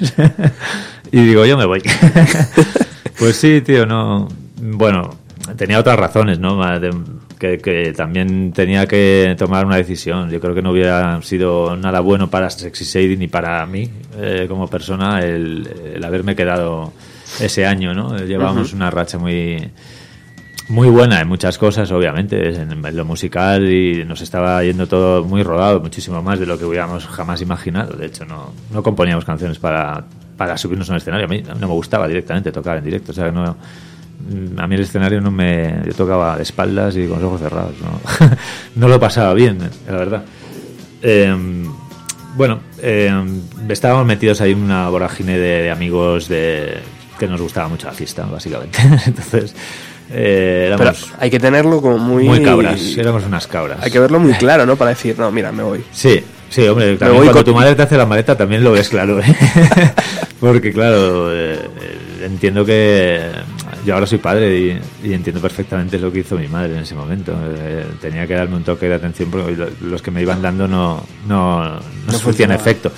y 1.12 1.20
digo, 1.20 1.44
yo 1.46 1.56
me 1.56 1.64
voy. 1.66 1.82
pues 3.18 3.36
sí, 3.36 3.60
tío, 3.60 3.86
no. 3.86 4.28
Bueno, 4.60 5.16
tenía 5.56 5.78
otras 5.78 5.98
razones, 5.98 6.38
¿no? 6.38 6.56
Que, 7.39 7.59
que 7.59 7.93
también 7.93 8.53
tenía 8.53 8.87
que 8.87 9.34
tomar 9.39 9.66
una 9.66 9.76
decisión. 9.76 10.30
Yo 10.30 10.41
creo 10.41 10.55
que 10.55 10.62
no 10.62 10.70
hubiera 10.70 11.20
sido 11.20 11.76
nada 11.76 12.01
bueno 12.01 12.30
para 12.30 12.49
Sexy 12.49 12.87
Sadie 12.87 13.16
ni 13.18 13.28
para 13.28 13.64
mí 13.66 13.91
eh, 14.18 14.47
como 14.49 14.68
persona 14.68 15.20
el, 15.20 15.68
el 15.97 16.03
haberme 16.03 16.34
quedado 16.34 16.95
ese 17.39 17.66
año, 17.66 17.93
¿no? 17.93 18.16
Llevábamos 18.16 18.72
una 18.72 18.91
racha 18.91 19.18
muy 19.18 19.70
muy 20.68 20.89
buena 20.89 21.20
en 21.20 21.28
muchas 21.28 21.59
cosas, 21.59 21.91
obviamente, 21.93 22.49
en, 22.49 22.97
lo 22.97 23.05
musical 23.05 23.70
y 23.70 24.05
nos 24.05 24.20
estaba 24.20 24.62
yendo 24.64 24.87
todo 24.89 25.24
muy 25.24 25.43
rodado, 25.43 25.80
muchísimo 25.80 26.22
más 26.22 26.41
de 26.41 26.47
lo 26.47 26.59
que 26.59 26.64
hubiéramos 26.64 27.07
jamás 27.07 27.41
imaginado. 27.41 27.97
De 27.97 28.07
hecho, 28.07 28.24
no, 28.24 28.53
no 28.72 28.82
componíamos 28.82 29.24
canciones 29.24 29.59
para, 29.59 30.05
para 30.37 30.57
subirnos 30.57 30.89
a 30.89 30.93
un 30.93 30.97
escenario. 30.99 31.26
A 31.26 31.28
mí 31.28 31.43
no 31.43 31.68
me 31.68 31.74
gustaba 31.74 32.09
directamente 32.09 32.51
tocar 32.51 32.78
en 32.78 32.84
directo, 32.84 33.12
o 33.12 33.14
sea, 33.14 33.30
no, 33.30 33.57
a 34.58 34.66
mí 34.66 34.74
el 34.74 34.80
escenario 34.82 35.20
no 35.20 35.30
me... 35.30 35.82
Yo 35.86 35.92
tocaba 35.94 36.36
de 36.36 36.42
espaldas 36.42 36.96
y 36.96 37.06
con 37.06 37.16
los 37.20 37.24
ojos 37.24 37.40
cerrados, 37.40 37.74
no, 37.80 38.00
no 38.76 38.88
lo 38.88 38.98
pasaba 39.00 39.32
bien, 39.34 39.58
la 39.86 39.96
verdad. 39.96 40.24
Eh, 41.02 41.34
bueno, 42.36 42.60
eh, 42.82 43.10
estábamos 43.68 44.06
metidos 44.06 44.40
ahí 44.40 44.52
en 44.52 44.62
una 44.62 44.88
vorágine 44.88 45.38
de, 45.38 45.62
de 45.62 45.70
amigos 45.70 46.28
de 46.28 46.78
que 47.18 47.26
nos 47.28 47.40
gustaba 47.40 47.68
mucho 47.68 47.86
la 47.86 47.92
fiesta, 47.94 48.24
básicamente. 48.26 48.78
Entonces, 49.06 49.54
eh, 50.10 50.66
Pero 50.70 50.82
éramos 50.82 51.12
hay 51.18 51.30
que 51.30 51.40
tenerlo 51.40 51.80
como 51.80 51.98
muy... 51.98 52.24
muy 52.24 52.42
cabras, 52.42 52.80
éramos 52.96 53.24
unas 53.24 53.46
cabras. 53.46 53.78
Hay 53.82 53.90
que 53.90 53.98
verlo 53.98 54.20
muy 54.20 54.32
claro, 54.38 54.66
¿no? 54.66 54.76
Para 54.76 54.90
decir, 54.90 55.18
no, 55.18 55.30
mira, 55.30 55.50
me 55.52 55.62
voy. 55.62 55.82
Sí, 55.92 56.22
sí, 56.50 56.66
hombre, 56.68 56.96
también 56.96 57.22
cuando 57.22 57.32
con- 57.32 57.44
tu 57.44 57.54
madre 57.54 57.74
te 57.74 57.82
hace 57.82 57.96
la 57.96 58.04
maleta 58.06 58.36
también 58.36 58.62
lo 58.62 58.72
ves 58.72 58.88
claro, 58.90 59.18
¿eh? 59.20 59.24
Porque 60.40 60.72
claro, 60.72 61.32
eh, 61.32 61.54
eh, 61.54 62.24
entiendo 62.26 62.64
que 62.66 63.22
yo 63.87 63.95
ahora 63.95 64.07
soy 64.07 64.18
padre 64.18 64.59
y, 64.59 65.09
y 65.09 65.12
entiendo 65.14 65.41
perfectamente 65.41 65.99
lo 65.99 66.12
que 66.12 66.18
hizo 66.18 66.37
mi 66.37 66.49
madre 66.49 66.74
en 66.74 66.80
ese 66.80 66.95
momento. 66.95 67.32
Eh, 67.57 67.87
tenía 68.01 68.26
que 68.26 68.34
darme 68.34 68.57
un 68.57 68.64
toque 68.64 68.89
de 68.89 68.95
atención 68.97 69.30
porque 69.30 69.53
lo- 69.57 69.68
los 69.80 70.03
que 70.03 70.11
me 70.11 70.20
iban 70.20 70.43
dando 70.43 70.66
no, 70.68 71.07
no, 71.26 71.62
no, 71.74 71.80
surtían 71.80 72.20
funcionaba. 72.20 72.61
efecto. 72.61 72.93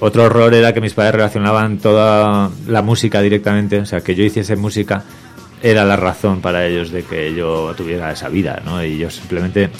Otro 0.00 0.26
error 0.26 0.52
era 0.54 0.72
que 0.72 0.80
mis 0.80 0.94
padres 0.94 1.14
relacionaban 1.14 1.78
toda 1.78 2.50
la 2.66 2.82
música 2.82 3.20
directamente, 3.20 3.78
o 3.78 3.86
sea, 3.86 4.00
que 4.00 4.14
yo 4.16 4.24
hiciese 4.24 4.56
música 4.56 5.04
era 5.62 5.84
la 5.84 5.96
razón 5.96 6.40
para 6.40 6.66
ellos 6.66 6.90
de 6.90 7.04
que 7.04 7.32
yo 7.34 7.72
tuviera 7.76 8.10
esa 8.10 8.28
vida, 8.28 8.60
¿no? 8.64 8.84
Y 8.84 8.98
yo 8.98 9.08
simplemente, 9.10 9.70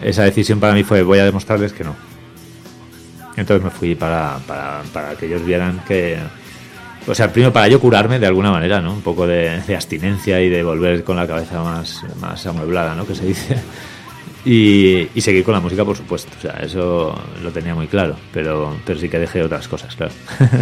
esa 0.00 0.22
decisión 0.22 0.60
para 0.60 0.74
mí 0.74 0.84
fue, 0.84 1.02
voy 1.02 1.18
a 1.18 1.24
demostrarles 1.24 1.72
que 1.72 1.82
no. 1.84 1.96
Entonces 3.36 3.62
me 3.64 3.70
fui 3.70 3.94
para, 3.94 4.38
para, 4.46 4.82
para 4.92 5.14
que 5.16 5.26
ellos 5.26 5.44
vieran 5.44 5.80
que... 5.86 6.18
O 7.08 7.14
sea, 7.14 7.32
primero 7.32 7.52
para 7.52 7.68
yo 7.68 7.80
curarme 7.80 8.18
de 8.18 8.26
alguna 8.26 8.50
manera, 8.50 8.80
¿no? 8.80 8.92
Un 8.92 9.00
poco 9.00 9.26
de, 9.26 9.60
de 9.66 9.74
abstinencia 9.74 10.40
y 10.40 10.48
de 10.50 10.62
volver 10.62 11.04
con 11.04 11.16
la 11.16 11.26
cabeza 11.26 11.62
más, 11.62 12.04
más 12.20 12.46
amueblada, 12.46 12.94
¿no? 12.94 13.06
Que 13.06 13.14
se 13.14 13.24
dice. 13.24 13.56
Y, 14.44 15.08
y 15.14 15.20
seguir 15.20 15.44
con 15.44 15.54
la 15.54 15.60
música, 15.60 15.84
por 15.84 15.96
supuesto. 15.96 16.30
O 16.38 16.40
sea, 16.40 16.52
eso 16.62 17.14
lo 17.42 17.50
tenía 17.50 17.74
muy 17.74 17.86
claro. 17.86 18.16
Pero, 18.32 18.76
pero 18.84 18.98
sí 18.98 19.08
que 19.08 19.18
dejé 19.18 19.42
otras 19.42 19.66
cosas, 19.68 19.94
claro. 19.96 20.12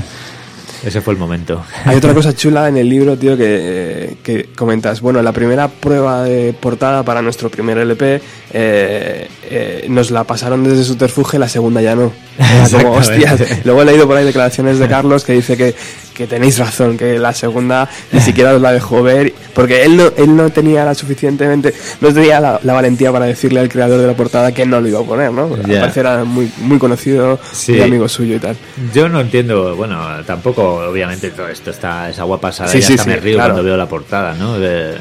Ese 0.84 1.00
fue 1.00 1.14
el 1.14 1.18
momento. 1.18 1.64
Hay 1.84 1.96
otra 1.96 2.12
cosa 2.12 2.34
chula 2.34 2.68
en 2.68 2.76
el 2.76 2.88
libro, 2.88 3.16
tío, 3.16 3.36
que, 3.36 4.18
que 4.22 4.50
comentas. 4.54 5.00
Bueno, 5.00 5.22
la 5.22 5.32
primera 5.32 5.68
prueba 5.68 6.22
de 6.24 6.52
portada 6.52 7.02
para 7.02 7.22
nuestro 7.22 7.48
primer 7.50 7.78
LP 7.78 8.20
eh, 8.52 9.28
eh, 9.50 9.86
nos 9.88 10.10
la 10.10 10.24
pasaron 10.24 10.62
desde 10.62 10.84
Subterfuge, 10.84 11.38
la 11.38 11.48
segunda 11.48 11.80
ya 11.80 11.94
no. 11.94 12.12
Era 12.38 12.68
como, 12.70 12.92
hostias. 12.92 13.64
Luego 13.64 13.82
he 13.82 13.84
leído 13.86 14.06
por 14.06 14.16
ahí 14.16 14.24
declaraciones 14.24 14.78
de 14.78 14.86
Carlos 14.86 15.24
que 15.24 15.32
dice 15.32 15.56
que, 15.56 15.74
que 16.16 16.26
tenéis 16.26 16.58
razón, 16.58 16.96
que 16.96 17.18
la 17.18 17.32
segunda 17.34 17.88
ni 18.12 18.20
siquiera 18.20 18.54
os 18.54 18.60
la 18.62 18.72
dejó 18.72 19.02
ver, 19.02 19.32
porque 19.54 19.84
él 19.84 19.96
no, 19.96 20.10
él 20.16 20.34
no 20.34 20.48
tenía 20.50 20.84
la 20.84 20.94
suficientemente, 20.94 21.74
no 22.00 22.12
tenía 22.12 22.40
la, 22.40 22.58
la 22.62 22.72
valentía 22.72 23.12
para 23.12 23.26
decirle 23.26 23.60
al 23.60 23.68
creador 23.68 24.00
de 24.00 24.06
la 24.06 24.14
portada 24.14 24.52
que 24.52 24.64
no 24.64 24.80
lo 24.80 24.88
iba 24.88 25.00
a 25.00 25.04
poner, 25.04 25.30
¿no? 25.30 25.50
Al 25.54 25.92
era 25.96 26.24
muy, 26.24 26.50
muy 26.58 26.78
conocido 26.78 27.38
Sí. 27.52 27.72
y 27.74 27.82
amigo 27.82 28.08
suyo 28.08 28.36
y 28.36 28.38
tal. 28.38 28.56
Yo 28.94 29.08
no 29.08 29.20
entiendo, 29.20 29.76
bueno, 29.76 30.00
tampoco, 30.26 30.76
obviamente, 30.88 31.30
todo 31.30 31.48
esto 31.48 31.70
está, 31.70 32.08
es 32.10 32.18
agua 32.18 32.40
pasada 32.40 32.70
Sí, 32.70 32.78
y 32.78 32.82
sí, 32.82 32.94
hasta 32.94 33.04
me 33.06 33.16
río 33.16 33.34
claro. 33.34 33.54
cuando 33.54 33.64
veo 33.68 33.76
la 33.76 33.86
portada, 33.88 34.34
¿no? 34.34 34.58
De- 34.58 34.94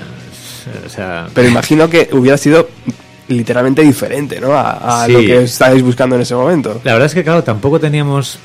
o 0.85 0.89
sea, 0.89 1.27
Pero 1.33 1.47
imagino 1.47 1.89
que 1.89 2.09
hubiera 2.11 2.37
sido 2.37 2.67
literalmente 3.27 3.81
diferente, 3.81 4.39
¿no? 4.39 4.53
A, 4.53 5.03
a 5.03 5.05
Sí. 5.05 5.11
lo 5.13 5.19
que 5.19 5.43
estáis 5.43 5.81
buscando 5.81 6.15
en 6.15 6.21
ese 6.23 6.35
momento. 6.35 6.81
La 6.83 6.93
verdad 6.93 7.07
es 7.07 7.13
que, 7.13 7.23
claro, 7.23 7.43
tampoco 7.43 7.79
teníamos 7.79 8.37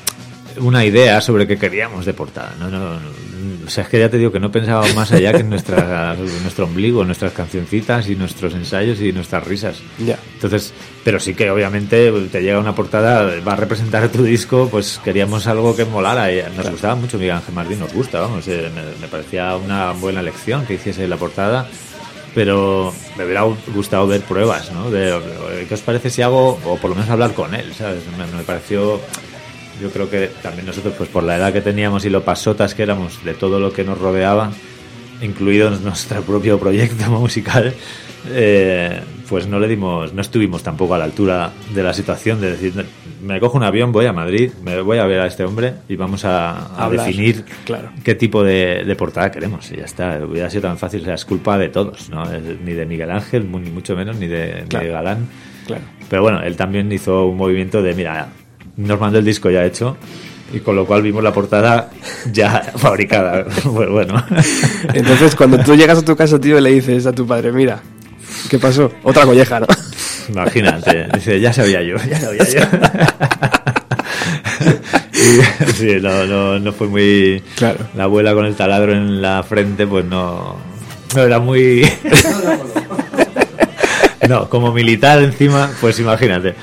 una 0.61 0.85
idea 0.85 1.21
sobre 1.21 1.47
qué 1.47 1.57
queríamos 1.57 2.05
de 2.05 2.13
portada. 2.13 2.55
No, 2.59 2.69
no, 2.69 2.79
no. 2.79 3.31
O 3.65 3.69
sea, 3.69 3.83
es 3.83 3.89
que 3.89 3.99
ya 3.99 4.09
te 4.09 4.17
digo 4.17 4.31
que 4.31 4.39
no 4.39 4.51
pensábamos 4.51 4.95
más 4.95 5.11
allá 5.11 5.31
que 5.31 5.39
en 5.39 5.49
nuestra, 5.49 6.15
nuestro 6.41 6.65
ombligo, 6.65 7.03
nuestras 7.03 7.31
cancioncitas 7.33 8.09
y 8.09 8.15
nuestros 8.15 8.53
ensayos 8.53 8.99
y 9.01 9.11
nuestras 9.13 9.45
risas. 9.45 9.77
Ya. 9.99 10.17
Entonces, 10.33 10.73
pero 11.03 11.19
sí 11.19 11.33
que 11.33 11.49
obviamente 11.49 12.11
te 12.31 12.41
llega 12.41 12.59
una 12.59 12.75
portada, 12.75 13.39
va 13.47 13.53
a 13.53 13.55
representar 13.55 14.09
tu 14.09 14.23
disco, 14.23 14.67
pues 14.69 14.99
queríamos 15.03 15.47
algo 15.47 15.75
que 15.75 15.85
molara. 15.85 16.31
Y 16.31 16.43
nos 16.55 16.69
gustaba 16.69 16.95
mucho 16.95 17.17
Miguel 17.17 17.35
Ángel 17.35 17.55
Martín, 17.55 17.79
nos 17.79 17.93
gusta, 17.93 18.19
vamos, 18.19 18.47
eh, 18.47 18.69
me, 18.73 18.83
me 18.99 19.07
parecía 19.07 19.55
una 19.55 19.91
buena 19.93 20.19
elección 20.19 20.65
que 20.65 20.75
hiciese 20.75 21.07
la 21.07 21.17
portada. 21.17 21.67
Pero 22.33 22.93
me 23.17 23.25
hubiera 23.25 23.41
gustado 23.73 24.07
ver 24.07 24.21
pruebas, 24.21 24.71
¿no? 24.71 24.89
De, 24.89 25.11
de, 25.11 25.65
¿Qué 25.67 25.73
os 25.73 25.81
parece 25.81 26.09
si 26.09 26.21
hago, 26.21 26.57
o 26.63 26.77
por 26.77 26.89
lo 26.89 26.95
menos 26.95 27.09
hablar 27.09 27.33
con 27.33 27.53
él, 27.53 27.73
¿sabes? 27.73 28.03
Me, 28.17 28.25
me 28.25 28.43
pareció, 28.43 29.01
yo 29.79 29.89
creo 29.91 30.09
que 30.09 30.29
también 30.41 30.65
nosotros, 30.65 30.93
pues 30.97 31.09
por 31.09 31.23
la 31.23 31.37
edad 31.37 31.53
que 31.53 31.61
teníamos 31.61 32.05
y 32.05 32.09
lo 32.09 32.23
pasotas 32.23 32.75
que 32.75 32.83
éramos 32.83 33.23
de 33.23 33.33
todo 33.33 33.59
lo 33.59 33.71
que 33.71 33.83
nos 33.83 33.97
rodeaba, 33.97 34.51
incluido 35.21 35.69
nuestro 35.83 36.21
propio 36.21 36.59
proyecto 36.59 37.09
musical, 37.11 37.73
eh, 38.29 39.01
pues 39.27 39.47
no 39.47 39.59
le 39.59 39.67
dimos, 39.67 40.13
no 40.13 40.21
estuvimos 40.21 40.61
tampoco 40.61 40.93
a 40.93 40.97
la 40.97 41.05
altura 41.05 41.51
de 41.73 41.83
la 41.83 41.93
situación 41.93 42.41
de 42.41 42.51
decir, 42.51 42.85
me 43.23 43.39
cojo 43.39 43.57
un 43.57 43.63
avión, 43.63 43.91
voy 43.91 44.05
a 44.05 44.13
Madrid, 44.13 44.51
me 44.63 44.81
voy 44.81 44.97
a 44.97 45.05
ver 45.05 45.21
a 45.21 45.27
este 45.27 45.43
hombre 45.43 45.73
y 45.87 45.95
vamos 45.95 46.23
a, 46.25 46.89
definir 46.91 47.45
claro. 47.65 47.91
qué 48.03 48.15
tipo 48.15 48.43
de, 48.43 48.83
de 48.83 48.95
portada 48.95 49.31
queremos 49.31 49.71
y 49.71 49.77
ya 49.77 49.85
está, 49.85 50.19
hubiera 50.23 50.49
sido 50.49 50.63
tan 50.63 50.77
fácil, 50.77 51.01
o 51.01 51.05
sea, 51.05 51.13
es 51.15 51.25
culpa 51.25 51.57
de 51.57 51.69
todos, 51.69 52.09
¿no? 52.09 52.25
Ni 52.25 52.73
de 52.73 52.85
Miguel 52.85 53.09
Ángel, 53.09 53.49
ni 53.49 53.69
mucho 53.69 53.95
menos, 53.95 54.17
ni 54.17 54.27
de, 54.27 54.63
ni 54.63 54.67
Claro. 54.67 54.85
de 54.85 54.91
Galán. 54.91 55.27
Claro. 55.65 55.83
Pero 56.09 56.21
bueno, 56.21 56.41
él 56.41 56.57
también 56.57 56.91
hizo 56.91 57.25
un 57.27 57.37
movimiento 57.37 57.81
de, 57.81 57.93
mira, 57.93 58.27
nos 58.77 58.99
mandó 58.99 59.19
el 59.19 59.25
disco 59.25 59.49
ya 59.49 59.65
hecho 59.65 59.97
y 60.53 60.59
con 60.59 60.75
lo 60.75 60.85
cual 60.85 61.01
vimos 61.01 61.23
la 61.23 61.33
portada 61.33 61.89
ya 62.31 62.61
fabricada. 62.75 63.45
Pues 63.63 63.89
bueno. 63.89 64.23
Entonces, 64.93 65.35
cuando 65.35 65.57
tú 65.59 65.75
llegas 65.75 65.99
a 65.99 66.05
tu 66.05 66.15
casa, 66.15 66.39
tío, 66.39 66.57
y 66.57 66.61
le 66.61 66.71
dices 66.71 67.05
a 67.05 67.13
tu 67.13 67.25
padre, 67.25 67.51
mira, 67.51 67.81
¿qué 68.49 68.59
pasó? 68.59 68.91
Otra 69.03 69.25
colleja, 69.25 69.59
¿no? 69.59 69.67
Imagínate, 70.29 71.07
dice, 71.13 71.39
ya 71.39 71.51
sabía 71.51 71.81
yo, 71.81 71.97
ya 71.97 72.19
sabía 72.19 72.43
yo. 72.43 72.59
Y, 75.13 75.73
sí, 75.73 75.97
no, 76.01 76.25
no, 76.25 76.59
no 76.59 76.71
fue 76.71 76.87
muy... 76.87 77.43
Claro. 77.55 77.79
La 77.95 78.05
abuela 78.05 78.33
con 78.33 78.45
el 78.45 78.55
taladro 78.55 78.93
en 78.93 79.21
la 79.21 79.43
frente, 79.43 79.85
pues 79.85 80.05
no... 80.05 80.55
No 81.15 81.21
era 81.21 81.39
muy... 81.39 81.87
No, 84.27 84.49
como 84.49 84.71
militar 84.71 85.21
encima, 85.21 85.69
pues 85.81 85.99
imagínate. 85.99 86.55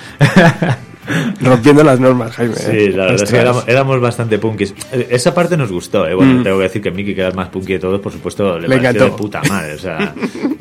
Rompiendo 1.40 1.82
las 1.84 1.98
normas, 2.00 2.32
Jaime. 2.36 2.54
Sí, 2.56 2.70
¿eh? 2.70 2.90
la 2.90 3.04
verdad 3.06 3.22
es 3.22 3.30
que 3.30 3.36
éramos, 3.38 3.64
éramos 3.68 4.00
bastante 4.00 4.38
punkis. 4.38 4.74
Eh, 4.92 5.08
Esa 5.10 5.34
parte 5.34 5.56
nos 5.56 5.70
gustó, 5.72 6.06
¿eh? 6.06 6.14
Bueno, 6.14 6.34
Mm. 6.40 6.42
tengo 6.44 6.56
que 6.58 6.62
decir 6.64 6.82
que 6.82 6.90
Miki, 6.90 7.14
que 7.14 7.20
era 7.20 7.30
el 7.30 7.34
más 7.36 7.48
punky 7.48 7.74
de 7.74 7.78
todos, 7.78 8.00
por 8.00 8.12
supuesto, 8.12 8.58
le, 8.58 8.68
Le 8.68 8.76
pareció 8.76 8.92
de 8.92 8.98
encantó. 9.06 9.16
puta 9.16 9.42
madre, 9.48 9.74
o 9.74 9.78
sea, 9.78 10.14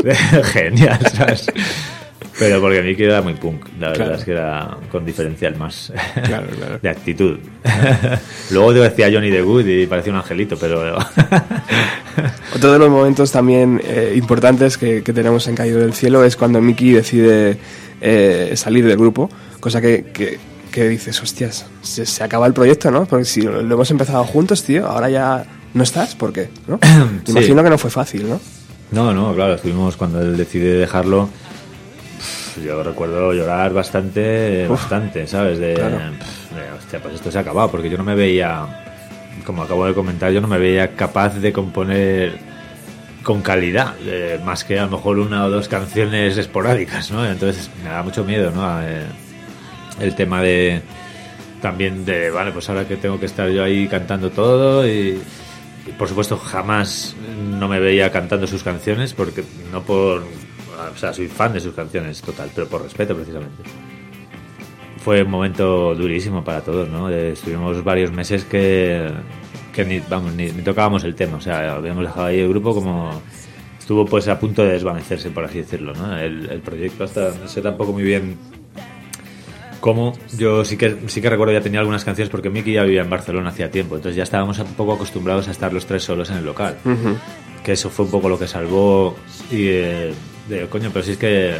genial, 0.53 0.99
¿sabes? 1.13 1.47
Pero 2.39 2.61
porque 2.61 2.83
Miki 2.83 3.03
era 3.03 3.21
muy 3.23 3.33
punk, 3.33 3.65
la 3.79 3.87
verdad 3.89 3.95
Claro. 4.05 4.15
es 4.19 4.23
que 4.25 4.31
era 4.31 4.77
con 4.91 5.03
diferencial 5.05 5.55
más 5.57 5.91
Claro, 6.23 6.45
claro. 6.55 6.79
de 6.83 6.89
actitud. 6.89 7.37
Luego 8.51 8.73
te 8.73 8.79
decía 8.81 9.09
Johnny 9.11 9.31
the 9.31 9.41
Good 9.41 9.65
y 9.65 9.87
parecía 9.87 10.13
un 10.13 10.19
angelito, 10.19 10.55
pero... 10.55 10.97
Otro 12.55 12.71
de 12.73 12.79
los 12.79 12.89
momentos 12.89 13.31
también 13.31 13.81
eh, 13.83 14.13
importantes 14.15 14.77
que, 14.77 15.03
que 15.03 15.13
tenemos 15.13 15.47
en 15.47 15.55
Caído 15.55 15.79
del 15.79 15.93
Cielo 15.93 16.23
es 16.23 16.35
cuando 16.35 16.61
Mickey 16.61 16.91
decide 16.91 17.57
eh, 18.01 18.51
salir 18.55 18.85
del 18.85 18.97
grupo, 18.97 19.29
cosa 19.67 19.81
que, 19.81 20.05
que, 20.13 20.39
que 20.71 20.87
dices, 20.87 21.21
hostias, 21.21 21.65
se, 21.81 22.05
se 22.05 22.23
acaba 22.23 22.47
el 22.47 22.53
proyecto, 22.53 22.89
¿no? 22.89 23.05
Porque 23.05 23.25
si 23.25 23.41
lo, 23.41 23.61
lo 23.61 23.75
hemos 23.75 23.91
empezado 23.91 24.23
juntos, 24.23 24.63
tío, 24.63 24.87
ahora 24.87 25.09
ya 25.09 25.45
no 25.73 25.83
estás, 25.83 26.15
¿por 26.15 26.31
qué? 26.31 26.49
¿No? 26.67 26.79
Sí. 27.25 27.31
Imagino 27.31 27.63
que 27.63 27.69
no 27.69 27.77
fue 27.77 27.89
fácil, 27.91 28.29
¿no? 28.29 28.39
No, 28.91 29.13
no, 29.13 29.35
claro, 29.35 29.55
estuvimos 29.55 29.97
cuando 29.97 30.21
él 30.21 30.37
decide 30.37 30.75
dejarlo. 30.75 31.27
Yo 32.63 32.81
recuerdo 32.81 33.33
llorar 33.33 33.73
bastante, 33.73 34.65
bastante, 34.67 35.27
¿sabes? 35.27 35.59
De, 35.59 35.73
Claro. 35.73 35.97
de, 35.97 36.71
hostia, 36.77 36.99
pues 37.01 37.15
esto 37.15 37.29
se 37.29 37.37
ha 37.37 37.41
acabado, 37.41 37.69
porque 37.69 37.89
yo 37.89 37.97
no 37.97 38.03
me 38.05 38.15
veía, 38.15 38.65
como 39.45 39.63
acabo 39.63 39.85
de 39.85 39.93
comentar, 39.93 40.31
yo 40.31 40.39
no 40.41 40.47
me 40.47 40.57
veía 40.57 40.95
capaz 40.95 41.35
de 41.35 41.51
componer 41.51 42.39
con 43.21 43.41
calidad, 43.41 43.93
eh, 44.05 44.39
más 44.45 44.63
que 44.63 44.79
a 44.79 44.85
lo 44.85 44.91
mejor 44.91 45.19
una 45.19 45.45
o 45.45 45.49
dos 45.49 45.67
canciones 45.67 46.37
esporádicas, 46.37 47.11
¿no? 47.11 47.25
Entonces 47.29 47.69
me 47.83 47.89
da 47.89 48.01
mucho 48.01 48.23
miedo, 48.23 48.51
¿no? 48.51 48.81
Eh, 48.81 49.03
el 49.99 50.15
tema 50.15 50.41
de 50.41 50.81
también 51.61 52.05
de, 52.05 52.29
vale, 52.29 52.51
pues 52.51 52.69
ahora 52.69 52.87
que 52.87 52.97
tengo 52.97 53.19
que 53.19 53.25
estar 53.25 53.49
yo 53.49 53.63
ahí 53.63 53.87
cantando 53.87 54.29
todo 54.29 54.87
y, 54.87 55.19
por 55.97 56.07
supuesto 56.07 56.37
jamás 56.37 57.15
no 57.59 57.67
me 57.67 57.79
veía 57.79 58.11
cantando 58.11 58.45
sus 58.45 58.61
canciones 58.61 59.13
porque 59.13 59.43
no 59.71 59.81
por 59.83 60.21
o 60.21 60.97
sea, 60.97 61.13
soy 61.13 61.27
fan 61.27 61.53
de 61.53 61.59
sus 61.59 61.73
canciones, 61.73 62.21
total, 62.21 62.51
pero 62.53 62.67
por 62.67 62.83
respeto 62.83 63.15
precisamente. 63.15 63.63
Fue 65.03 65.23
un 65.23 65.31
momento 65.31 65.95
durísimo 65.95 66.43
para 66.43 66.61
todos, 66.61 66.87
¿no? 66.89 67.09
Eh, 67.09 67.31
Estuvimos 67.31 67.83
varios 67.83 68.11
meses 68.11 68.43
que, 68.43 69.09
que 69.73 69.85
ni, 69.85 69.99
vamos, 69.99 70.33
ni, 70.33 70.51
ni 70.51 70.61
tocábamos 70.61 71.03
el 71.03 71.15
tema, 71.15 71.37
o 71.37 71.41
sea, 71.41 71.75
habíamos 71.75 72.03
dejado 72.03 72.27
ahí 72.27 72.39
el 72.39 72.49
grupo 72.49 72.75
como 72.75 73.21
estuvo 73.79 74.05
pues 74.05 74.27
a 74.27 74.37
punto 74.37 74.63
de 74.63 74.73
desvanecerse, 74.73 75.29
por 75.29 75.45
así 75.45 75.59
decirlo, 75.59 75.93
¿no? 75.93 76.17
El, 76.17 76.49
el 76.49 76.59
proyecto 76.59 77.05
hasta 77.05 77.31
no 77.31 77.47
sé 77.47 77.61
tampoco 77.61 77.93
muy 77.93 78.03
bien 78.03 78.37
cómo. 79.79 80.17
Yo 80.37 80.63
sí 80.65 80.77
que 80.77 80.95
sí 81.07 81.21
que 81.21 81.29
recuerdo 81.29 81.53
ya 81.53 81.61
tenía 81.61 81.79
algunas 81.79 82.03
canciones 82.03 82.29
porque 82.29 82.49
Miki 82.49 82.73
ya 82.73 82.83
vivía 82.83 83.01
en 83.01 83.09
Barcelona 83.09 83.49
hacía 83.49 83.69
tiempo, 83.71 83.95
entonces 83.95 84.15
ya 84.15 84.23
estábamos 84.23 84.57
un 84.59 84.73
poco 84.73 84.93
acostumbrados 84.93 85.47
a 85.47 85.51
estar 85.51 85.71
los 85.73 85.85
tres 85.85 86.03
solos 86.03 86.29
en 86.29 86.37
el 86.37 86.45
local. 86.45 86.77
Que 87.63 87.73
eso 87.73 87.89
fue 87.89 88.05
un 88.05 88.11
poco 88.11 88.29
lo 88.29 88.39
que 88.39 88.47
salvó 88.47 89.15
y 89.51 89.67
eh, 89.67 90.13
de 90.47 90.67
coño, 90.67 90.89
pero 90.93 91.03
si 91.03 91.11
es 91.11 91.17
que 91.17 91.49
eh, 91.51 91.57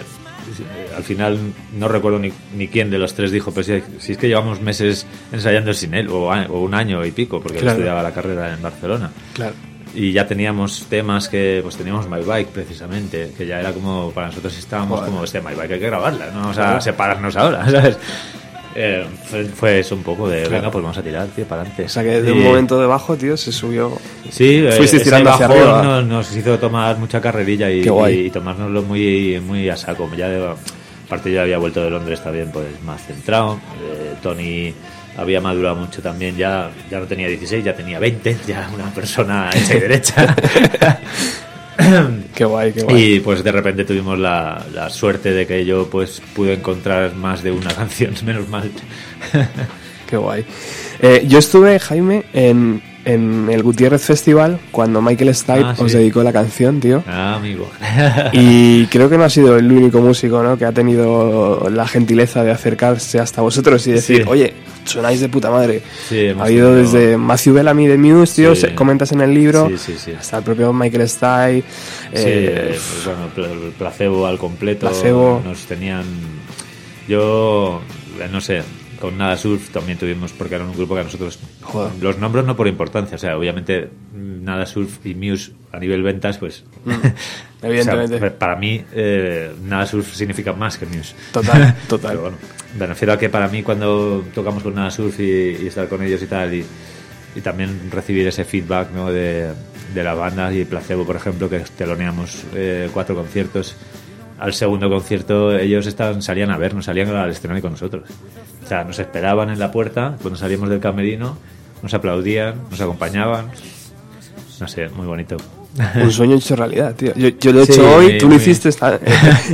al 0.96 1.04
final 1.04 1.38
no 1.78 1.88
recuerdo 1.90 2.20
ni, 2.20 2.32
ni 2.56 2.70
quién 2.70 2.90
de 2.90 2.98
los 2.98 3.14
tres 3.14 3.32
dijo, 3.32 3.52
pero 3.52 3.64
si, 3.64 3.84
si 4.00 4.12
es 4.14 4.18
que 4.18 4.28
llevamos 4.30 4.62
meses 4.62 5.06
ensayando 5.34 5.74
sin 5.74 5.94
él, 5.94 6.08
o, 6.10 6.32
a- 6.32 6.46
o 6.46 6.62
un 6.62 6.74
año 6.74 7.06
y 7.06 7.12
pico, 7.12 7.42
porque 7.42 7.58
él 7.58 7.64
Claro. 7.64 7.78
estudiaba 7.80 8.02
la 8.04 8.14
carrera 8.14 8.54
en 8.54 8.62
Barcelona 8.62 9.12
Claro. 9.34 9.54
Y 9.94 10.12
ya 10.12 10.28
teníamos 10.28 10.86
temas 10.90 11.30
que 11.30 11.60
pues 11.64 11.76
teníamos 11.78 12.08
My 12.10 12.22
Bike 12.22 12.50
precisamente 12.50 13.32
que 13.38 13.46
ya 13.46 13.60
era 13.60 13.72
como 13.72 14.12
para 14.12 14.28
nosotros 14.28 14.58
estábamos 14.58 15.00
Joder. 15.00 15.12
como 15.12 15.24
este 15.24 15.42
My 15.42 15.56
Bike 15.56 15.72
hay 15.74 15.80
que 15.80 15.88
grabarla 15.88 16.28
no 16.32 16.42
vamos 16.42 16.58
a 16.58 16.80
separarnos 16.82 17.36
ahora 17.36 17.66
¿sabes? 17.72 17.98
Eh, 18.80 19.04
fue, 19.26 19.46
fue 19.46 19.80
eso 19.80 19.96
un 19.96 20.04
poco 20.04 20.30
de 20.30 20.48
venga 20.48 20.70
pues 20.70 20.84
vamos 20.84 20.98
a 20.98 21.02
tirar 21.02 21.26
tío 21.30 21.46
para 21.46 21.62
adelante 21.62 21.86
O 21.86 21.90
sea 21.90 22.04
que 22.04 22.22
de 22.22 22.32
un 22.32 22.44
momento 22.44 22.80
de 22.80 22.86
bajo, 22.86 23.16
tío, 23.16 23.36
se 23.36 23.52
subió. 23.52 23.98
sí 24.30 24.58
eh, 24.58 24.72
fuisteis 24.72 25.02
ese 25.02 25.06
tirando 25.06 25.32
hacia 25.32 25.48
arriba. 25.48 25.82
Nos, 25.82 26.06
nos 26.06 26.36
hizo 26.36 26.60
tomar 26.60 26.96
mucha 27.00 27.20
carrerilla 27.20 27.72
y, 27.72 27.88
guay. 27.88 28.28
y 28.28 28.30
tomárnoslo 28.30 28.84
muy 28.84 29.40
muy 29.40 29.68
a 29.68 29.76
saco 29.78 30.08
ya 30.16 30.30
de, 30.30 30.54
aparte 31.08 31.32
yo 31.32 31.42
había 31.42 31.58
vuelto 31.58 31.84
de 31.84 31.90
Londres 31.90 32.22
también 32.22 32.52
pues 32.52 32.68
más 32.86 33.04
centrado 33.04 33.60
Eh, 33.82 34.14
Tony 34.22 34.74
había 35.18 35.42
madurado 35.42 35.76
mucho 35.76 36.02
también 36.02 36.38
ya 36.38 36.70
ya 36.90 37.00
no 37.00 37.06
tenía 37.06 37.28
16 37.28 37.64
ya 37.66 37.76
tenía 37.76 38.00
20 38.00 38.38
ya 38.48 38.70
una 38.74 38.86
persona 38.94 39.50
hecha 39.54 39.76
y 39.76 39.80
derecha 39.80 40.36
Qué 42.36 42.44
guay, 42.44 42.74
qué 42.74 42.82
guay. 42.82 43.14
Y 43.16 43.20
pues 43.20 43.44
de 43.44 43.52
repente 43.52 43.86
tuvimos 43.86 44.18
la, 44.18 44.66
la 44.74 44.90
suerte 44.90 45.32
de 45.32 45.46
que 45.46 45.64
yo 45.64 45.88
pues 45.90 46.22
pude 46.36 46.54
encontrar 46.54 47.14
más 47.16 47.44
de 47.44 47.52
una 47.52 47.74
canción, 47.76 48.14
menos 48.26 48.48
mal. 48.50 48.70
Qué 50.10 50.18
guay. 50.18 50.44
Eh, 51.00 51.26
yo 51.28 51.38
estuve, 51.38 51.80
Jaime, 51.80 52.26
en, 52.34 52.82
en 53.06 53.48
el 53.52 53.62
Gutiérrez 53.62 54.02
Festival 54.04 54.60
cuando 54.72 55.02
Michael 55.04 55.34
Stipe 55.36 55.62
Ah, 55.64 55.76
sí. 55.78 55.84
os 55.84 55.94
dedicó 55.94 56.24
la 56.24 56.34
canción, 56.34 56.80
tío. 56.80 57.04
Ah, 57.08 57.36
amigo. 57.36 57.70
Y 58.34 58.88
creo 58.88 59.08
que 59.10 59.18
no 59.18 59.24
ha 59.26 59.30
sido 59.30 59.56
el 59.58 59.72
único 59.72 60.02
músico 60.02 60.42
¿no? 60.42 60.58
que 60.58 60.66
ha 60.66 60.72
tenido 60.72 61.70
la 61.70 61.88
gentileza 61.88 62.44
de 62.44 62.52
acercarse 62.52 63.20
hasta 63.20 63.42
vosotros 63.42 63.86
y 63.88 63.92
decir, 63.92 64.24
Sí. 64.24 64.28
oye, 64.28 64.54
sonáis 64.88 65.20
de 65.22 65.30
puta 65.30 65.50
madre. 65.52 65.82
Sí, 66.10 66.28
ha 66.28 66.32
habido 66.44 66.70
tenido- 66.72 66.74
desde 66.76 67.18
Matthew 67.18 67.54
Bellamy 67.54 67.88
de 67.88 67.98
Muse, 67.98 68.36
tío, 68.36 68.56
Sí. 68.56 68.68
comentas 68.76 69.12
en 69.12 69.22
el 69.22 69.34
libro, 69.34 69.70
Sí, 69.78 69.94
hasta 70.18 70.38
el 70.38 70.44
propio 70.44 70.74
Michael 70.74 71.08
Stipe. 71.08 71.64
Sí, 72.14 72.24
eh, 72.26 72.76
pues 72.76 73.06
bueno, 73.06 73.54
el 73.66 73.72
placebo 73.72 74.26
al 74.28 74.38
completo. 74.38 74.88
Placebo. 74.88 75.42
Nos 75.46 75.60
tenían. 75.66 76.04
Yo, 77.08 77.82
eh, 78.20 78.28
no 78.32 78.42
sé, 78.42 78.64
con 79.00 79.18
Nada 79.18 79.38
Surf 79.38 79.70
también 79.70 79.98
tuvimos, 79.98 80.32
porque 80.34 80.56
era 80.56 80.66
un 80.66 80.74
grupo 80.76 80.96
que 80.96 81.02
a 81.02 81.04
nosotros. 81.04 81.40
Joder. 81.62 81.92
Los 82.02 82.18
nombres 82.18 82.46
no 82.46 82.56
por 82.56 82.68
importancia, 82.68 83.16
o 83.16 83.20
sea, 83.20 83.38
obviamente 83.38 83.90
Nada 84.14 84.66
Surf 84.66 85.06
y 85.06 85.14
Muse 85.16 85.52
a 85.72 85.80
nivel 85.80 86.02
ventas, 86.04 86.38
pues. 86.38 86.64
Mm, 86.86 86.92
evidentemente. 87.66 88.16
o 88.18 88.20
sea, 88.20 88.38
para 88.40 88.56
mí, 88.56 88.82
eh, 88.94 89.52
Nada 89.64 89.86
Surf 89.86 90.14
significa 90.16 90.54
más 90.54 90.78
que 90.78 90.86
Muse. 90.86 91.14
Total, 91.32 91.76
total. 91.88 92.12
Pero 92.12 92.22
bueno, 92.22 92.38
me 92.78 92.86
refiero 92.86 93.14
a 93.14 93.18
que 93.18 93.30
para 93.30 93.48
mí 93.48 93.64
cuando 93.64 94.24
tocamos 94.34 94.64
con 94.64 94.76
Nada 94.76 94.92
Surf 94.92 95.20
y, 95.20 95.24
y 95.64 95.68
estar 95.68 95.88
con 95.88 96.02
ellos 96.04 96.22
y 96.22 96.28
tal, 96.28 96.54
y, 96.54 96.66
y 97.36 97.42
también 97.42 97.90
recibir 97.92 98.28
ese 98.28 98.44
feedback 98.46 98.92
¿no? 98.92 99.12
de, 99.12 99.52
de 99.94 100.04
la 100.04 100.14
banda 100.14 100.52
y 100.54 100.66
Placebo, 100.66 101.06
por 101.06 101.16
ejemplo, 101.16 101.50
que 101.50 101.60
teloneamos 101.78 102.44
eh, 102.54 102.90
cuatro 102.94 103.16
conciertos. 103.16 103.76
Al 104.40 104.54
segundo 104.54 104.90
concierto 104.90 105.58
ellos 105.58 105.88
estaban, 105.88 106.22
salían 106.22 106.52
a 106.52 106.58
vernos, 106.58 106.86
salían 106.86 107.10
al 107.10 107.32
escenario 107.32 107.62
con 107.62 107.72
nosotros. 107.72 108.04
O 108.64 108.68
sea, 108.68 108.84
nos 108.84 109.00
esperaban 109.00 109.50
en 109.50 109.58
la 109.60 109.72
puerta 109.72 110.16
cuando 110.22 110.38
salíamos 110.38 110.70
del 110.70 110.80
camerino, 110.80 111.38
nos 111.82 111.94
aplaudían, 111.94 112.56
nos 112.70 112.80
acompañaban. 112.82 113.48
No 114.60 114.68
sé, 114.68 114.90
muy 114.90 115.08
bonito. 115.08 115.38
Un 116.02 116.12
sueño 116.12 116.36
hecho 116.36 116.56
realidad, 116.56 116.96
tío. 116.96 117.14
Yo, 117.16 117.30
yo 117.30 117.52
lo 117.54 117.62
he 117.62 117.66
Sí, 117.66 117.74
hecho 117.74 117.96
hoy, 117.96 118.18
tú 118.18 118.28
lo 118.30 118.36
hiciste 118.36 118.70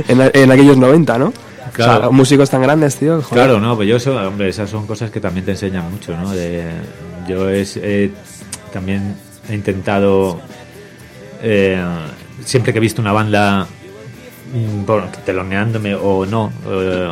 en, 0.08 0.20
en 0.32 0.50
aquellos 0.52 0.76
90, 0.76 1.18
¿no? 1.18 1.32
Claro. 1.74 1.92
O 1.98 2.00
sea, 2.02 2.10
músicos 2.10 2.48
tan 2.48 2.62
grandes, 2.62 2.96
tío. 2.96 3.20
joder. 3.20 3.44
Claro, 3.44 3.60
no, 3.60 3.76
pues 3.76 3.88
yo 3.88 3.96
eso, 3.96 4.16
hombre, 4.16 4.48
esas 4.48 4.70
son 4.70 4.86
cosas 4.86 5.10
que 5.10 5.20
también 5.20 5.44
te 5.44 5.50
enseñan 5.52 5.90
mucho, 5.90 6.16
¿no? 6.16 6.30
De, 6.30 6.62
yo 7.28 7.48
es, 7.50 7.76
eh, 7.82 8.10
también 8.72 9.16
he 9.48 9.54
intentado, 9.54 10.40
eh, 11.42 11.82
siempre 12.44 12.72
que 12.72 12.78
he 12.78 12.80
visto 12.80 13.02
una 13.02 13.12
banda 13.12 13.66
mm, 14.54 14.84
por- 14.84 15.08
teloneándome 15.24 15.94
o 15.94 16.24
no, 16.26 16.52
eh, 16.68 17.08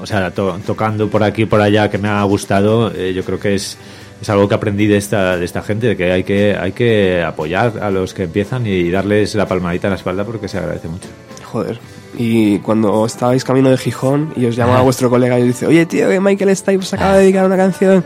o 0.00 0.06
sea, 0.06 0.30
to- 0.32 0.58
tocando 0.66 1.08
por 1.08 1.22
aquí 1.22 1.46
por 1.46 1.60
allá 1.60 1.88
que 1.90 1.98
me 1.98 2.08
ha 2.08 2.22
gustado, 2.24 2.92
eh, 2.94 3.12
yo 3.14 3.22
creo 3.24 3.38
que 3.38 3.54
es, 3.54 3.78
es 4.20 4.30
algo 4.30 4.48
que 4.48 4.54
aprendí 4.54 4.86
de 4.86 4.96
esta, 4.96 5.36
de 5.36 5.44
esta 5.44 5.62
gente, 5.62 5.86
de 5.88 5.96
que 5.96 6.10
hay, 6.12 6.24
que 6.24 6.56
hay 6.56 6.72
que 6.72 7.22
apoyar 7.22 7.74
a 7.80 7.90
los 7.90 8.14
que 8.14 8.24
empiezan 8.24 8.66
y 8.66 8.90
darles 8.90 9.34
la 9.34 9.46
palmadita 9.46 9.86
en 9.88 9.92
la 9.92 9.96
espalda 9.96 10.24
porque 10.24 10.48
se 10.48 10.58
agradece 10.58 10.88
mucho. 10.88 11.08
Joder. 11.44 11.78
Y 12.16 12.58
cuando 12.58 13.06
estabais 13.06 13.44
camino 13.44 13.70
de 13.70 13.78
Gijón 13.78 14.32
y 14.36 14.46
os 14.46 14.56
llamaba 14.56 14.82
vuestro 14.82 15.08
colega 15.08 15.38
y 15.38 15.42
os 15.42 15.48
dice, 15.48 15.66
oye, 15.66 15.86
tío, 15.86 16.08
que 16.08 16.20
Michael 16.20 16.54
Stipe 16.56 16.84
acaba 16.92 17.14
de 17.14 17.22
dedicar 17.22 17.46
una 17.46 17.56
canción. 17.56 18.04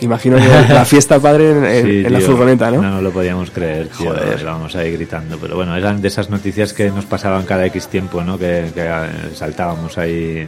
Imagino 0.00 0.38
yo 0.38 0.50
la 0.68 0.84
fiesta 0.84 1.18
padre 1.18 1.50
en, 1.50 1.86
Sí, 1.86 2.06
en 2.06 2.12
la 2.12 2.20
furgoneta, 2.20 2.70
¿no? 2.70 2.82
No 2.82 3.00
lo 3.00 3.10
podíamos 3.10 3.50
creer, 3.50 3.88
tío. 3.88 4.10
Joder. 4.10 4.38
Íbamos 4.40 4.76
ahí 4.76 4.92
gritando. 4.92 5.38
Pero 5.38 5.56
bueno, 5.56 5.76
eran 5.76 6.00
de 6.00 6.08
esas 6.08 6.30
noticias 6.30 6.72
que 6.72 6.90
nos 6.90 7.06
pasaban 7.06 7.44
cada 7.44 7.66
X 7.66 7.88
tiempo, 7.88 8.22
¿no? 8.22 8.38
Que, 8.38 8.70
que, 8.74 8.82
eh, 8.84 9.34
saltábamos 9.34 9.96
ahí 9.98 10.46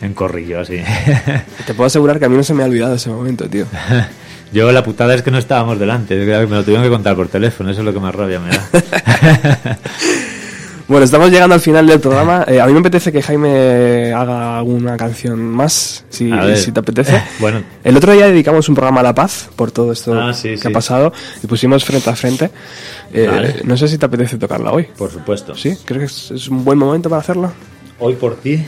en 0.00 0.14
corrillo, 0.14 0.60
así. 0.60 0.80
Te 1.66 1.74
puedo 1.74 1.86
asegurar 1.86 2.18
que 2.18 2.26
a 2.26 2.28
mí 2.28 2.36
no 2.36 2.42
se 2.42 2.54
me 2.54 2.62
ha 2.62 2.66
olvidado 2.66 2.94
ese 2.94 3.10
momento, 3.10 3.48
tío. 3.48 3.66
Yo 4.52 4.70
la 4.70 4.84
putada 4.84 5.14
es 5.14 5.22
que 5.22 5.32
no 5.32 5.38
estábamos 5.38 5.80
delante. 5.80 6.14
Me 6.14 6.46
lo 6.46 6.62
tuvieron 6.62 6.84
que 6.84 6.90
contar 6.90 7.16
por 7.16 7.26
teléfono. 7.26 7.70
Eso 7.70 7.80
es 7.80 7.84
lo 7.84 7.92
que 7.92 7.98
más 7.98 8.14
rabia 8.14 8.38
me 8.38 8.50
da. 8.50 9.78
Bueno, 10.86 11.04
estamos 11.06 11.30
llegando 11.30 11.54
al 11.54 11.60
final 11.62 11.86
del 11.86 11.98
programa. 11.98 12.44
Eh, 12.46 12.60
a 12.60 12.66
mí 12.66 12.72
me 12.74 12.80
apetece 12.80 13.10
que 13.10 13.22
Jaime 13.22 14.12
haga 14.12 14.58
alguna 14.58 14.98
canción 14.98 15.40
más, 15.42 16.04
si, 16.10 16.30
si 16.56 16.72
te 16.72 16.80
apetece. 16.80 17.22
Bueno. 17.40 17.62
El 17.82 17.96
otro 17.96 18.12
día 18.12 18.26
dedicamos 18.26 18.68
un 18.68 18.74
programa 18.74 19.00
a 19.00 19.04
la 19.04 19.14
paz 19.14 19.48
por 19.56 19.70
todo 19.72 19.92
esto 19.92 20.12
Ah, 20.18 20.34
sí, 20.34 20.50
que 20.50 20.56
sí. 20.58 20.68
ha 20.68 20.70
pasado 20.70 21.12
y 21.42 21.46
pusimos 21.46 21.84
frente 21.84 22.10
a 22.10 22.14
frente. 22.16 22.50
Eh, 23.12 23.26
Vale. 23.30 23.56
No 23.64 23.76
sé 23.78 23.88
si 23.88 23.96
te 23.96 24.04
apetece 24.06 24.36
tocarla 24.36 24.72
hoy. 24.72 24.84
Por 24.96 25.10
supuesto. 25.10 25.54
¿Sí? 25.54 25.74
¿Crees 25.86 26.28
que 26.28 26.34
es, 26.34 26.42
es 26.42 26.48
un 26.48 26.64
buen 26.64 26.76
momento 26.78 27.08
para 27.08 27.20
hacerlo? 27.22 27.50
Hoy 27.98 28.14
por 28.14 28.36
ti. 28.36 28.62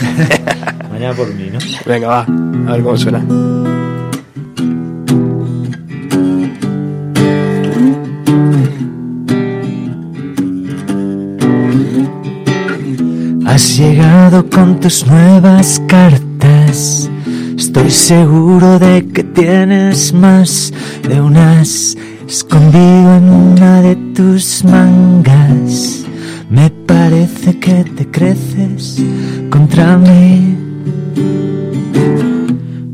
Mañana 0.90 1.14
por 1.14 1.32
mí, 1.32 1.48
¿no? 1.50 1.58
Venga, 1.86 2.08
va. 2.08 2.20
A 2.68 2.72
ver 2.72 2.82
cómo 2.82 2.96
suena. 2.98 3.24
Has 13.54 13.78
llegado 13.78 14.50
con 14.50 14.80
tus 14.80 15.06
nuevas 15.06 15.80
cartas. 15.86 17.08
Estoy 17.56 17.88
seguro 17.88 18.80
de 18.80 19.06
que 19.06 19.22
tienes 19.22 20.12
más 20.12 20.72
de 21.08 21.20
unas 21.20 21.96
escondido 22.26 23.16
en 23.16 23.30
una 23.30 23.80
de 23.80 23.94
tus 24.12 24.64
mangas. 24.64 26.04
Me 26.50 26.68
parece 26.68 27.60
que 27.60 27.84
te 27.84 28.10
creces 28.10 29.00
contra 29.50 29.98
mí. 29.98 30.56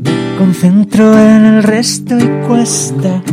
Me 0.03 0.37
concentro 0.37 1.17
en 1.17 1.43
el 1.43 1.63
resto 1.63 2.19
y 2.19 2.27
cuesta 2.47 3.23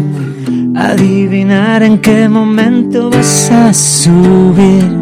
adivinar 0.74 1.82
en 1.82 1.98
qué 1.98 2.26
momento 2.26 3.10
vas 3.10 3.50
a 3.50 3.74
subir 3.74 4.97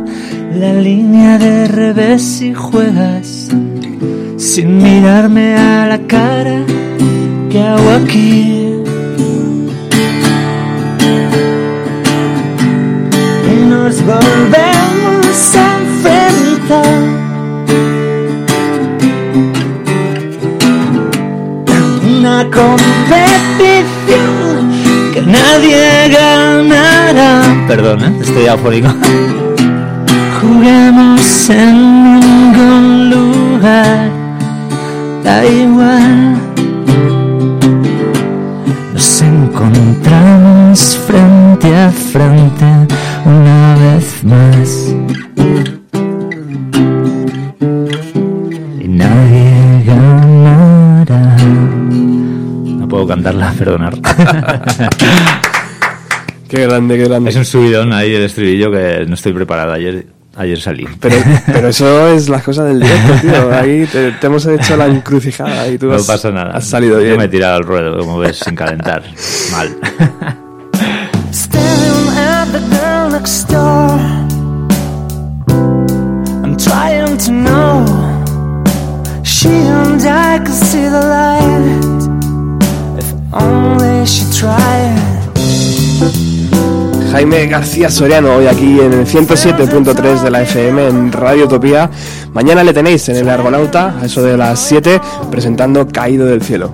la 0.56 0.72
línea 0.72 1.38
de 1.38 1.68
revés 1.68 2.40
y 2.40 2.54
juegas 2.54 3.48
sin 4.38 4.78
mirarme 4.78 5.54
a 5.54 5.86
la 5.86 5.98
cara. 6.06 6.64
¿Qué 7.50 7.60
hago 7.60 7.90
aquí? 7.90 8.72
Y 13.50 13.54
nos 13.68 14.02
volvemos 14.04 15.56
a 15.56 15.78
enfrentar. 15.80 16.98
Una 22.18 22.44
competición 22.44 23.92
que 25.12 25.22
nadie 25.22 26.08
ganará. 26.08 27.42
Perdón, 27.68 28.04
¿eh? 28.04 28.18
Estoy 28.22 28.46
afónico. 28.46 28.88
Juguemos 30.66 31.48
en 31.50 32.18
ningún 32.18 33.10
lugar. 33.10 34.10
Da 35.22 35.46
igual. 35.46 36.36
Nos 38.92 39.22
encontramos 39.22 40.98
frente 41.06 41.72
a 41.72 41.90
frente 41.92 42.64
una 43.24 43.76
vez 43.76 44.24
más. 44.24 44.92
Y 48.80 48.88
nadie 48.88 49.84
ganará. 49.86 51.36
No 52.80 52.88
puedo 52.88 53.06
cantarla, 53.06 53.52
perdonar. 53.52 53.94
Qué 56.48 56.62
grande, 56.66 56.96
qué 56.96 57.04
grande. 57.04 57.30
es 57.30 57.36
un 57.36 57.44
subidón 57.44 57.92
ahí 57.92 58.14
el 58.14 58.22
estribillo 58.22 58.70
que 58.70 59.04
no 59.06 59.14
estoy 59.14 59.32
preparado. 59.32 59.72
Ayer, 59.72 60.06
ayer 60.36 60.60
salí. 60.60 60.86
Pero, 61.00 61.16
pero 61.46 61.68
eso 61.68 62.08
es 62.08 62.28
las 62.28 62.42
cosas 62.42 62.66
del 62.66 62.80
directo, 62.80 63.12
tío. 63.22 63.52
Ahí 63.54 63.86
te, 63.86 64.12
te 64.12 64.26
hemos 64.26 64.44
hecho 64.46 64.76
la 64.76 64.86
encrucijada 64.86 65.68
y 65.68 65.78
tú 65.78 65.86
no 65.86 65.94
has, 65.94 66.02
pasa 66.06 66.30
nada. 66.30 66.50
has 66.56 66.66
salido 66.66 66.98
Yo 66.98 67.04
bien. 67.04 67.16
me 67.18 67.24
he 67.24 67.28
tirado 67.28 67.56
al 67.56 67.64
ruedo, 67.64 67.98
como 67.98 68.18
ves, 68.18 68.38
sin 68.38 68.54
calentar. 68.54 69.02
Mal. 69.52 69.76
Staring 71.32 72.08
at 72.16 72.46
the 72.52 72.60
girl 72.70 73.10
next 73.10 73.48
door. 73.48 73.98
I'm 76.44 76.56
trying 76.56 77.16
to 77.18 77.32
know. 77.32 77.84
She 79.24 79.48
and 79.48 80.02
I 80.02 80.38
could 80.38 80.54
see 80.54 80.88
the 80.88 81.00
light. 81.00 81.82
If 82.98 83.12
only 83.34 84.06
she 84.06 84.24
tried. 84.38 84.95
Jaime 87.16 87.46
García 87.46 87.88
Soriano, 87.88 88.34
hoy 88.34 88.46
aquí 88.46 88.78
en 88.78 88.92
el 88.92 89.06
107.3 89.06 90.20
de 90.20 90.30
la 90.30 90.42
FM 90.42 90.86
en 90.86 91.10
Radio 91.10 91.46
Utopía. 91.46 91.88
Mañana 92.34 92.62
le 92.62 92.74
tenéis 92.74 93.08
en 93.08 93.16
el 93.16 93.30
Argonauta, 93.30 93.98
a 93.98 94.04
eso 94.04 94.22
de 94.22 94.36
las 94.36 94.60
7, 94.60 95.00
presentando 95.30 95.88
Caído 95.88 96.26
del 96.26 96.42
Cielo. 96.42 96.72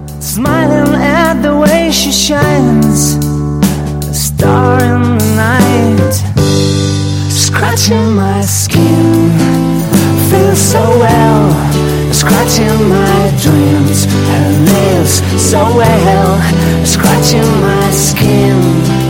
Scratching 16.84 17.60
my 17.60 17.92
skin. 17.92 19.01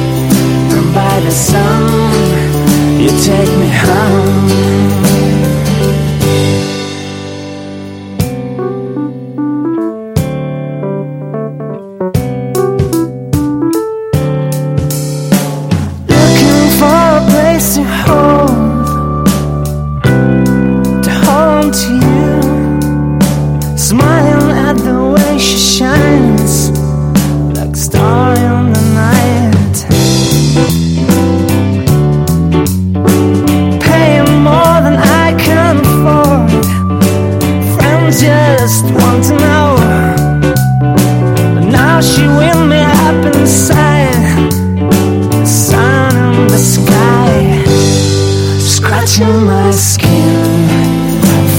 The 1.21 1.31
sun, 1.31 3.01
you 3.01 3.09
take 3.09 3.49
me 3.59 3.69
home. 3.69 5.12
Just 38.13 38.85
want 38.93 39.25
to 39.25 39.35
know. 39.39 39.77
Now 41.71 42.01
she 42.01 42.27
will 42.27 42.67
me 42.67 42.83
up 43.07 43.25
inside 43.35 44.13
the 45.31 45.47
sun 45.47 46.35
in 46.35 46.47
the 46.49 46.59
sky, 46.59 47.65
scratching 48.59 49.47
my 49.47 49.71
skin. 49.71 50.69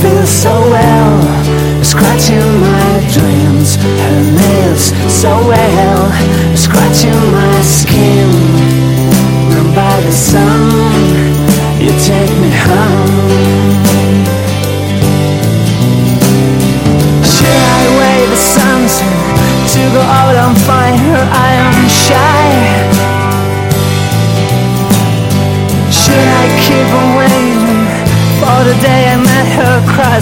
Feels 0.02 0.30
so 0.30 0.54
well, 0.70 1.84
scratching 1.84 2.52
my 2.62 2.90
dreams. 3.16 3.76
Her 3.76 4.22
nails 4.40 4.86
so 5.22 5.32
well, 5.48 6.12
scratching 6.56 7.22
my 7.32 7.53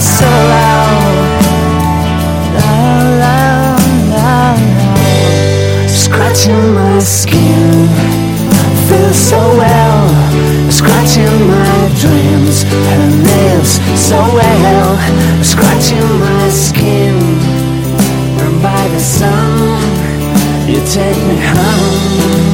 so 0.02 0.26
loud? 0.26 1.14
Loud, 2.58 3.06
loud, 3.24 3.82
loud, 4.14 4.58
loud. 4.98 5.90
Scratching 5.90 6.74
my 6.74 6.98
skin, 6.98 7.88
feels 8.88 9.16
so 9.16 9.38
well. 9.56 10.08
Scratching 10.70 11.38
my 11.46 11.90
dreams, 12.02 12.64
her 12.64 13.06
nails 13.28 13.72
so 13.98 14.18
well. 14.34 14.98
Scratching 15.42 16.10
my 16.18 16.48
skin, 16.50 17.16
and 18.42 18.62
by 18.62 18.88
the 18.88 19.00
sun, 19.00 19.80
you 20.68 20.80
take 20.86 21.20
me 21.28 21.38
home. 21.40 22.51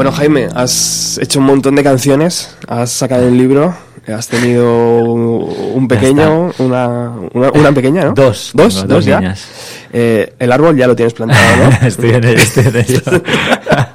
Bueno, 0.00 0.12
Jaime, 0.12 0.48
has 0.54 1.18
hecho 1.20 1.40
un 1.40 1.44
montón 1.44 1.74
de 1.74 1.82
canciones, 1.82 2.56
has 2.66 2.90
sacado 2.90 3.26
un 3.26 3.36
libro, 3.36 3.76
has 4.08 4.28
tenido 4.28 5.02
un 5.02 5.88
pequeño, 5.88 6.52
una, 6.56 7.10
una, 7.34 7.50
una 7.52 7.72
pequeña, 7.72 8.04
¿no? 8.04 8.14
Dos, 8.14 8.52
Dos, 8.54 8.76
dos 8.76 8.88
dos 8.88 9.04
ya. 9.04 9.34
Eh, 9.92 10.32
el 10.38 10.52
árbol 10.52 10.74
ya 10.74 10.86
lo 10.86 10.96
tienes 10.96 11.12
plantado, 11.12 11.42
¿no? 11.58 11.86
estoy 11.86 12.12
en 12.12 12.24
ello, 12.24 12.38
estoy 12.38 12.68
en 12.68 12.76
ello. 12.76 13.00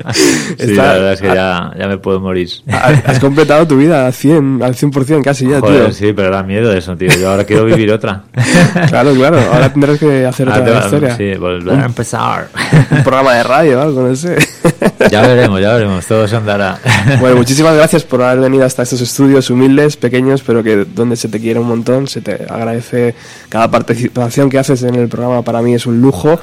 sí, 0.13 0.55
Está- 0.57 0.83
la 0.87 0.93
verdad 0.93 1.13
es 1.13 1.21
que 1.21 1.27
ya, 1.27 1.71
ya 1.77 1.87
me 1.87 1.97
puedo 1.97 2.19
morir. 2.19 2.49
Ha- 2.71 3.01
Has 3.05 3.19
completado 3.21 3.65
tu 3.67 3.77
vida 3.77 4.05
al 4.07 4.13
100, 4.13 4.61
al 4.63 4.75
100% 4.75 5.23
casi 5.23 5.47
ya, 5.49 5.59
Joder, 5.59 5.85
tío. 5.85 5.93
sí, 5.93 6.13
pero 6.13 6.31
da 6.31 6.43
miedo 6.43 6.71
eso, 6.73 6.95
tío. 6.95 7.09
Yo 7.19 7.29
ahora 7.29 7.43
quiero 7.43 7.65
vivir 7.65 7.91
otra. 7.91 8.23
Claro, 8.89 9.13
claro. 9.13 9.39
Ahora 9.53 9.71
tendrás 9.71 9.97
que 9.99 10.25
hacer 10.25 10.47
Ah, 10.49 10.59
otra 10.59 10.79
te- 10.79 10.85
historia. 10.85 11.15
Sí, 11.17 11.33
volver 11.39 11.79
a 11.79 11.85
empezar. 11.85 12.47
Un 12.91 13.03
programa 13.03 13.33
de 13.35 13.43
radio 13.43 13.79
o 13.79 13.81
algo, 13.81 14.01
no 14.07 14.15
sé. 14.15 14.35
ya 15.11 15.21
veremos, 15.21 15.59
ya 15.61 15.73
veremos. 15.73 16.05
Todo 16.05 16.27
se 16.27 16.35
andará. 16.35 16.77
Bueno, 17.19 17.35
muchísimas 17.37 17.75
gracias 17.75 18.03
por 18.03 18.21
haber 18.21 18.39
venido 18.41 18.65
hasta 18.65 18.83
estos 18.83 19.01
estudios 19.01 19.49
humildes, 19.49 19.97
pequeños, 19.97 20.43
pero 20.45 20.63
que 20.63 20.85
donde 20.85 21.15
se 21.15 21.29
te 21.29 21.39
quiere 21.39 21.59
un 21.59 21.67
montón, 21.67 22.07
se 22.07 22.21
te 22.21 22.33
agradece 22.49 23.15
cada 23.49 23.69
participación 23.71 24.49
que 24.49 24.59
haces 24.59 24.83
en 24.83 24.95
el 24.95 25.07
programa, 25.07 25.41
para 25.41 25.61
mí 25.61 25.73
es 25.73 25.85
un 25.85 26.01
lujo 26.01 26.39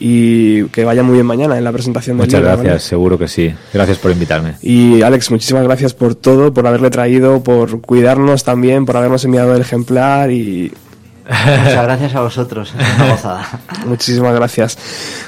y 0.00 0.64
que 0.66 0.84
vaya 0.84 1.02
muy 1.02 1.14
bien 1.14 1.26
mañana 1.26 1.56
en 1.56 1.64
la 1.64 1.72
presentación 1.72 2.16
del 2.18 2.26
Muchas 2.26 2.40
libro, 2.40 2.56
gracias, 2.56 2.90
¿vale? 2.90 2.96
Seguro 3.04 3.18
que 3.18 3.28
sí. 3.28 3.54
Gracias 3.74 3.98
por 3.98 4.10
invitarme. 4.10 4.54
Y 4.62 5.02
Alex, 5.02 5.30
muchísimas 5.30 5.62
gracias 5.64 5.92
por 5.92 6.14
todo, 6.14 6.54
por 6.54 6.66
haberle 6.66 6.88
traído, 6.88 7.42
por 7.42 7.82
cuidarnos 7.82 8.44
también, 8.44 8.86
por 8.86 8.96
habernos 8.96 9.22
enviado 9.26 9.54
el 9.54 9.60
ejemplar 9.60 10.30
y 10.30 10.72
Muchas 11.26 11.84
gracias 11.84 12.14
a 12.14 12.20
vosotros, 12.20 12.74
es 12.78 12.96
una 12.96 13.08
gozada. 13.12 13.60
Muchísimas 13.86 14.34
gracias. 14.34 14.78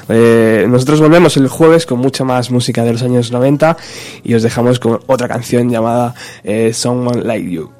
Eh, 0.09 0.65
nosotros 0.67 1.01
volvemos 1.01 1.37
el 1.37 1.47
jueves 1.47 1.85
con 1.85 1.99
mucha 1.99 2.23
más 2.23 2.49
música 2.49 2.83
de 2.83 2.93
los 2.93 3.03
años 3.03 3.31
90 3.31 3.77
y 4.23 4.33
os 4.33 4.41
dejamos 4.41 4.79
con 4.79 4.99
otra 5.05 5.27
canción 5.27 5.69
llamada 5.69 6.15
eh, 6.43 6.71
Someone 6.73 7.23
Like 7.23 7.49
You. 7.49 7.76